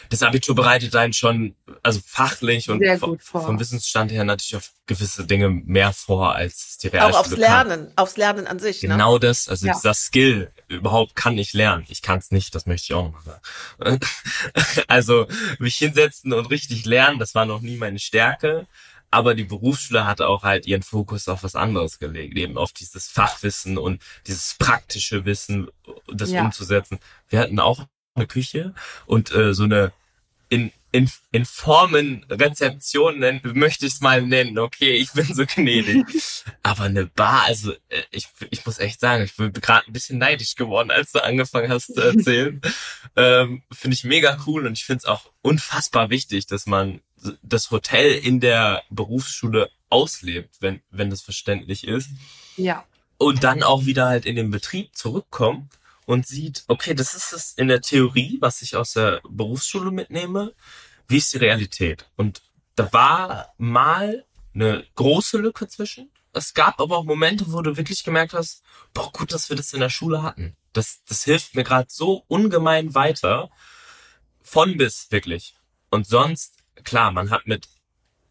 Das 0.10 0.24
Abitur 0.24 0.56
bereitet 0.56 0.96
einen 0.96 1.14
schon, 1.14 1.56
also 1.84 2.00
fachlich 2.06 2.70
und 2.70 2.84
vom, 3.00 3.60
Wissensstand 3.60 4.12
her 4.12 4.24
natürlich 4.24 4.56
auf 4.56 4.72
gewisse 4.86 5.26
Dinge 5.26 5.50
mehr 5.50 5.94
vor, 5.94 6.36
als 6.36 6.78
die 6.78 6.88
auch 6.90 6.94
Realschule 6.94 7.20
aufs 7.20 7.30
kann. 7.30 7.40
Lernen, 7.40 7.94
aufs 7.96 8.18
Lernen 8.18 8.48
an 8.48 8.60
sich. 8.60 8.82
Ne? 8.84 8.90
Genau 8.90 9.18
das, 9.18 9.50
also 9.50 9.68
Ja. 9.68 9.74
dieser 9.74 9.94
Skill 9.94 10.52
überhaupt 10.70 11.16
kann 11.16 11.38
ich 11.38 11.54
lernen. 11.54 11.86
Ich 11.90 12.02
kann 12.02 12.20
es 12.20 12.32
nicht, 12.32 12.56
das 12.56 12.66
möchte 12.66 12.86
ich 12.86 12.94
auch 12.94 13.12
noch 13.12 13.22
sagen. 13.22 14.00
also 14.88 15.28
mich 15.60 15.78
hinsetzen 15.78 16.34
und 16.34 16.50
richtig 16.50 16.86
lernen, 16.86 17.20
das 17.20 17.36
war 17.36 17.46
noch 17.46 17.62
nie 17.62 17.78
meine 17.78 18.00
Stärke. 18.00 18.68
Aber 19.10 19.36
die 19.36 19.46
Berufsschule 19.46 20.06
hat 20.06 20.20
auch 20.20 20.44
halt 20.44 20.68
ihren 20.68 20.84
Fokus 20.84 21.30
auf 21.30 21.44
was 21.44 21.56
anderes 21.56 21.98
gelegt, 21.98 22.36
eben 22.38 22.58
auf 22.58 22.74
dieses 22.74 23.08
Fachwissen 23.08 23.78
und 23.78 24.02
dieses 24.28 24.56
praktische 24.60 25.24
Wissen, 25.24 25.70
das 26.14 26.32
Ja. 26.32 26.42
umzusetzen. 26.44 27.00
Wir 27.30 27.40
hatten 27.40 27.60
auch 27.62 27.86
eine 28.18 28.28
Küche 28.28 28.74
und 29.06 29.34
äh, 29.34 29.54
so 29.54 29.64
eine 29.64 29.94
in, 30.50 30.72
in, 30.92 31.10
in 31.32 31.46
Formen 31.46 32.26
Rezeption 32.30 33.20
nennen, 33.20 33.42
möchte 33.54 33.86
ich 33.86 33.94
es 33.94 34.02
mal 34.02 34.22
nennen. 34.22 34.58
Okay, 34.58 34.92
ich 34.92 35.12
bin 35.12 35.26
so 35.26 35.46
gnädig. 35.46 36.06
Aber 36.64 36.84
eine 36.84 37.06
Bar, 37.06 37.44
also 37.46 37.74
äh, 37.90 38.04
ich, 38.12 38.30
ich 38.50 38.66
muss 38.66 38.80
echt 38.80 39.00
sagen, 39.00 39.24
ich 39.24 39.36
bin 39.36 39.52
gerade 39.52 39.88
ein 39.88 39.94
bisschen 39.94 40.18
neidisch 40.18 40.56
geworden, 40.56 40.92
als 40.92 41.12
du 41.12 41.24
angefangen 41.24 41.72
hast 41.72 41.94
zu 41.94 42.02
erzählen. 42.02 42.62
ähm, 43.16 43.64
finde 43.72 43.96
ich 43.96 44.04
mega 44.04 44.38
cool 44.48 44.66
und 44.66 44.78
ich 44.78 44.86
finde 44.86 45.00
es 45.00 45.06
auch 45.06 45.32
unfassbar 45.42 46.10
wichtig, 46.10 46.48
dass 46.48 46.66
man 46.66 47.02
das 47.42 47.72
Hotel 47.72 48.14
in 48.14 48.40
der 48.40 48.84
Berufsschule 48.90 49.70
auslebt, 49.90 50.56
wenn, 50.60 50.82
wenn 50.92 51.10
das 51.10 51.22
verständlich 51.22 51.88
ist. 51.88 52.10
Ja, 52.56 52.86
Und 53.18 53.44
dann 53.44 53.64
auch 53.64 53.86
wieder 53.86 54.08
halt 54.08 54.26
in 54.26 54.36
den 54.36 54.52
Betrieb 54.52 54.96
zurückkommt 54.96 55.74
und 56.08 56.26
sieht, 56.26 56.64
okay, 56.68 56.94
das 56.94 57.14
ist 57.14 57.34
es 57.34 57.52
in 57.52 57.68
der 57.68 57.82
Theorie, 57.82 58.38
was 58.40 58.62
ich 58.62 58.78
aus 58.78 58.94
der 58.94 59.22
Berufsschule 59.30 59.92
mitnehme. 59.92 60.54
Wie 61.10 61.18
ist 61.18 61.34
die 61.34 61.38
Realität? 61.38 62.10
Und 62.16 62.42
da 62.76 62.92
war 62.94 63.54
mal 63.58 64.26
eine 64.56 64.86
große 64.96 65.38
Lücke 65.38 65.68
zwischen. 65.68 66.10
Es 66.32 66.54
gab 66.54 66.80
aber 66.80 66.98
auch 66.98 67.04
Momente, 67.04 67.52
wo 67.52 67.62
du 67.62 67.76
wirklich 67.76 68.06
gemerkt 68.06 68.34
hast, 68.34 68.64
boah, 68.94 69.12
gut, 69.12 69.34
dass 69.34 69.50
wir 69.50 69.58
das 69.58 69.74
in 69.74 69.82
der 69.82 69.90
Schule 69.90 70.24
hatten. 70.24 70.56
Das, 70.72 71.04
das 71.04 71.26
hilft 71.26 71.56
mir 71.56 71.66
gerade 71.66 71.88
so 71.90 72.24
ungemein 72.28 72.96
weiter. 72.96 73.50
Von 74.42 74.78
bis, 74.78 75.12
wirklich. 75.12 75.56
Und 75.90 76.08
sonst, 76.08 76.64
klar, 76.86 77.12
man 77.12 77.32
hat 77.32 77.48
mit 77.48 77.68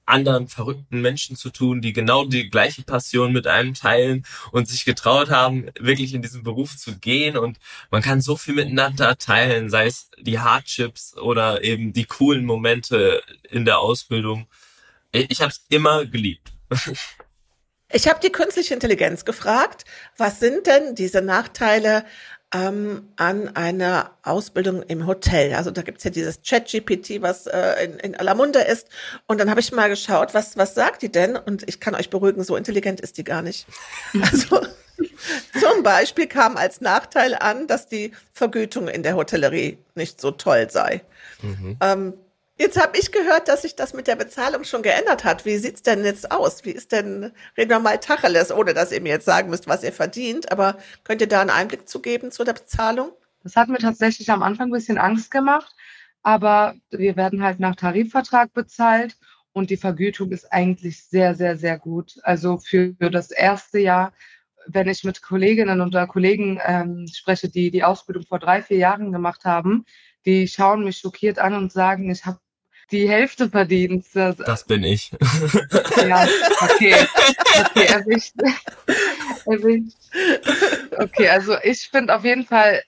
anderen 0.06 0.48
verrückten 0.48 1.00
Menschen 1.02 1.36
zu 1.36 1.50
tun, 1.50 1.80
die 1.80 1.92
genau 1.92 2.24
die 2.24 2.48
gleiche 2.48 2.82
Passion 2.82 3.32
mit 3.32 3.46
einem 3.46 3.74
teilen 3.74 4.24
und 4.52 4.68
sich 4.68 4.84
getraut 4.84 5.30
haben, 5.30 5.66
wirklich 5.78 6.14
in 6.14 6.22
diesen 6.22 6.42
Beruf 6.42 6.76
zu 6.76 6.96
gehen. 6.98 7.36
Und 7.36 7.58
man 7.90 8.02
kann 8.02 8.20
so 8.20 8.36
viel 8.36 8.54
miteinander 8.54 9.18
teilen, 9.18 9.68
sei 9.68 9.86
es 9.86 10.10
die 10.18 10.38
Hardships 10.38 11.16
oder 11.16 11.64
eben 11.64 11.92
die 11.92 12.04
coolen 12.04 12.44
Momente 12.44 13.22
in 13.50 13.64
der 13.64 13.80
Ausbildung. 13.80 14.46
Ich 15.12 15.40
habe 15.40 15.50
es 15.50 15.64
immer 15.68 16.06
geliebt. 16.06 16.52
Ich 17.92 18.08
habe 18.08 18.18
die 18.20 18.32
künstliche 18.32 18.74
Intelligenz 18.74 19.24
gefragt, 19.24 19.84
was 20.16 20.40
sind 20.40 20.66
denn 20.66 20.96
diese 20.96 21.22
Nachteile 21.22 22.04
ähm, 22.54 23.08
an 23.16 23.54
einer 23.56 24.12
Ausbildung 24.22 24.82
im 24.82 25.06
Hotel? 25.06 25.54
Also 25.54 25.70
da 25.70 25.82
gibt's 25.82 26.04
ja 26.04 26.10
dieses 26.10 26.42
Chat-GPT, 26.42 27.22
was 27.22 27.46
äh, 27.46 27.84
in, 27.84 27.98
in 27.98 28.14
aller 28.16 28.34
Munde 28.34 28.60
ist. 28.60 28.88
Und 29.26 29.38
dann 29.38 29.50
habe 29.50 29.60
ich 29.60 29.72
mal 29.72 29.88
geschaut, 29.88 30.34
was, 30.34 30.56
was 30.56 30.74
sagt 30.74 31.02
die 31.02 31.10
denn? 31.10 31.36
Und 31.36 31.68
ich 31.68 31.80
kann 31.80 31.94
euch 31.94 32.10
beruhigen, 32.10 32.44
so 32.44 32.56
intelligent 32.56 33.00
ist 33.00 33.18
die 33.18 33.24
gar 33.24 33.42
nicht. 33.42 33.66
Also 34.20 34.60
zum 35.60 35.82
Beispiel 35.82 36.26
kam 36.26 36.56
als 36.56 36.80
Nachteil 36.80 37.34
an, 37.34 37.66
dass 37.66 37.86
die 37.86 38.12
Vergütung 38.32 38.88
in 38.88 39.02
der 39.02 39.16
Hotellerie 39.16 39.78
nicht 39.94 40.20
so 40.20 40.30
toll 40.30 40.68
sei. 40.70 41.02
Ähm, 41.80 42.14
jetzt 42.58 42.80
habe 42.80 42.98
ich 42.98 43.12
gehört, 43.12 43.48
dass 43.48 43.62
sich 43.62 43.76
das 43.76 43.94
mit 43.94 44.06
der 44.06 44.16
Bezahlung 44.16 44.64
schon 44.64 44.82
geändert 44.82 45.24
hat. 45.24 45.44
Wie 45.44 45.56
sieht's 45.56 45.82
denn 45.82 46.04
jetzt 46.04 46.30
aus? 46.30 46.64
Wie 46.64 46.70
ist 46.70 46.92
denn, 46.92 47.32
reden 47.56 47.70
wir 47.70 47.78
mal 47.78 47.98
Tacheles, 47.98 48.52
ohne 48.52 48.74
dass 48.74 48.92
ihr 48.92 49.00
mir 49.00 49.10
jetzt 49.10 49.26
sagen 49.26 49.50
müsst, 49.50 49.68
was 49.68 49.84
ihr 49.84 49.92
verdient, 49.92 50.52
aber 50.52 50.78
könnt 51.04 51.20
ihr 51.20 51.28
da 51.28 51.40
einen 51.40 51.50
Einblick 51.50 51.88
zu 51.88 52.00
geben 52.00 52.30
zu 52.30 52.44
der 52.44 52.54
Bezahlung? 52.54 53.12
das 53.46 53.54
hat 53.54 53.68
mir 53.68 53.78
tatsächlich 53.78 54.30
am 54.30 54.42
Anfang 54.42 54.68
ein 54.68 54.72
bisschen 54.72 54.98
Angst 54.98 55.30
gemacht, 55.30 55.72
aber 56.22 56.74
wir 56.90 57.16
werden 57.16 57.42
halt 57.44 57.60
nach 57.60 57.76
Tarifvertrag 57.76 58.52
bezahlt 58.52 59.16
und 59.52 59.70
die 59.70 59.76
Vergütung 59.76 60.32
ist 60.32 60.52
eigentlich 60.52 61.04
sehr, 61.04 61.36
sehr, 61.36 61.56
sehr 61.56 61.78
gut. 61.78 62.14
Also 62.24 62.58
für, 62.58 62.94
für 62.98 63.10
das 63.10 63.30
erste 63.30 63.78
Jahr, 63.78 64.12
wenn 64.66 64.88
ich 64.88 65.04
mit 65.04 65.22
Kolleginnen 65.22 65.80
und 65.80 65.94
Kollegen 66.08 66.60
ähm, 66.66 67.06
spreche, 67.12 67.48
die 67.48 67.70
die 67.70 67.84
Ausbildung 67.84 68.26
vor 68.26 68.40
drei, 68.40 68.62
vier 68.62 68.78
Jahren 68.78 69.12
gemacht 69.12 69.44
haben, 69.44 69.84
die 70.24 70.48
schauen 70.48 70.82
mich 70.82 70.98
schockiert 70.98 71.38
an 71.38 71.54
und 71.54 71.70
sagen, 71.72 72.10
ich 72.10 72.26
habe 72.26 72.40
die 72.90 73.08
Hälfte 73.08 73.50
verdient. 73.50 74.06
Das, 74.14 74.36
Das 74.36 74.64
bin 74.64 74.84
ich. 74.84 75.10
Ja, 76.08 76.26
okay. 76.60 76.94
Okay, 77.60 77.86
erwischt. 77.86 78.34
erwischt. 79.46 79.96
Okay, 80.98 81.28
also 81.28 81.56
ich 81.62 81.88
finde 81.88 82.14
auf 82.14 82.24
jeden 82.24 82.44
Fall 82.44 82.82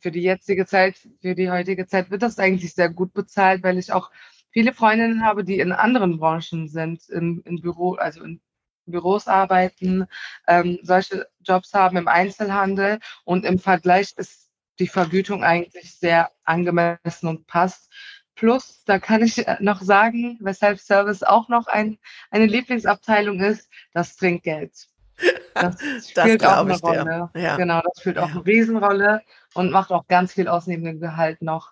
für 0.00 0.10
die 0.10 0.22
jetzige 0.22 0.66
Zeit, 0.66 0.96
für 1.20 1.34
die 1.34 1.50
heutige 1.50 1.86
Zeit 1.86 2.10
wird 2.10 2.22
das 2.22 2.38
eigentlich 2.38 2.74
sehr 2.74 2.88
gut 2.88 3.12
bezahlt, 3.12 3.62
weil 3.62 3.78
ich 3.78 3.92
auch 3.92 4.10
viele 4.50 4.72
Freundinnen 4.72 5.24
habe, 5.24 5.44
die 5.44 5.58
in 5.58 5.72
anderen 5.72 6.18
Branchen 6.18 6.68
sind, 6.68 7.08
im, 7.10 7.42
im 7.44 7.60
Büro, 7.60 7.94
also 7.94 8.22
in 8.22 8.40
Büros 8.86 9.26
arbeiten, 9.26 10.06
ähm, 10.46 10.78
solche 10.82 11.26
Jobs 11.40 11.72
haben 11.74 11.96
im 11.96 12.08
Einzelhandel 12.08 12.98
und 13.24 13.44
im 13.44 13.58
Vergleich 13.58 14.12
ist 14.16 14.50
die 14.78 14.88
Vergütung 14.88 15.44
eigentlich 15.44 15.96
sehr 15.98 16.30
angemessen 16.44 17.28
und 17.28 17.46
passt. 17.46 17.90
Plus, 18.36 18.82
da 18.84 18.98
kann 18.98 19.22
ich 19.22 19.44
noch 19.60 19.80
sagen, 19.80 20.38
weshalb 20.40 20.80
Service 20.80 21.22
auch 21.22 21.48
noch 21.48 21.66
ein, 21.68 21.98
eine 22.30 22.46
Lieblingsabteilung 22.46 23.40
ist, 23.40 23.68
das 23.92 24.16
Trinkgeld. 24.16 24.72
Das 25.54 25.76
spielt 26.08 26.44
auch 26.44 26.66
glaub 26.66 26.66
eine 26.66 26.74
ich 26.74 26.80
dir. 26.80 26.88
Rolle. 26.88 27.30
Ja. 27.36 27.56
Genau, 27.56 27.80
das 27.80 28.00
spielt 28.00 28.18
auch 28.18 28.28
Ja. 28.28 28.34
eine 28.34 28.44
Riesenrolle 28.46 29.22
und 29.54 29.70
macht 29.70 29.92
auch 29.92 30.08
ganz 30.08 30.32
viel 30.32 30.48
aus 30.48 30.66
neben 30.66 30.82
dem 30.82 30.98
Gehalt 30.98 31.42
noch. 31.42 31.70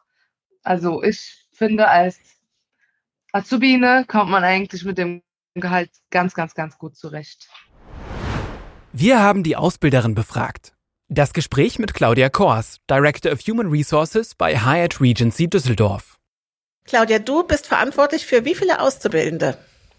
Also 0.63 1.03
ich 1.03 1.49
finde, 1.53 1.89
als 1.89 2.21
Azubine 3.33 4.05
kommt 4.07 4.31
man 4.31 4.45
eigentlich 4.45 4.85
mit 4.85 4.99
dem 4.99 5.23
Gehalt 5.55 5.91
ganz, 6.11 6.35
ganz, 6.35 6.55
ganz 6.55 6.79
gut 6.79 6.97
zurecht. 6.97 7.49
Wir 8.93 9.19
haben 9.21 9.43
die 9.43 9.57
Ausbilderin 9.57 10.15
befragt. 10.15 10.75
Das 11.09 11.33
Gespräch 11.33 11.81
mit 11.81 11.93
Claudia 11.93 12.29
Kors, 12.29 12.79
Director 12.89 13.33
of 13.33 13.41
Human 13.41 13.69
Resources 13.69 14.37
bei 14.37 14.61
Hyatt 14.61 15.01
Regency 15.01 15.49
Düsseldorf. 15.51 16.12
Claudia, 16.85 17.19
du 17.19 17.45
bist 17.45 17.67
verantwortlich 17.67 18.27
für 18.27 18.45
wie 18.45 18.55
viele 18.55 18.81
Auszubildende? 18.81 19.57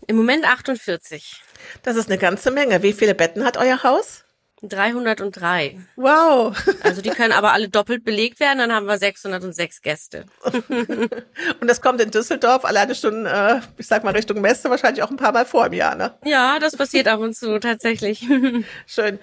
Im 0.07 0.17
Moment 0.17 0.45
48. 0.45 1.41
Das 1.81 1.95
ist 1.95 2.09
eine 2.09 2.17
ganze 2.17 2.51
Menge. 2.51 2.83
Wie 2.83 2.93
viele 2.93 3.15
Betten 3.15 3.45
hat 3.45 3.57
euer 3.57 3.83
Haus? 3.83 4.23
303. 4.69 5.77
Wow. 5.97 6.55
Also 6.83 7.01
die 7.01 7.09
können 7.09 7.33
aber 7.33 7.51
alle 7.51 7.67
doppelt 7.67 8.05
belegt 8.05 8.39
werden, 8.39 8.59
dann 8.59 8.71
haben 8.71 8.85
wir 8.85 8.97
606 8.97 9.81
Gäste. 9.81 10.25
Und 10.43 11.67
das 11.67 11.81
kommt 11.81 11.99
in 11.99 12.11
Düsseldorf 12.11 12.63
alleine 12.63 12.95
schon, 12.95 13.25
äh, 13.25 13.59
ich 13.77 13.87
sag 13.87 14.03
mal, 14.03 14.13
Richtung 14.13 14.39
Messe 14.41 14.69
wahrscheinlich 14.69 15.03
auch 15.03 15.09
ein 15.09 15.17
paar 15.17 15.33
Mal 15.33 15.45
vor 15.45 15.65
im 15.65 15.73
Jahr, 15.73 15.95
ne? 15.95 16.13
Ja, 16.23 16.59
das 16.59 16.77
passiert 16.77 17.07
ab 17.07 17.19
und 17.19 17.35
zu 17.35 17.59
tatsächlich. 17.59 18.25
Schön. 18.87 19.19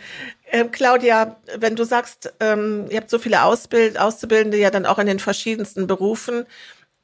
Ähm, 0.50 0.70
Claudia, 0.70 1.36
wenn 1.56 1.74
du 1.74 1.84
sagst, 1.84 2.32
ähm, 2.40 2.86
ihr 2.90 2.98
habt 2.98 3.08
so 3.10 3.18
viele 3.18 3.42
Ausbild 3.42 3.98
Auszubildende 3.98 4.58
ja 4.58 4.70
dann 4.70 4.84
auch 4.84 4.98
in 4.98 5.06
den 5.06 5.20
verschiedensten 5.20 5.86
Berufen. 5.86 6.44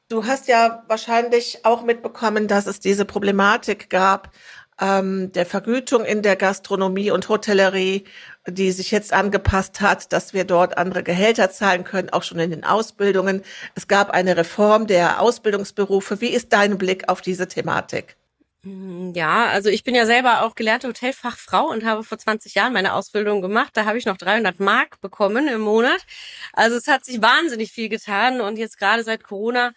Du 0.09 0.25
hast 0.25 0.47
ja 0.47 0.83
wahrscheinlich 0.87 1.65
auch 1.65 1.83
mitbekommen, 1.83 2.47
dass 2.47 2.65
es 2.65 2.79
diese 2.79 3.03
Problematik 3.03 3.89
gab, 3.89 4.31
ähm, 4.79 5.33
der 5.33 5.45
Vergütung 5.45 6.05
in 6.05 6.21
der 6.21 6.37
Gastronomie 6.37 7.11
und 7.11 7.27
Hotellerie, 7.27 8.05
die 8.47 8.71
sich 8.71 8.91
jetzt 8.91 9.11
angepasst 9.11 9.81
hat, 9.81 10.13
dass 10.13 10.33
wir 10.33 10.45
dort 10.45 10.77
andere 10.77 11.03
Gehälter 11.03 11.51
zahlen 11.51 11.83
können, 11.83 12.09
auch 12.09 12.23
schon 12.23 12.39
in 12.39 12.51
den 12.51 12.63
Ausbildungen. 12.63 13.43
Es 13.75 13.89
gab 13.89 14.11
eine 14.11 14.37
Reform 14.37 14.87
der 14.87 15.21
Ausbildungsberufe. 15.21 16.21
Wie 16.21 16.29
ist 16.29 16.53
dein 16.53 16.77
Blick 16.77 17.09
auf 17.09 17.19
diese 17.21 17.49
Thematik? 17.49 18.15
Hm, 18.63 19.13
ja, 19.15 19.45
also 19.47 19.69
ich 19.69 19.83
bin 19.83 19.93
ja 19.95 20.05
selber 20.05 20.41
auch 20.43 20.55
gelernte 20.55 20.87
Hotelfachfrau 20.87 21.67
und 21.69 21.85
habe 21.85 22.03
vor 22.03 22.17
20 22.17 22.55
Jahren 22.55 22.73
meine 22.73 22.93
Ausbildung 22.93 23.41
gemacht. 23.41 23.71
Da 23.75 23.85
habe 23.85 23.97
ich 23.97 24.05
noch 24.05 24.17
300 24.17 24.59
Mark 24.59 24.99
bekommen 25.01 25.47
im 25.47 25.61
Monat. 25.61 26.05
Also 26.53 26.75
es 26.75 26.87
hat 26.87 27.05
sich 27.05 27.21
wahnsinnig 27.21 27.71
viel 27.71 27.89
getan 27.89 28.41
und 28.41 28.57
jetzt 28.57 28.77
gerade 28.79 29.03
seit 29.03 29.23
Corona 29.23 29.71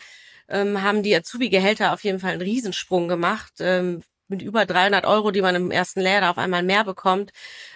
ähm, 0.49 0.83
haben 0.83 1.03
die 1.03 1.15
Azubi-Gehälter 1.15 1.93
auf 1.93 2.03
jeden 2.05 2.21
Fall 2.21 2.33
einen 2.33 2.43
Riesensprung 2.43 3.09
gemacht. 3.09 3.53
Ähm, 3.61 4.03
mit 4.29 4.43
über 4.43 4.65
300 4.65 5.05
Euro, 5.07 5.33
die 5.33 5.43
man 5.43 5.57
im 5.57 5.71
ersten 5.73 6.01
Lehrjahr 6.01 6.31
auf 6.31 6.39
einmal 6.39 6.63
mehr 6.63 6.85
bekommt. 6.85 7.33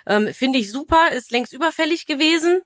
Ähm, 0.07 0.33
Finde 0.33 0.59
ich 0.61 0.71
super, 0.71 1.11
ist 1.13 1.33
längst 1.33 1.53
überfällig 1.53 2.07
gewesen. 2.07 2.63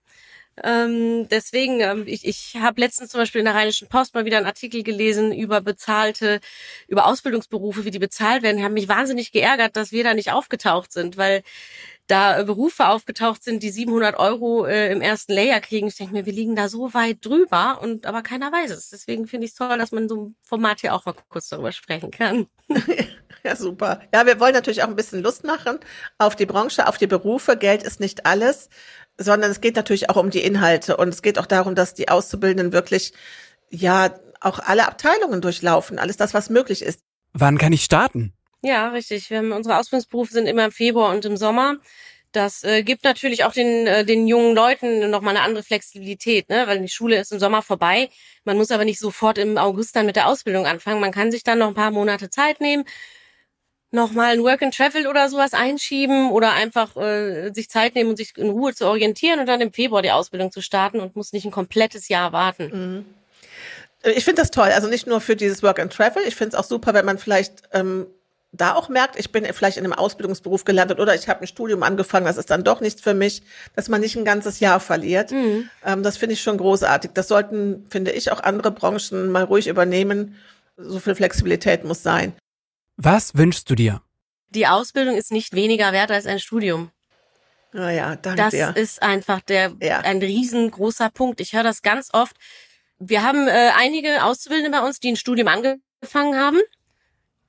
Ähm, 0.64 1.28
deswegen, 1.28 1.80
ähm, 1.80 2.04
ich, 2.06 2.26
ich 2.26 2.56
habe 2.60 2.80
letztens 2.80 3.10
zum 3.10 3.20
Beispiel 3.20 3.40
in 3.40 3.44
der 3.44 3.54
Rheinischen 3.54 3.88
Post 3.88 4.14
mal 4.14 4.24
wieder 4.24 4.38
einen 4.38 4.46
Artikel 4.46 4.82
gelesen 4.82 5.32
über 5.32 5.60
bezahlte, 5.60 6.40
über 6.86 7.06
Ausbildungsberufe, 7.06 7.84
wie 7.84 7.90
die 7.90 7.98
bezahlt 7.98 8.42
werden. 8.42 8.58
Die 8.58 8.64
haben 8.64 8.74
mich 8.74 8.88
wahnsinnig 8.88 9.32
geärgert, 9.32 9.76
dass 9.76 9.92
wir 9.92 10.04
da 10.04 10.14
nicht 10.14 10.32
aufgetaucht 10.32 10.92
sind, 10.92 11.16
weil 11.16 11.42
da 12.08 12.42
Berufe 12.42 12.88
aufgetaucht 12.88 13.44
sind, 13.44 13.62
die 13.62 13.70
700 13.70 14.18
Euro 14.18 14.64
äh, 14.66 14.90
im 14.90 15.00
ersten 15.00 15.32
Layer 15.32 15.60
kriegen. 15.60 15.88
Ich 15.88 15.96
denke 15.96 16.14
mir, 16.14 16.26
wir 16.26 16.32
liegen 16.32 16.56
da 16.56 16.68
so 16.68 16.94
weit 16.94 17.24
drüber 17.24 17.80
und 17.82 18.06
aber 18.06 18.22
keiner 18.22 18.50
weiß 18.50 18.70
es. 18.70 18.90
Deswegen 18.90 19.26
finde 19.26 19.44
ich 19.44 19.52
es 19.52 19.58
toll, 19.58 19.76
dass 19.78 19.92
man 19.92 20.08
so 20.08 20.16
ein 20.16 20.36
Format 20.40 20.80
hier 20.80 20.94
auch 20.94 21.04
mal 21.04 21.14
kurz 21.28 21.48
darüber 21.48 21.72
sprechen 21.72 22.10
kann. 22.10 22.46
Ja, 23.44 23.56
super. 23.56 24.00
Ja, 24.12 24.26
wir 24.26 24.40
wollen 24.40 24.52
natürlich 24.52 24.82
auch 24.82 24.88
ein 24.88 24.96
bisschen 24.96 25.22
Lust 25.22 25.44
machen 25.44 25.78
auf 26.18 26.36
die 26.36 26.44
Branche, 26.44 26.86
auf 26.86 26.98
die 26.98 27.06
Berufe. 27.06 27.56
Geld 27.56 27.82
ist 27.82 28.00
nicht 28.00 28.26
alles, 28.26 28.68
sondern 29.18 29.50
es 29.50 29.60
geht 29.60 29.76
natürlich 29.76 30.08
auch 30.08 30.16
um 30.16 30.30
die 30.30 30.42
Inhalte 30.42 30.96
und 30.96 31.08
es 31.08 31.22
geht 31.22 31.38
auch 31.38 31.46
darum, 31.46 31.74
dass 31.74 31.94
die 31.94 32.08
Auszubildenden 32.08 32.72
wirklich, 32.72 33.12
ja, 33.70 34.14
auch 34.40 34.60
alle 34.60 34.86
Abteilungen 34.86 35.40
durchlaufen, 35.40 35.98
alles 35.98 36.16
das, 36.16 36.32
was 36.32 36.48
möglich 36.48 36.82
ist. 36.82 37.00
Wann 37.32 37.58
kann 37.58 37.72
ich 37.72 37.82
starten? 37.82 38.32
Ja, 38.62 38.88
richtig. 38.88 39.30
Wir 39.30 39.38
haben, 39.38 39.52
unsere 39.52 39.78
Ausbildungsberufe 39.78 40.32
sind 40.32 40.46
immer 40.46 40.64
im 40.64 40.72
Februar 40.72 41.12
und 41.12 41.24
im 41.24 41.36
Sommer. 41.36 41.76
Das 42.32 42.62
äh, 42.62 42.82
gibt 42.82 43.04
natürlich 43.04 43.44
auch 43.44 43.52
den, 43.52 43.86
äh, 43.86 44.04
den 44.04 44.26
jungen 44.26 44.54
Leuten 44.54 45.10
nochmal 45.10 45.36
eine 45.36 45.44
andere 45.44 45.62
Flexibilität, 45.62 46.48
ne? 46.50 46.66
weil 46.66 46.80
die 46.80 46.88
Schule 46.88 47.18
ist 47.18 47.32
im 47.32 47.38
Sommer 47.38 47.62
vorbei. 47.62 48.10
Man 48.44 48.56
muss 48.56 48.70
aber 48.70 48.84
nicht 48.84 48.98
sofort 48.98 49.38
im 49.38 49.56
August 49.56 49.96
dann 49.96 50.06
mit 50.06 50.16
der 50.16 50.26
Ausbildung 50.26 50.66
anfangen. 50.66 51.00
Man 51.00 51.12
kann 51.12 51.32
sich 51.32 51.42
dann 51.42 51.58
noch 51.58 51.68
ein 51.68 51.74
paar 51.74 51.90
Monate 51.90 52.28
Zeit 52.28 52.60
nehmen, 52.60 52.84
nochmal 53.90 54.32
ein 54.32 54.42
Work 54.42 54.62
and 54.62 54.76
Travel 54.76 55.06
oder 55.06 55.28
sowas 55.28 55.54
einschieben 55.54 56.30
oder 56.30 56.52
einfach 56.52 56.96
äh, 56.96 57.50
sich 57.52 57.70
Zeit 57.70 57.94
nehmen 57.94 58.10
und 58.10 58.16
sich 58.16 58.36
in 58.36 58.50
Ruhe 58.50 58.74
zu 58.74 58.86
orientieren 58.86 59.40
und 59.40 59.46
dann 59.46 59.60
im 59.60 59.72
Februar 59.72 60.02
die 60.02 60.10
Ausbildung 60.10 60.52
zu 60.52 60.60
starten 60.60 61.00
und 61.00 61.16
muss 61.16 61.32
nicht 61.32 61.44
ein 61.44 61.50
komplettes 61.50 62.08
Jahr 62.08 62.32
warten. 62.32 62.70
Mhm. 62.72 63.04
Ich 64.04 64.24
finde 64.24 64.42
das 64.42 64.50
toll. 64.50 64.68
Also 64.68 64.88
nicht 64.88 65.06
nur 65.06 65.20
für 65.20 65.36
dieses 65.36 65.62
Work 65.62 65.80
and 65.80 65.92
Travel. 65.92 66.22
Ich 66.26 66.36
finde 66.36 66.54
es 66.56 66.62
auch 66.62 66.68
super, 66.68 66.94
wenn 66.94 67.04
man 67.04 67.18
vielleicht 67.18 67.62
ähm, 67.72 68.06
da 68.52 68.74
auch 68.74 68.88
merkt, 68.88 69.18
ich 69.18 69.32
bin 69.32 69.44
vielleicht 69.52 69.76
in 69.76 69.84
einem 69.84 69.92
Ausbildungsberuf 69.92 70.64
gelandet 70.64 71.00
oder 71.00 71.14
ich 71.14 71.28
habe 71.28 71.40
ein 71.40 71.46
Studium 71.46 71.82
angefangen, 71.82 72.26
das 72.26 72.38
ist 72.38 72.50
dann 72.50 72.64
doch 72.64 72.80
nichts 72.80 73.02
für 73.02 73.12
mich, 73.12 73.42
dass 73.76 73.88
man 73.88 74.00
nicht 74.00 74.16
ein 74.16 74.24
ganzes 74.24 74.60
Jahr 74.60 74.80
verliert. 74.80 75.32
Mhm. 75.32 75.68
Ähm, 75.84 76.02
das 76.02 76.16
finde 76.16 76.34
ich 76.34 76.42
schon 76.42 76.58
großartig. 76.58 77.12
Das 77.14 77.28
sollten, 77.28 77.86
finde 77.90 78.12
ich, 78.12 78.30
auch 78.30 78.42
andere 78.42 78.70
Branchen 78.70 79.30
mal 79.30 79.44
ruhig 79.44 79.66
übernehmen. 79.66 80.36
So 80.76 81.00
viel 81.00 81.14
Flexibilität 81.14 81.84
muss 81.84 82.02
sein. 82.02 82.34
Was 83.00 83.36
wünschst 83.36 83.70
du 83.70 83.76
dir? 83.76 84.02
Die 84.50 84.66
Ausbildung 84.66 85.14
ist 85.14 85.30
nicht 85.30 85.54
weniger 85.54 85.92
wert 85.92 86.10
als 86.10 86.26
ein 86.26 86.40
Studium. 86.40 86.90
Naja, 87.72 88.16
danke 88.16 88.42
das 88.42 88.50
dir. 88.50 88.74
ist 88.76 89.02
einfach 89.02 89.40
der 89.40 89.76
ja. 89.80 90.00
ein 90.00 90.18
riesengroßer 90.18 91.08
Punkt. 91.10 91.40
Ich 91.40 91.52
höre 91.52 91.62
das 91.62 91.82
ganz 91.82 92.08
oft. 92.12 92.36
Wir 92.98 93.22
haben 93.22 93.46
äh, 93.46 93.70
einige 93.76 94.24
Auszubildende 94.24 94.76
bei 94.76 94.84
uns, 94.84 94.98
die 94.98 95.12
ein 95.12 95.16
Studium 95.16 95.46
angefangen 95.46 96.36
haben 96.36 96.58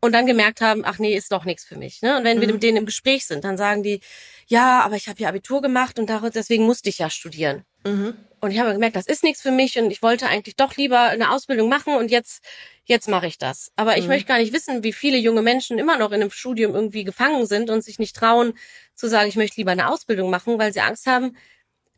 und 0.01 0.11
dann 0.11 0.27
gemerkt 0.27 0.61
haben, 0.61 0.83
ach 0.85 0.99
nee, 0.99 1.15
ist 1.15 1.31
doch 1.31 1.45
nichts 1.45 1.63
für 1.63 1.77
mich. 1.77 2.03
Ne? 2.03 2.17
Und 2.17 2.25
wenn 2.25 2.37
mhm. 2.37 2.41
wir 2.41 2.53
mit 2.53 2.61
denen 2.61 2.77
im 2.77 2.85
Gespräch 2.85 3.25
sind, 3.25 3.43
dann 3.43 3.57
sagen 3.57 3.81
die, 3.81 4.01
ja, 4.45 4.81
aber 4.81 4.97
ich 4.97 5.07
habe 5.07 5.19
ja 5.19 5.29
Abitur 5.29 5.63
gemacht 5.63 5.97
und 5.97 6.11
deswegen 6.35 6.65
musste 6.65 6.89
ich 6.89 6.99
ja 6.99 7.09
studieren. 7.09 7.63
Mhm. 7.83 8.15
Und 8.41 8.51
ich 8.51 8.59
habe 8.59 8.71
gemerkt, 8.71 8.95
das 8.95 9.07
ist 9.07 9.23
nichts 9.23 9.41
für 9.41 9.51
mich 9.51 9.77
und 9.77 9.91
ich 9.91 10.01
wollte 10.01 10.27
eigentlich 10.27 10.55
doch 10.55 10.77
lieber 10.77 11.01
eine 11.01 11.31
Ausbildung 11.31 11.67
machen 11.67 11.95
und 11.95 12.09
jetzt, 12.09 12.43
jetzt 12.85 13.09
mache 13.09 13.27
ich 13.27 13.37
das. 13.37 13.71
Aber 13.75 13.97
ich 13.97 14.03
mhm. 14.03 14.09
möchte 14.09 14.27
gar 14.27 14.37
nicht 14.37 14.53
wissen, 14.53 14.83
wie 14.83 14.93
viele 14.93 15.17
junge 15.17 15.41
Menschen 15.41 15.77
immer 15.77 15.97
noch 15.97 16.11
in 16.11 16.21
einem 16.21 16.31
Studium 16.31 16.73
irgendwie 16.73 17.03
gefangen 17.03 17.45
sind 17.45 17.69
und 17.69 17.83
sich 17.83 17.99
nicht 17.99 18.15
trauen 18.15 18.53
zu 18.95 19.07
sagen, 19.07 19.27
ich 19.27 19.35
möchte 19.35 19.57
lieber 19.57 19.71
eine 19.71 19.89
Ausbildung 19.89 20.29
machen, 20.29 20.57
weil 20.57 20.71
sie 20.71 20.79
Angst 20.79 21.05
haben, 21.05 21.35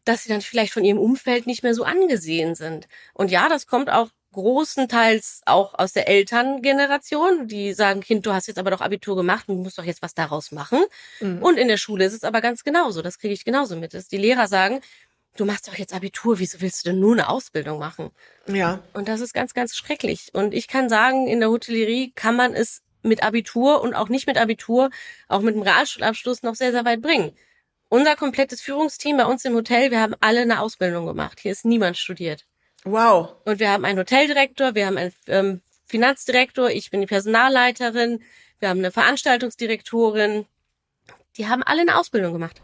dass 0.03 0.23
sie 0.23 0.29
dann 0.29 0.41
vielleicht 0.41 0.73
von 0.73 0.83
ihrem 0.83 0.97
Umfeld 0.99 1.45
nicht 1.45 1.61
mehr 1.61 1.75
so 1.75 1.83
angesehen 1.83 2.55
sind. 2.55 2.87
Und 3.13 3.29
ja, 3.29 3.47
das 3.47 3.67
kommt 3.67 3.91
auch 3.91 4.09
großenteils 4.33 5.41
auch 5.45 5.77
aus 5.77 5.91
der 5.93 6.07
Elterngeneration, 6.07 7.47
die 7.47 7.73
sagen, 7.73 8.01
Kind, 8.01 8.25
du 8.25 8.33
hast 8.33 8.47
jetzt 8.47 8.57
aber 8.57 8.71
doch 8.71 8.81
Abitur 8.81 9.15
gemacht 9.15 9.49
und 9.49 9.57
du 9.57 9.63
musst 9.63 9.77
doch 9.77 9.83
jetzt 9.83 10.01
was 10.01 10.15
daraus 10.15 10.51
machen. 10.51 10.79
Mhm. 11.19 11.43
Und 11.43 11.57
in 11.57 11.67
der 11.67 11.77
Schule 11.77 12.05
ist 12.05 12.13
es 12.13 12.23
aber 12.23 12.41
ganz 12.41 12.63
genauso. 12.63 13.01
Das 13.01 13.19
kriege 13.19 13.33
ich 13.33 13.45
genauso 13.45 13.75
mit. 13.75 13.93
Dass 13.93 14.07
die 14.07 14.17
Lehrer 14.17 14.47
sagen, 14.47 14.81
du 15.37 15.45
machst 15.45 15.67
doch 15.67 15.75
jetzt 15.75 15.93
Abitur, 15.93 16.39
wieso 16.39 16.61
willst 16.61 16.85
du 16.85 16.89
denn 16.89 16.99
nur 16.99 17.13
eine 17.13 17.29
Ausbildung 17.29 17.79
machen? 17.79 18.11
Ja. 18.47 18.79
Und 18.93 19.07
das 19.07 19.21
ist 19.21 19.33
ganz, 19.33 19.53
ganz 19.53 19.75
schrecklich. 19.75 20.29
Und 20.33 20.53
ich 20.53 20.67
kann 20.67 20.89
sagen, 20.89 21.27
in 21.27 21.39
der 21.39 21.49
Hotellerie 21.49 22.11
kann 22.15 22.35
man 22.35 22.53
es 22.53 22.81
mit 23.03 23.23
Abitur 23.23 23.81
und 23.81 23.93
auch 23.93 24.09
nicht 24.09 24.27
mit 24.27 24.37
Abitur, 24.37 24.89
auch 25.27 25.41
mit 25.41 25.55
einem 25.55 25.63
Realschulabschluss 25.63 26.43
noch 26.43 26.55
sehr, 26.55 26.71
sehr 26.71 26.85
weit 26.85 27.01
bringen. 27.01 27.31
Unser 27.89 28.15
komplettes 28.15 28.61
Führungsteam 28.61 29.17
bei 29.17 29.25
uns 29.25 29.43
im 29.43 29.53
Hotel, 29.53 29.91
wir 29.91 29.99
haben 29.99 30.15
alle 30.21 30.41
eine 30.41 30.61
Ausbildung 30.61 31.05
gemacht. 31.05 31.39
Hier 31.39 31.51
ist 31.51 31.65
niemand 31.65 31.97
studiert. 31.97 32.45
Wow. 32.83 33.33
Und 33.45 33.59
wir 33.59 33.69
haben 33.69 33.85
einen 33.85 33.99
Hoteldirektor, 33.99 34.75
wir 34.75 34.85
haben 34.85 34.97
einen 34.97 35.13
ähm, 35.27 35.61
Finanzdirektor, 35.85 36.69
ich 36.69 36.89
bin 36.89 37.01
die 37.01 37.07
Personalleiterin, 37.07 38.23
wir 38.59 38.69
haben 38.69 38.79
eine 38.79 38.91
Veranstaltungsdirektorin. 38.91 40.45
Die 41.37 41.47
haben 41.47 41.63
alle 41.63 41.81
eine 41.81 41.97
Ausbildung 41.97 42.33
gemacht. 42.33 42.61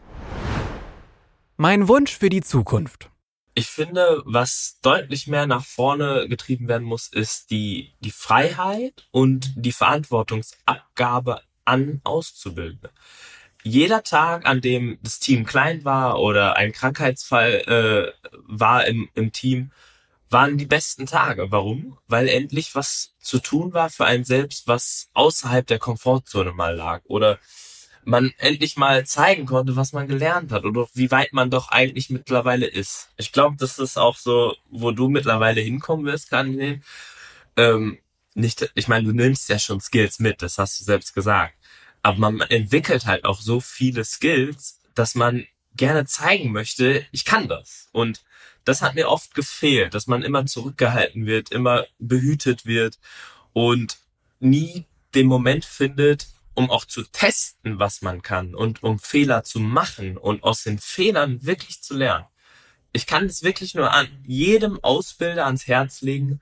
Mein 1.60 1.88
Wunsch 1.88 2.16
für 2.16 2.30
die 2.30 2.42
Zukunft. 2.42 3.10
Ich 3.56 3.66
finde, 3.66 4.22
was 4.26 4.78
deutlich 4.84 5.26
mehr 5.26 5.48
nach 5.48 5.66
vorne 5.66 6.28
getrieben 6.30 6.68
werden 6.68 6.84
muss, 6.84 7.08
ist 7.08 7.50
die, 7.50 7.96
die 8.00 8.12
Freiheit 8.12 9.08
und 9.10 9.54
die 9.56 9.72
Verantwortungsabgabe 9.72 11.42
an 11.66 12.00
Auszubildende. 12.04 12.92
Jeder 13.64 14.04
Tag, 14.04 14.46
an 14.46 14.62
dem 14.62 15.00
das 15.02 15.20
Team 15.20 15.48
klein 15.48 15.84
war 15.84 16.20
oder 16.20 16.58
ein 16.58 16.74
Krankheitsfall 16.74 18.14
äh, 18.24 18.30
war 18.46 18.86
im, 18.86 19.10
im 19.16 19.32
Team, 19.32 19.72
waren 20.30 20.60
die 20.60 20.68
besten 20.68 21.08
Tage. 21.08 21.52
Warum? 21.52 21.98
Weil 22.08 22.28
endlich 22.28 22.76
was 22.76 23.16
zu 23.20 23.40
tun 23.40 23.74
war 23.74 23.90
für 23.90 24.06
einen 24.06 24.26
selbst, 24.26 24.68
was 24.68 25.10
außerhalb 25.14 25.66
der 25.66 25.80
Komfortzone 25.80 26.52
mal 26.52 26.76
lag. 26.76 27.02
Oder 27.06 27.40
man 28.08 28.32
endlich 28.38 28.78
mal 28.78 29.06
zeigen 29.06 29.46
konnte, 29.46 29.76
was 29.76 29.92
man 29.92 30.08
gelernt 30.08 30.54
hat 30.54 30.64
oder 30.64 30.88
wie 30.94 31.12
weit 31.12 31.34
man 31.34 31.50
doch 31.50 31.70
eigentlich 31.70 32.10
mittlerweile 32.10 32.66
ist. 32.66 33.10
Ich 33.18 33.34
glaube, 33.34 33.58
das 33.60 33.80
ist 33.80 33.98
auch 33.98 34.16
so, 34.18 34.56
wo 34.70 34.92
du 34.92 35.10
mittlerweile 35.10 35.60
hinkommen 35.60 36.06
wirst, 36.06 36.30
kann 36.30 36.82
ähm, 37.58 38.00
nicht, 38.34 38.72
ich 38.76 38.88
meine, 38.88 39.08
du 39.08 39.12
nimmst 39.12 39.50
ja 39.50 39.60
schon 39.60 39.82
Skills 39.82 40.20
mit, 40.20 40.42
das 40.42 40.58
hast 40.58 40.80
du 40.80 40.86
selbst 40.86 41.14
gesagt. 41.14 41.54
Aber 42.02 42.32
man 42.32 42.40
entwickelt 42.50 43.06
halt 43.06 43.26
auch 43.26 43.42
so 43.42 43.60
viele 43.60 44.06
Skills, 44.06 44.80
dass 44.96 45.14
man 45.14 45.46
gerne 45.76 46.06
zeigen 46.06 46.54
möchte, 46.54 47.06
ich 47.12 47.26
kann 47.26 47.50
das. 47.50 47.90
Und 47.92 48.24
das 48.64 48.82
hat 48.82 48.96
mir 48.96 49.10
oft 49.10 49.36
gefehlt, 49.36 49.94
dass 49.94 50.08
man 50.08 50.24
immer 50.24 50.46
zurückgehalten 50.46 51.26
wird, 51.26 51.52
immer 51.52 51.86
behütet 52.00 52.66
wird 52.66 53.00
und 53.52 53.98
nie 54.40 54.86
den 55.14 55.28
Moment 55.28 55.66
findet, 55.66 56.28
um 56.58 56.72
auch 56.72 56.86
zu 56.86 57.04
testen, 57.04 57.78
was 57.78 58.02
man 58.02 58.24
kann 58.24 58.56
und 58.56 58.82
um 58.82 58.98
Fehler 58.98 59.44
zu 59.44 59.60
machen 59.60 60.18
und 60.18 60.44
aus 60.44 60.64
den 60.64 60.80
Fehlern 60.80 61.46
wirklich 61.46 61.84
zu 61.84 61.94
lernen. 61.94 62.26
Ich 62.94 63.06
kann 63.06 63.26
es 63.26 63.44
wirklich 63.44 63.76
nur 63.76 63.94
an 63.94 64.08
jedem 64.26 64.84
Ausbilder 64.84 65.46
ans 65.46 65.68
Herz 65.68 66.02
legen, 66.02 66.42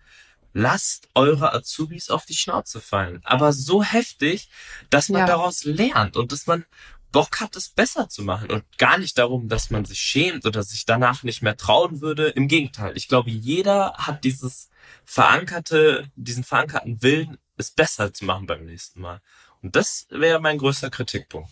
lasst 0.54 1.10
eure 1.16 1.54
Azubis 1.54 2.10
auf 2.10 2.26
die 2.26 2.34
Schnauze 2.34 2.80
fallen. 2.80 3.20
Aber 3.26 3.52
so 3.52 3.84
heftig, 3.84 4.50
dass 4.90 5.10
man 5.10 5.20
ja. 5.20 5.28
daraus 5.28 5.66
lernt 5.66 6.16
und 6.16 6.32
dass 6.32 6.48
man 6.48 6.64
Bock 7.12 7.42
hat, 7.42 7.58
es 7.58 7.68
besser 7.68 8.08
zu 8.08 8.24
machen 8.24 8.50
und 8.52 8.64
gar 8.78 8.98
nicht 8.98 9.18
darum, 9.18 9.50
dass 9.50 9.70
man 9.70 9.84
sich 9.84 10.00
schämt 10.00 10.46
oder 10.46 10.64
sich 10.64 10.86
danach 10.86 11.24
nicht 11.24 11.42
mehr 11.42 11.58
trauen 11.58 12.00
würde. 12.00 12.30
Im 12.30 12.48
Gegenteil. 12.48 12.96
Ich 12.96 13.10
glaube, 13.10 13.32
jeder 13.32 13.96
hat 13.98 14.24
dieses 14.24 14.70
verankerte, 15.04 16.10
diesen 16.16 16.46
verankerten 16.46 17.02
Willen, 17.02 17.38
es 17.58 17.72
besser 17.72 18.14
zu 18.14 18.24
machen 18.24 18.48
beim 18.48 18.66
nächsten 18.66 19.02
Mal. 19.02 19.22
Und 19.66 19.76
das 19.76 20.06
wäre 20.12 20.40
mein 20.40 20.60
größter 20.60 20.92
Kritikpunkt. 20.92 21.50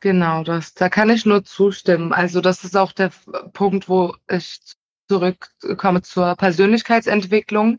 Genau, 0.00 0.42
das, 0.42 0.72
da 0.72 0.88
kann 0.88 1.10
ich 1.10 1.26
nur 1.26 1.44
zustimmen. 1.44 2.14
Also 2.14 2.40
das 2.40 2.64
ist 2.64 2.78
auch 2.78 2.92
der 2.92 3.12
Punkt, 3.52 3.90
wo 3.90 4.16
ich 4.26 4.58
zurückkomme 5.06 6.00
zur 6.00 6.34
Persönlichkeitsentwicklung. 6.36 7.76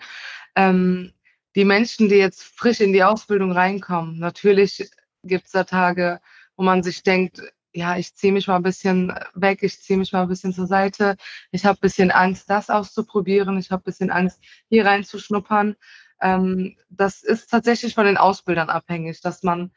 Ähm, 0.56 1.12
die 1.56 1.66
Menschen, 1.66 2.08
die 2.08 2.18
jetzt 2.18 2.44
frisch 2.44 2.82
in 2.82 2.94
die 2.94 3.04
Ausbildung 3.04 3.52
reinkommen, 3.52 4.20
natürlich 4.20 4.92
gibt 5.24 5.48
es 5.48 5.54
da 5.54 5.64
Tage, 5.64 6.22
wo 6.56 6.62
man 6.62 6.84
sich 6.84 7.02
denkt, 7.02 7.42
ja, 7.74 7.98
ich 7.98 8.14
ziehe 8.14 8.32
mich 8.32 8.48
mal 8.48 8.58
ein 8.58 8.64
bisschen 8.64 9.12
weg, 9.34 9.64
ich 9.64 9.82
ziehe 9.82 9.98
mich 9.98 10.14
mal 10.14 10.22
ein 10.22 10.28
bisschen 10.28 10.54
zur 10.54 10.68
Seite, 10.68 11.18
ich 11.50 11.66
habe 11.66 11.80
ein 11.80 11.82
bisschen 11.82 12.12
Angst, 12.12 12.48
das 12.48 12.70
auszuprobieren, 12.70 13.58
ich 13.58 13.72
habe 13.72 13.82
ein 13.82 13.86
bisschen 13.86 14.12
Angst, 14.12 14.40
hier 14.70 14.86
reinzuschnuppern. 14.86 15.76
Ähm, 16.24 16.78
das 16.90 17.22
ist 17.22 17.50
tatsächlich 17.52 17.94
von 17.94 18.06
den 18.06 18.18
Ausbildern 18.18 18.70
abhängig, 18.70 19.22
dass 19.22 19.44
man 19.44 19.72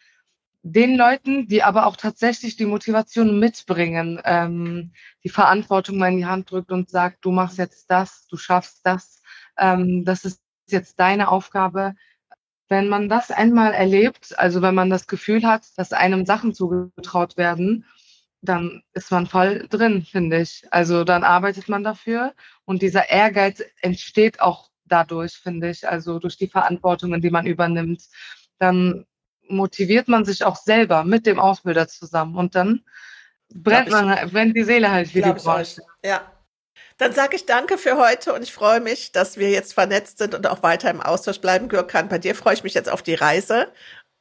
den 0.62 0.96
Leuten, 0.96 1.46
die 1.48 1.62
aber 1.62 1.86
auch 1.86 1.96
tatsächlich 1.96 2.56
die 2.56 2.66
Motivation 2.66 3.38
mitbringen, 3.38 4.20
ähm, 4.24 4.92
die 5.24 5.28
Verantwortung 5.28 5.98
mal 5.98 6.10
in 6.10 6.18
die 6.18 6.26
Hand 6.26 6.50
drückt 6.50 6.72
und 6.72 6.90
sagt, 6.90 7.24
du 7.24 7.30
machst 7.30 7.58
jetzt 7.58 7.90
das, 7.90 8.26
du 8.28 8.36
schaffst 8.36 8.80
das, 8.84 9.22
ähm, 9.58 10.04
das 10.04 10.24
ist 10.24 10.40
jetzt 10.68 10.98
deine 10.98 11.28
Aufgabe. 11.28 11.94
Wenn 12.68 12.88
man 12.88 13.08
das 13.08 13.30
einmal 13.30 13.72
erlebt, 13.72 14.36
also 14.38 14.62
wenn 14.62 14.74
man 14.74 14.90
das 14.90 15.06
Gefühl 15.06 15.46
hat, 15.46 15.66
dass 15.76 15.92
einem 15.92 16.26
Sachen 16.26 16.54
zugetraut 16.54 17.36
werden, 17.36 17.84
dann 18.40 18.82
ist 18.92 19.10
man 19.12 19.26
voll 19.26 19.66
drin, 19.68 20.02
finde 20.02 20.40
ich. 20.40 20.64
Also 20.70 21.04
dann 21.04 21.24
arbeitet 21.24 21.68
man 21.68 21.84
dafür 21.84 22.34
und 22.64 22.82
dieser 22.82 23.08
Ehrgeiz 23.10 23.62
entsteht 23.82 24.40
auch 24.40 24.70
dadurch, 24.86 25.34
finde 25.34 25.70
ich, 25.70 25.88
also 25.88 26.18
durch 26.18 26.36
die 26.36 26.48
Verantwortungen, 26.48 27.20
die 27.20 27.30
man 27.30 27.46
übernimmt. 27.46 28.04
Dann 28.58 29.06
motiviert 29.48 30.08
man 30.08 30.24
sich 30.24 30.44
auch 30.44 30.56
selber 30.56 31.04
mit 31.04 31.26
dem 31.26 31.38
Ausbilder 31.38 31.88
zusammen 31.88 32.36
und 32.36 32.54
dann 32.54 32.84
brennt 33.54 33.90
man, 33.90 34.08
halt, 34.08 34.32
brennt 34.32 34.56
die 34.56 34.64
Seele 34.64 34.90
halt 34.90 35.14
wie 35.14 35.22
die 35.22 35.32
Branche. 35.32 35.82
Ja. 36.04 36.32
Dann 36.98 37.12
sage 37.12 37.36
ich 37.36 37.44
danke 37.44 37.76
für 37.76 37.98
heute 37.98 38.32
und 38.32 38.42
ich 38.42 38.52
freue 38.52 38.80
mich, 38.80 39.12
dass 39.12 39.36
wir 39.36 39.50
jetzt 39.50 39.74
vernetzt 39.74 40.18
sind 40.18 40.34
und 40.34 40.46
auch 40.46 40.62
weiter 40.62 40.90
im 40.90 41.02
Austausch 41.02 41.40
bleiben. 41.40 41.68
Gürkan, 41.68 42.08
bei 42.08 42.18
dir 42.18 42.34
freue 42.34 42.54
ich 42.54 42.64
mich 42.64 42.74
jetzt 42.74 42.88
auf 42.88 43.02
die 43.02 43.14
Reise 43.14 43.70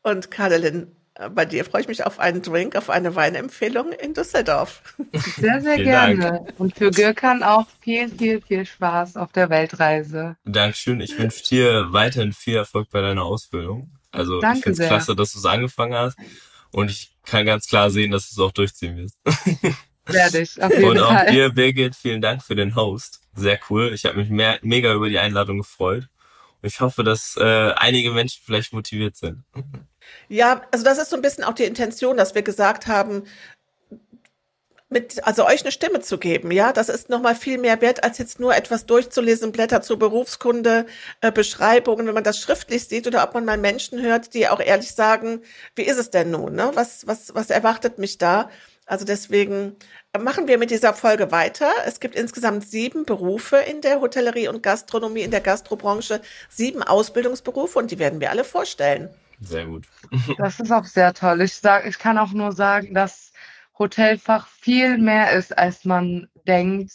und 0.03 0.30
Kadelin, 0.30 0.84
äh, 0.84 1.05
bei 1.34 1.45
dir 1.45 1.63
freue 1.63 1.82
ich 1.82 1.88
mich 1.88 2.05
auf 2.05 2.20
einen 2.20 2.41
Drink, 2.41 2.76
auf 2.76 2.89
eine 2.89 3.16
Weinempfehlung 3.16 3.93
in 3.93 4.13
Düsseldorf. 4.13 4.82
Sehr, 5.38 5.61
sehr 5.61 5.78
gerne. 5.78 6.18
Dank. 6.18 6.53
Und 6.57 6.78
für 6.78 6.91
Gürkan 6.91 7.41
auch 7.41 7.68
viel, 7.80 8.09
viel, 8.09 8.41
viel 8.41 8.66
Spaß 8.66 9.16
auf 9.16 9.32
der 9.32 9.49
Weltreise. 9.49 10.36
Dankeschön. 10.43 10.99
Ich 10.99 11.18
wünsche 11.18 11.43
dir 11.43 11.93
weiterhin 11.93 12.34
viel 12.34 12.57
Erfolg 12.57 12.89
bei 12.89 13.01
deiner 13.01 13.24
Ausbildung. 13.24 13.91
Also 14.11 14.41
Danke 14.41 14.57
ich 14.57 14.63
finde 14.63 14.82
es 14.84 14.88
klasse, 14.88 15.16
dass 15.16 15.34
du 15.34 15.39
es 15.39 15.45
angefangen 15.45 15.93
hast. 15.93 16.18
Und 16.72 16.91
ich 16.91 17.16
kann 17.26 17.45
ganz 17.45 17.68
klar 17.68 17.89
sehen, 17.89 18.11
dass 18.11 18.30
du 18.30 18.34
es 18.34 18.45
auch 18.45 18.51
durchziehen 18.51 18.97
wirst. 18.97 19.18
Werde 20.05 20.39
ich, 20.39 20.61
auf 20.61 20.72
jeden 20.72 20.86
Und 20.86 20.99
auch 20.99 21.13
Fall. 21.13 21.32
dir, 21.32 21.49
Birgit, 21.49 21.95
vielen 21.95 22.22
Dank 22.22 22.43
für 22.43 22.55
den 22.55 22.76
Host. 22.76 23.22
Sehr 23.34 23.59
cool. 23.70 23.91
Ich 23.93 24.05
habe 24.05 24.18
mich 24.18 24.30
mehr, 24.30 24.59
mega 24.61 24.93
über 24.93 25.09
die 25.09 25.18
Einladung 25.18 25.59
gefreut. 25.59 26.09
Und 26.61 26.68
ich 26.68 26.80
hoffe, 26.82 27.03
dass 27.03 27.38
äh, 27.38 27.72
einige 27.76 28.11
Menschen 28.11 28.41
vielleicht 28.45 28.74
motiviert 28.74 29.16
sind. 29.16 29.43
Ja, 30.30 30.62
also 30.72 30.84
das 30.84 30.97
ist 30.97 31.10
so 31.10 31.16
ein 31.16 31.22
bisschen 31.22 31.43
auch 31.43 31.53
die 31.53 31.64
Intention, 31.64 32.18
dass 32.18 32.36
wir 32.36 32.41
gesagt 32.41 32.88
haben, 32.88 33.24
mit, 34.89 35.26
also 35.28 35.45
euch 35.45 35.62
eine 35.62 35.72
Stimme 35.72 35.99
zu 35.99 36.18
geben, 36.18 36.51
ja, 36.51 36.72
das 36.72 36.89
ist 36.89 37.10
nochmal 37.10 37.36
viel 37.36 37.58
mehr 37.58 37.82
wert, 37.82 38.03
als 38.03 38.18
jetzt 38.18 38.39
nur 38.39 38.56
etwas 38.56 38.86
durchzulesen, 38.86 39.51
Blätter 39.51 39.82
zur 39.82 39.97
Berufskunde, 39.97 40.86
äh, 41.22 41.32
Beschreibungen, 41.32 42.06
wenn 42.08 42.14
man 42.14 42.24
das 42.24 42.39
schriftlich 42.39 42.88
sieht 42.88 43.08
oder 43.08 43.24
ob 43.24 43.34
man 43.34 43.45
mal 43.45 43.58
Menschen 43.58 44.01
hört, 44.01 44.34
die 44.34 44.47
auch 44.47 44.60
ehrlich 44.60 44.91
sagen, 44.91 45.41
wie 45.76 45.84
ist 45.84 45.97
es 45.97 46.12
denn 46.12 46.32
nun, 46.32 46.53
ne? 46.56 46.72
Was, 46.76 47.08
was, 47.08 47.34
was 47.34 47.49
erwartet 47.49 47.97
mich 47.97 48.18
da? 48.20 48.49
Also 48.86 49.03
deswegen 49.03 49.76
machen 50.18 50.47
wir 50.47 50.60
mit 50.60 50.70
dieser 50.70 50.93
Folge 50.93 51.32
weiter. 51.32 51.72
Es 51.86 51.99
gibt 51.99 52.16
insgesamt 52.16 52.70
sieben 52.70 53.06
Berufe 53.06 53.58
in 53.58 53.82
der 53.82 53.99
Hotellerie 53.99 54.47
und 54.47 54.62
Gastronomie, 54.62 55.22
in 55.22 55.32
der 55.32 55.41
Gastrobranche, 55.41 56.22
sieben 56.49 56.84
Ausbildungsberufe 56.84 57.80
und 57.80 57.89
die 57.89 57.99
werden 57.99 58.20
wir 58.20 58.30
alle 58.30 58.43
vorstellen. 58.43 59.10
Sehr 59.41 59.65
gut. 59.65 59.88
Das 60.38 60.59
ist 60.59 60.71
auch 60.71 60.86
sehr 60.86 61.13
toll. 61.13 61.41
Ich 61.41 61.55
sag, 61.55 61.86
ich 61.86 61.99
kann 61.99 62.17
auch 62.17 62.31
nur 62.31 62.51
sagen, 62.51 62.93
dass 62.93 63.33
Hotelfach 63.77 64.47
viel 64.47 64.97
mehr 64.97 65.31
ist, 65.31 65.57
als 65.57 65.86
man 65.86 66.29
denkt 66.47 66.91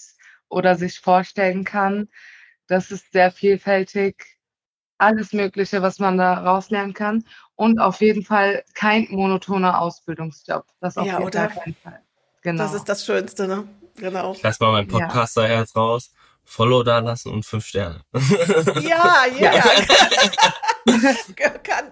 oder 0.49 0.76
sich 0.76 0.99
vorstellen 1.01 1.64
kann. 1.64 2.09
Das 2.66 2.91
ist 2.91 3.12
sehr 3.12 3.30
vielfältig. 3.30 4.38
Alles 4.99 5.32
Mögliche, 5.32 5.82
was 5.82 5.99
man 5.99 6.18
da 6.18 6.34
rauslernen 6.34 6.95
kann. 6.95 7.24
Und 7.57 7.78
auf 7.78 8.01
jeden 8.01 8.22
Fall 8.22 8.64
kein 8.74 9.07
monotoner 9.11 9.80
Ausbildungsjob. 9.80 10.64
Das 10.80 10.97
auf 10.97 11.07
ja, 11.07 11.14
jeden 11.14 11.24
oder? 11.24 11.51
Fall. 11.51 11.74
Genau. 12.43 12.62
Das 12.62 12.74
ist 12.74 12.88
das 12.88 13.05
Schönste, 13.05 13.47
ne? 13.47 13.68
Genau. 13.97 14.32
Ich 14.32 14.43
lass 14.43 14.61
mal 14.61 14.72
mein 14.72 14.88
Podcaster-Herz 14.88 15.72
ja. 15.74 15.80
raus. 15.80 16.12
Follow 16.51 16.82
da 16.82 16.98
lassen 16.98 17.30
und 17.30 17.46
fünf 17.46 17.64
Sterne. 17.64 18.01
Ja, 18.82 19.24
ja. 19.38 19.55
ja. 19.55 19.64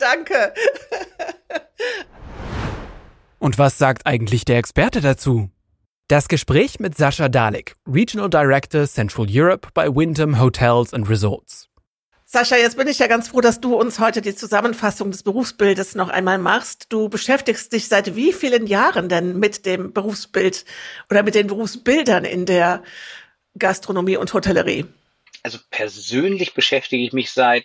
danke. 0.00 0.52
Und 3.38 3.56
was 3.56 3.78
sagt 3.78 4.04
eigentlich 4.04 4.44
der 4.44 4.58
Experte 4.58 5.00
dazu? 5.00 5.48
Das 6.08 6.26
Gespräch 6.26 6.80
mit 6.80 6.96
Sascha 6.96 7.28
Dalek, 7.28 7.76
Regional 7.86 8.28
Director 8.28 8.84
Central 8.88 9.28
Europe 9.30 9.68
bei 9.74 9.88
Wyndham 9.94 10.40
Hotels 10.40 10.92
and 10.92 11.08
Resorts. 11.08 11.68
Sascha, 12.24 12.56
jetzt 12.56 12.76
bin 12.76 12.88
ich 12.88 12.98
ja 12.98 13.06
ganz 13.06 13.28
froh, 13.28 13.40
dass 13.40 13.60
du 13.60 13.76
uns 13.76 14.00
heute 14.00 14.22
die 14.22 14.34
Zusammenfassung 14.34 15.12
des 15.12 15.22
Berufsbildes 15.22 15.94
noch 15.94 16.08
einmal 16.08 16.38
machst. 16.38 16.86
Du 16.88 17.08
beschäftigst 17.08 17.72
dich 17.72 17.86
seit 17.86 18.16
wie 18.16 18.32
vielen 18.32 18.66
Jahren 18.66 19.08
denn 19.08 19.38
mit 19.38 19.66
dem 19.66 19.92
Berufsbild 19.92 20.64
oder 21.10 21.22
mit 21.22 21.36
den 21.36 21.46
Berufsbildern 21.46 22.24
in 22.24 22.44
der 22.44 22.82
Gastronomie 23.58 24.16
und 24.16 24.32
Hotellerie? 24.32 24.86
Also 25.42 25.58
persönlich 25.70 26.54
beschäftige 26.54 27.04
ich 27.04 27.12
mich 27.12 27.30
seit 27.30 27.64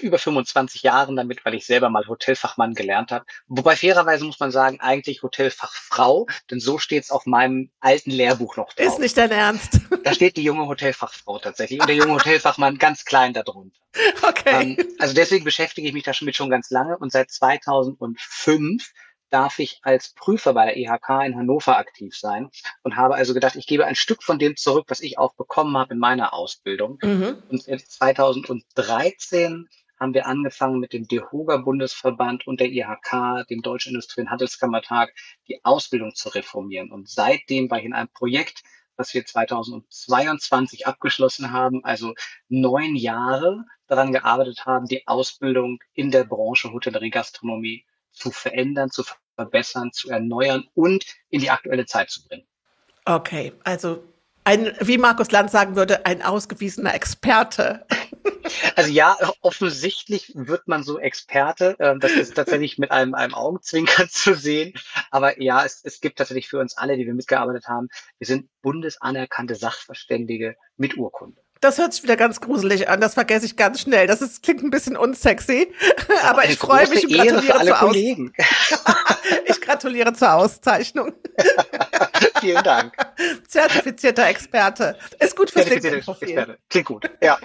über 0.00 0.18
25 0.18 0.82
Jahren 0.82 1.16
damit, 1.16 1.44
weil 1.44 1.54
ich 1.54 1.66
selber 1.66 1.88
mal 1.90 2.06
Hotelfachmann 2.06 2.74
gelernt 2.74 3.12
habe. 3.12 3.24
Wobei 3.46 3.76
fairerweise 3.76 4.24
muss 4.24 4.40
man 4.40 4.50
sagen, 4.50 4.80
eigentlich 4.80 5.22
Hotelfachfrau, 5.22 6.26
denn 6.50 6.60
so 6.60 6.78
steht 6.78 7.04
es 7.04 7.10
auf 7.10 7.26
meinem 7.26 7.70
alten 7.80 8.10
Lehrbuch 8.10 8.56
noch 8.56 8.72
drauf. 8.72 8.86
Ist 8.86 8.98
nicht 8.98 9.16
dein 9.16 9.30
Ernst. 9.30 9.80
Da 10.06 10.14
steht 10.14 10.36
die 10.36 10.44
junge 10.44 10.68
Hotelfachfrau 10.68 11.40
tatsächlich 11.40 11.80
und 11.80 11.88
der 11.88 11.96
junge 11.96 12.14
Hotelfachmann 12.14 12.78
ganz 12.78 13.04
klein 13.04 13.32
darunter. 13.32 13.76
Okay. 14.22 14.76
Ähm, 14.78 14.94
also 15.00 15.14
deswegen 15.14 15.44
beschäftige 15.44 15.88
ich 15.88 15.94
mich 15.94 16.04
damit 16.04 16.36
schon 16.36 16.48
ganz 16.48 16.70
lange 16.70 16.96
und 16.96 17.10
seit 17.10 17.32
2005 17.32 18.92
darf 19.30 19.58
ich 19.58 19.80
als 19.82 20.14
Prüfer 20.14 20.54
bei 20.54 20.66
der 20.66 20.76
IHK 20.76 21.26
in 21.26 21.36
Hannover 21.36 21.78
aktiv 21.78 22.16
sein 22.16 22.50
und 22.82 22.96
habe 22.96 23.14
also 23.14 23.34
gedacht, 23.34 23.56
ich 23.56 23.66
gebe 23.66 23.84
ein 23.84 23.94
Stück 23.94 24.22
von 24.22 24.38
dem 24.38 24.56
zurück, 24.56 24.86
was 24.88 25.00
ich 25.00 25.18
auch 25.18 25.34
bekommen 25.34 25.76
habe 25.76 25.94
in 25.94 26.00
meiner 26.00 26.32
Ausbildung. 26.32 26.98
Mhm. 27.02 27.42
Und 27.48 27.62
2013 27.62 29.68
haben 29.98 30.14
wir 30.14 30.26
angefangen 30.26 30.78
mit 30.78 30.92
dem 30.92 31.08
DEHOGA 31.08 31.58
Bundesverband 31.58 32.46
und 32.46 32.60
der 32.60 32.68
IHK, 32.68 33.46
dem 33.48 33.62
Deutschen 33.62 33.90
Industrie- 33.90 34.22
und 34.22 34.30
Handelskammertag, 34.30 35.12
die 35.48 35.64
Ausbildung 35.64 36.14
zu 36.14 36.28
reformieren. 36.28 36.90
Und 36.90 37.08
seitdem 37.08 37.70
war 37.70 37.78
ich 37.78 37.86
in 37.86 37.94
einem 37.94 38.12
Projekt, 38.12 38.62
was 38.96 39.14
wir 39.14 39.24
2022 39.24 40.86
abgeschlossen 40.86 41.50
haben, 41.50 41.84
also 41.84 42.14
neun 42.48 42.96
Jahre 42.96 43.64
daran 43.86 44.12
gearbeitet 44.12 44.66
haben, 44.66 44.86
die 44.86 45.06
Ausbildung 45.06 45.78
in 45.94 46.10
der 46.10 46.24
Branche 46.24 46.72
Hotellerie 46.72 47.10
Gastronomie 47.10 47.84
zu 48.16 48.30
verändern, 48.30 48.90
zu 48.90 49.04
verbessern, 49.36 49.92
zu 49.92 50.10
erneuern 50.10 50.64
und 50.74 51.04
in 51.30 51.40
die 51.40 51.50
aktuelle 51.50 51.86
Zeit 51.86 52.10
zu 52.10 52.26
bringen. 52.26 52.46
Okay, 53.04 53.52
also 53.62 54.02
ein, 54.46 54.72
wie 54.80 54.96
Markus 54.96 55.32
Land 55.32 55.50
sagen 55.50 55.74
würde, 55.74 56.06
ein 56.06 56.22
ausgewiesener 56.22 56.94
Experte. 56.94 57.86
Also 58.76 58.90
ja, 58.90 59.16
offensichtlich 59.40 60.30
wird 60.34 60.68
man 60.68 60.84
so 60.84 61.00
Experte. 61.00 61.74
Ähm, 61.80 61.98
das 61.98 62.12
ist 62.12 62.36
tatsächlich 62.36 62.78
mit 62.78 62.92
einem, 62.92 63.14
einem 63.14 63.34
Augenzwinkern 63.34 64.08
zu 64.10 64.34
sehen. 64.34 64.72
Aber 65.10 65.40
ja, 65.42 65.64
es, 65.64 65.80
es 65.82 66.00
gibt 66.00 66.18
tatsächlich 66.18 66.48
für 66.48 66.60
uns 66.60 66.76
alle, 66.76 66.96
die 66.96 67.06
wir 67.06 67.14
mitgearbeitet 67.14 67.66
haben, 67.66 67.88
wir 68.18 68.26
sind 68.26 68.48
bundesanerkannte 68.62 69.56
Sachverständige 69.56 70.56
mit 70.76 70.96
Urkunde. 70.96 71.42
Das 71.60 71.78
hört 71.78 71.94
sich 71.94 72.02
wieder 72.02 72.16
ganz 72.16 72.40
gruselig 72.40 72.88
an. 72.88 73.00
Das 73.00 73.14
vergesse 73.14 73.46
ich 73.46 73.56
ganz 73.56 73.80
schnell. 73.80 74.06
Das 74.06 74.20
ist, 74.20 74.42
klingt 74.42 74.62
ein 74.62 74.70
bisschen 74.70 74.96
unsexy. 74.96 75.72
Aber 76.22 76.44
ich 76.44 76.58
freue 76.58 76.88
mich 76.88 77.04
und 77.06 77.12
gratuliere 77.12 77.64
zur 77.64 77.74
Kollegen. 77.76 78.32
ich 79.46 79.60
gratuliere 79.60 80.12
zur 80.12 80.34
Auszeichnung. 80.34 81.12
Vielen 82.40 82.62
Dank. 82.62 82.94
Zertifizierter 83.48 84.26
Experte. 84.26 84.96
Ist 85.18 85.36
gut 85.36 85.50
fürs 85.50 85.68
LinkedIn-Profil. 85.68 86.58
Klingt 86.68 86.86
gut, 86.86 87.10
ja. 87.22 87.38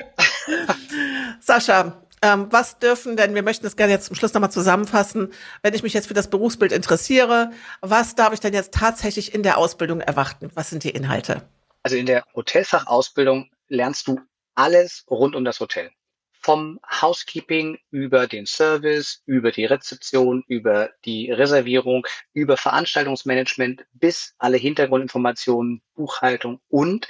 Sascha, 1.40 2.04
Ähm, 2.24 2.48
was 2.52 2.78
dürfen 2.78 3.18
denn, 3.18 3.34
wir 3.34 3.42
möchten 3.42 3.64
das 3.64 3.76
gerne 3.76 3.94
jetzt 3.94 4.06
zum 4.06 4.16
Schluss 4.16 4.34
nochmal 4.34 4.52
zusammenfassen, 4.52 5.34
wenn 5.64 5.74
ich 5.74 5.82
mich 5.82 5.94
jetzt 5.94 6.08
für 6.08 6.14
das 6.14 6.30
Berufsbild 6.30 6.72
interessiere, 6.72 7.50
was 7.82 8.14
darf 8.14 8.32
ich 8.32 8.40
denn 8.40 8.54
jetzt 8.54 8.76
tatsächlich 8.76 9.34
in 9.34 9.42
der 9.42 9.58
Ausbildung 9.58 10.02
erwarten? 10.02 10.52
Was 10.54 10.70
sind 10.70 10.84
die 10.84 10.92
Inhalte? 10.92 11.42
Also 11.82 11.96
in 11.96 12.06
der 12.06 12.24
Hotelfachausbildung 12.36 13.50
lernst 13.72 14.08
du 14.08 14.20
alles 14.54 15.06
rund 15.10 15.36
um 15.36 15.46
das 15.46 15.60
Hotel. 15.60 15.92
Vom 16.34 16.80
Housekeeping 16.90 17.78
über 17.92 18.28
den 18.28 18.46
Service, 18.46 19.22
über 19.26 19.52
die 19.52 19.66
Rezeption, 19.66 20.44
über 20.48 20.90
die 21.06 21.32
Reservierung, 21.32 22.06
über 22.34 22.58
Veranstaltungsmanagement 22.58 23.86
bis 23.94 24.34
alle 24.40 24.58
Hintergrundinformationen, 24.58 25.84
Buchhaltung 25.94 26.60
und 26.68 27.08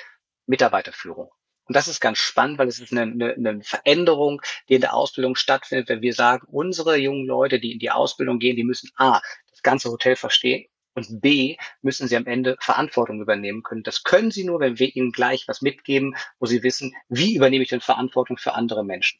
Mitarbeiterführung. 0.48 1.32
Und 1.66 1.76
das 1.76 1.88
ist 1.88 2.02
ganz 2.02 2.18
spannend, 2.18 2.58
weil 2.60 2.68
es 2.68 2.80
ist 2.80 2.92
eine, 2.92 3.04
eine, 3.04 3.34
eine 3.34 3.64
Veränderung, 3.64 4.42
die 4.68 4.76
in 4.76 4.82
der 4.82 4.94
Ausbildung 4.94 5.36
stattfindet, 5.36 5.88
wenn 5.88 6.02
wir 6.02 6.14
sagen, 6.14 6.46
unsere 6.52 6.98
jungen 6.98 7.26
Leute, 7.26 7.60
die 7.60 7.72
in 7.72 7.80
die 7.80 7.92
Ausbildung 7.92 8.40
gehen, 8.40 8.58
die 8.58 8.66
müssen 8.66 8.92
A, 8.98 9.22
das 9.50 9.62
ganze 9.62 9.90
Hotel 9.90 10.18
verstehen 10.18 10.66
und 10.94 11.22
B, 11.22 11.58
müssen 11.82 12.08
sie 12.08 12.18
am 12.18 12.26
Ende 12.26 12.58
Verantwortung 12.60 13.22
übernehmen 13.22 13.64
können. 13.64 13.84
Das 13.84 14.04
können 14.04 14.32
sie 14.32 14.44
nur, 14.44 14.60
wenn 14.60 14.80
wir 14.80 14.96
ihnen 14.96 15.12
gleich 15.12 15.48
was 15.48 15.62
mitgeben, 15.62 16.16
wo 16.40 16.46
sie 16.46 16.64
wissen, 16.64 16.94
wie 17.10 17.36
übernehme 17.36 17.64
ich 17.64 17.70
denn 17.70 17.82
Verantwortung 17.82 18.38
für 18.38 18.54
andere 18.54 18.84
Menschen. 18.84 19.20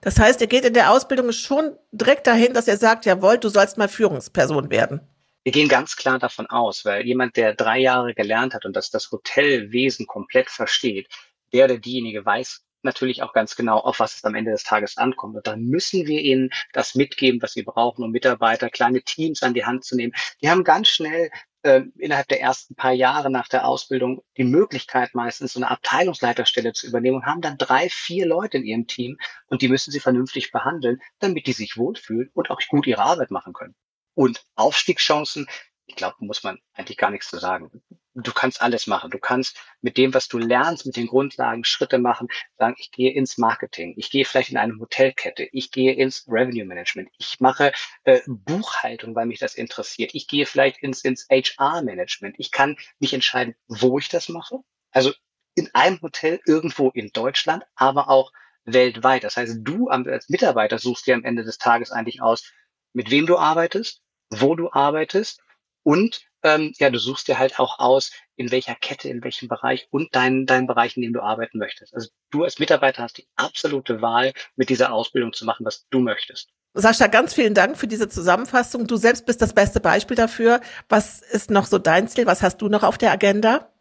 Das 0.00 0.18
heißt, 0.18 0.40
ihr 0.40 0.46
geht 0.46 0.64
in 0.64 0.74
der 0.74 0.90
Ausbildung 0.90 1.32
schon 1.32 1.76
direkt 1.92 2.26
dahin, 2.26 2.54
dass 2.54 2.68
ihr 2.68 2.76
sagt, 2.76 3.06
jawohl, 3.06 3.38
du 3.38 3.48
sollst 3.48 3.76
mal 3.78 3.88
Führungsperson 3.88 4.70
werden. 4.70 5.00
Wir 5.42 5.52
gehen 5.52 5.68
ganz 5.68 5.96
klar 5.96 6.18
davon 6.18 6.46
aus, 6.46 6.84
weil 6.84 7.04
jemand, 7.04 7.36
der 7.36 7.54
drei 7.54 7.78
Jahre 7.78 8.14
gelernt 8.14 8.54
hat 8.54 8.64
und 8.64 8.74
das, 8.74 8.90
das 8.90 9.10
Hotelwesen 9.10 10.06
komplett 10.06 10.48
versteht, 10.48 11.08
der 11.52 11.66
oder 11.66 11.78
diejenige 11.78 12.24
weiß 12.24 12.64
natürlich 12.84 13.22
auch 13.22 13.32
ganz 13.32 13.56
genau, 13.56 13.78
auf 13.78 14.00
was 14.00 14.16
es 14.16 14.24
am 14.24 14.34
Ende 14.34 14.52
des 14.52 14.64
Tages 14.64 14.96
ankommt. 14.96 15.36
Und 15.36 15.46
dann 15.46 15.62
müssen 15.62 16.06
wir 16.06 16.20
ihnen 16.20 16.50
das 16.72 16.94
mitgeben, 16.94 17.40
was 17.42 17.52
sie 17.52 17.62
brauchen, 17.62 18.04
um 18.04 18.10
Mitarbeiter, 18.10 18.70
kleine 18.70 19.02
Teams 19.02 19.42
an 19.42 19.54
die 19.54 19.64
Hand 19.64 19.84
zu 19.84 19.96
nehmen. 19.96 20.12
Die 20.42 20.50
haben 20.50 20.64
ganz 20.64 20.88
schnell 20.88 21.30
äh, 21.62 21.82
innerhalb 21.98 22.28
der 22.28 22.40
ersten 22.40 22.74
paar 22.74 22.92
Jahre 22.92 23.30
nach 23.30 23.48
der 23.48 23.66
Ausbildung 23.66 24.22
die 24.36 24.44
Möglichkeit 24.44 25.14
meistens 25.14 25.54
so 25.54 25.60
eine 25.60 25.70
Abteilungsleiterstelle 25.70 26.72
zu 26.72 26.86
übernehmen 26.86 27.16
und 27.16 27.26
haben 27.26 27.40
dann 27.40 27.58
drei, 27.58 27.88
vier 27.88 28.26
Leute 28.26 28.58
in 28.58 28.64
ihrem 28.64 28.86
Team 28.86 29.16
und 29.46 29.62
die 29.62 29.68
müssen 29.68 29.90
sie 29.90 30.00
vernünftig 30.00 30.52
behandeln, 30.52 31.00
damit 31.20 31.46
die 31.46 31.52
sich 31.52 31.76
wohlfühlen 31.76 32.30
und 32.34 32.50
auch 32.50 32.60
gut 32.68 32.86
ihre 32.86 33.02
Arbeit 33.02 33.30
machen 33.30 33.54
können. 33.54 33.74
Und 34.14 34.44
Aufstiegschancen, 34.54 35.46
ich 35.86 35.96
glaube, 35.96 36.16
muss 36.20 36.42
man 36.42 36.58
eigentlich 36.74 36.98
gar 36.98 37.10
nichts 37.10 37.30
zu 37.30 37.38
sagen 37.38 37.70
du 38.14 38.32
kannst 38.32 38.62
alles 38.62 38.86
machen. 38.86 39.10
Du 39.10 39.18
kannst 39.18 39.56
mit 39.80 39.98
dem, 39.98 40.14
was 40.14 40.28
du 40.28 40.38
lernst, 40.38 40.86
mit 40.86 40.96
den 40.96 41.06
Grundlagen 41.06 41.64
Schritte 41.64 41.98
machen, 41.98 42.28
sagen, 42.56 42.76
ich 42.78 42.90
gehe 42.90 43.12
ins 43.12 43.38
Marketing, 43.38 43.94
ich 43.96 44.10
gehe 44.10 44.24
vielleicht 44.24 44.50
in 44.50 44.56
eine 44.56 44.78
Hotelkette, 44.78 45.48
ich 45.52 45.70
gehe 45.70 45.92
ins 45.92 46.26
Revenue 46.28 46.64
Management, 46.64 47.10
ich 47.18 47.40
mache 47.40 47.72
äh, 48.04 48.20
Buchhaltung, 48.26 49.14
weil 49.14 49.26
mich 49.26 49.40
das 49.40 49.54
interessiert, 49.54 50.14
ich 50.14 50.28
gehe 50.28 50.46
vielleicht 50.46 50.78
ins, 50.78 51.02
ins 51.02 51.26
HR-Management. 51.28 52.36
Ich 52.38 52.50
kann 52.50 52.76
mich 52.98 53.12
entscheiden, 53.12 53.54
wo 53.66 53.98
ich 53.98 54.08
das 54.08 54.28
mache. 54.28 54.58
Also 54.90 55.12
in 55.54 55.70
einem 55.74 56.00
Hotel 56.00 56.40
irgendwo 56.46 56.90
in 56.90 57.10
Deutschland, 57.12 57.64
aber 57.74 58.08
auch 58.08 58.32
weltweit. 58.64 59.24
Das 59.24 59.36
heißt, 59.36 59.58
du 59.60 59.88
als 59.88 60.28
Mitarbeiter 60.28 60.78
suchst 60.78 61.06
dir 61.06 61.14
am 61.14 61.24
Ende 61.24 61.44
des 61.44 61.58
Tages 61.58 61.90
eigentlich 61.90 62.22
aus, 62.22 62.52
mit 62.92 63.10
wem 63.10 63.26
du 63.26 63.38
arbeitest, 63.38 64.02
wo 64.30 64.54
du 64.54 64.72
arbeitest 64.72 65.43
und 65.84 66.22
ähm, 66.42 66.72
ja, 66.78 66.90
du 66.90 66.98
suchst 66.98 67.28
dir 67.28 67.38
halt 67.38 67.58
auch 67.58 67.78
aus, 67.78 68.10
in 68.36 68.50
welcher 68.50 68.74
Kette, 68.74 69.08
in 69.08 69.22
welchem 69.22 69.48
Bereich 69.48 69.86
und 69.90 70.14
deinen 70.14 70.44
dein 70.46 70.66
Bereich, 70.66 70.96
in 70.96 71.02
dem 71.02 71.12
du 71.12 71.20
arbeiten 71.20 71.58
möchtest. 71.58 71.94
Also 71.94 72.08
du 72.30 72.44
als 72.44 72.58
Mitarbeiter 72.58 73.02
hast 73.02 73.18
die 73.18 73.28
absolute 73.36 74.02
Wahl, 74.02 74.32
mit 74.56 74.68
dieser 74.68 74.92
Ausbildung 74.92 75.32
zu 75.32 75.44
machen, 75.44 75.64
was 75.64 75.86
du 75.90 76.00
möchtest. 76.00 76.50
Sascha, 76.74 77.06
ganz 77.06 77.32
vielen 77.32 77.54
Dank 77.54 77.78
für 77.78 77.86
diese 77.86 78.08
Zusammenfassung. 78.08 78.86
Du 78.86 78.96
selbst 78.96 79.26
bist 79.26 79.40
das 79.40 79.52
beste 79.52 79.78
Beispiel 79.78 80.16
dafür. 80.16 80.60
Was 80.88 81.22
ist 81.22 81.50
noch 81.50 81.66
so 81.66 81.78
dein 81.78 82.08
Ziel? 82.08 82.26
Was 82.26 82.42
hast 82.42 82.58
du 82.58 82.68
noch 82.68 82.82
auf 82.82 82.98
der 82.98 83.12
Agenda? 83.12 83.73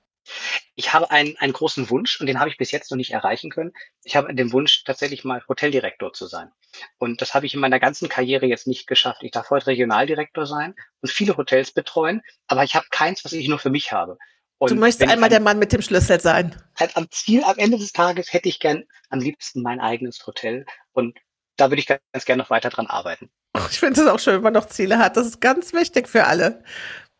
Ich 0.75 0.93
habe 0.93 1.11
einen, 1.11 1.37
einen 1.37 1.53
großen 1.53 1.89
Wunsch 1.89 2.19
und 2.19 2.27
den 2.27 2.39
habe 2.39 2.49
ich 2.49 2.57
bis 2.57 2.71
jetzt 2.71 2.89
noch 2.89 2.97
nicht 2.97 3.11
erreichen 3.11 3.51
können. 3.51 3.73
Ich 4.03 4.15
habe 4.15 4.33
den 4.33 4.51
Wunsch, 4.51 4.83
tatsächlich 4.83 5.23
mal 5.23 5.43
Hoteldirektor 5.47 6.13
zu 6.13 6.27
sein. 6.27 6.51
Und 6.97 7.21
das 7.21 7.33
habe 7.33 7.45
ich 7.45 7.53
in 7.53 7.59
meiner 7.59 7.79
ganzen 7.79 8.09
Karriere 8.09 8.45
jetzt 8.45 8.67
nicht 8.67 8.87
geschafft. 8.87 9.23
Ich 9.23 9.31
darf 9.31 9.49
heute 9.49 9.67
Regionaldirektor 9.67 10.45
sein 10.45 10.75
und 11.01 11.09
viele 11.09 11.37
Hotels 11.37 11.71
betreuen, 11.71 12.21
aber 12.47 12.63
ich 12.63 12.75
habe 12.75 12.87
keins, 12.89 13.23
was 13.25 13.33
ich 13.33 13.47
nur 13.47 13.59
für 13.59 13.69
mich 13.69 13.91
habe. 13.91 14.17
Und 14.57 14.71
du 14.71 14.75
möchtest 14.75 15.09
einmal 15.09 15.29
der 15.29 15.41
Mann 15.41 15.59
mit 15.59 15.73
dem 15.73 15.81
Schlüssel 15.81 16.21
sein. 16.21 16.55
Halt 16.79 16.95
am 16.95 17.11
Ziel, 17.11 17.43
am 17.43 17.57
Ende 17.57 17.77
des 17.77 17.91
Tages 17.91 18.31
hätte 18.31 18.47
ich 18.47 18.59
gern 18.59 18.85
am 19.09 19.19
liebsten 19.19 19.61
mein 19.61 19.81
eigenes 19.81 20.25
Hotel 20.25 20.65
und 20.93 21.19
da 21.57 21.69
würde 21.69 21.81
ich 21.81 21.87
ganz 21.87 22.25
gerne 22.25 22.41
noch 22.41 22.49
weiter 22.49 22.69
dran 22.69 22.87
arbeiten. 22.87 23.29
Ich 23.69 23.79
finde 23.79 24.01
es 24.01 24.07
auch 24.07 24.19
schön, 24.19 24.35
wenn 24.35 24.43
man 24.43 24.53
noch 24.53 24.67
Ziele 24.67 24.97
hat. 24.97 25.17
Das 25.17 25.27
ist 25.27 25.41
ganz 25.41 25.73
wichtig 25.73 26.07
für 26.07 26.25
alle. 26.25 26.63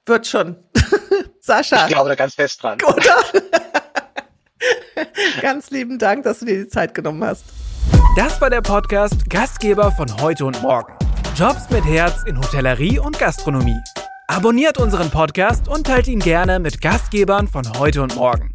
Wird 0.06 0.26
schon. 0.26 0.64
Sascha. 1.46 1.88
Ich 1.88 1.94
glaube 1.94 2.08
da 2.08 2.16
ganz 2.16 2.36
fest 2.36 2.64
dran. 2.64 2.78
Oder? 2.82 3.42
ganz 5.42 5.72
lieben 5.72 6.00
Dank, 6.00 6.24
dass 6.24 6.40
du 6.40 6.46
dir 6.46 6.64
die 6.64 6.70
Zeit 6.70 6.94
genommen 6.94 7.22
hast. 7.24 7.44
Das 8.16 8.40
war 8.40 8.50
der 8.50 8.62
Podcast 8.62 9.30
Gastgeber 9.30 9.92
von 9.92 10.22
heute 10.22 10.46
und 10.46 10.62
morgen. 10.62 10.94
Jobs 11.36 11.70
mit 11.70 11.84
Herz 11.84 12.24
in 12.26 12.38
Hotellerie 12.38 12.98
und 12.98 13.20
Gastronomie. 13.20 13.80
Abonniert 14.28 14.78
unseren 14.78 15.10
Podcast 15.12 15.68
und 15.68 15.86
teilt 15.86 16.08
ihn 16.08 16.20
gerne 16.20 16.60
mit 16.60 16.80
Gastgebern 16.80 17.50
von 17.50 17.78
heute 17.78 18.04
und 18.04 18.16
morgen. 18.16 18.54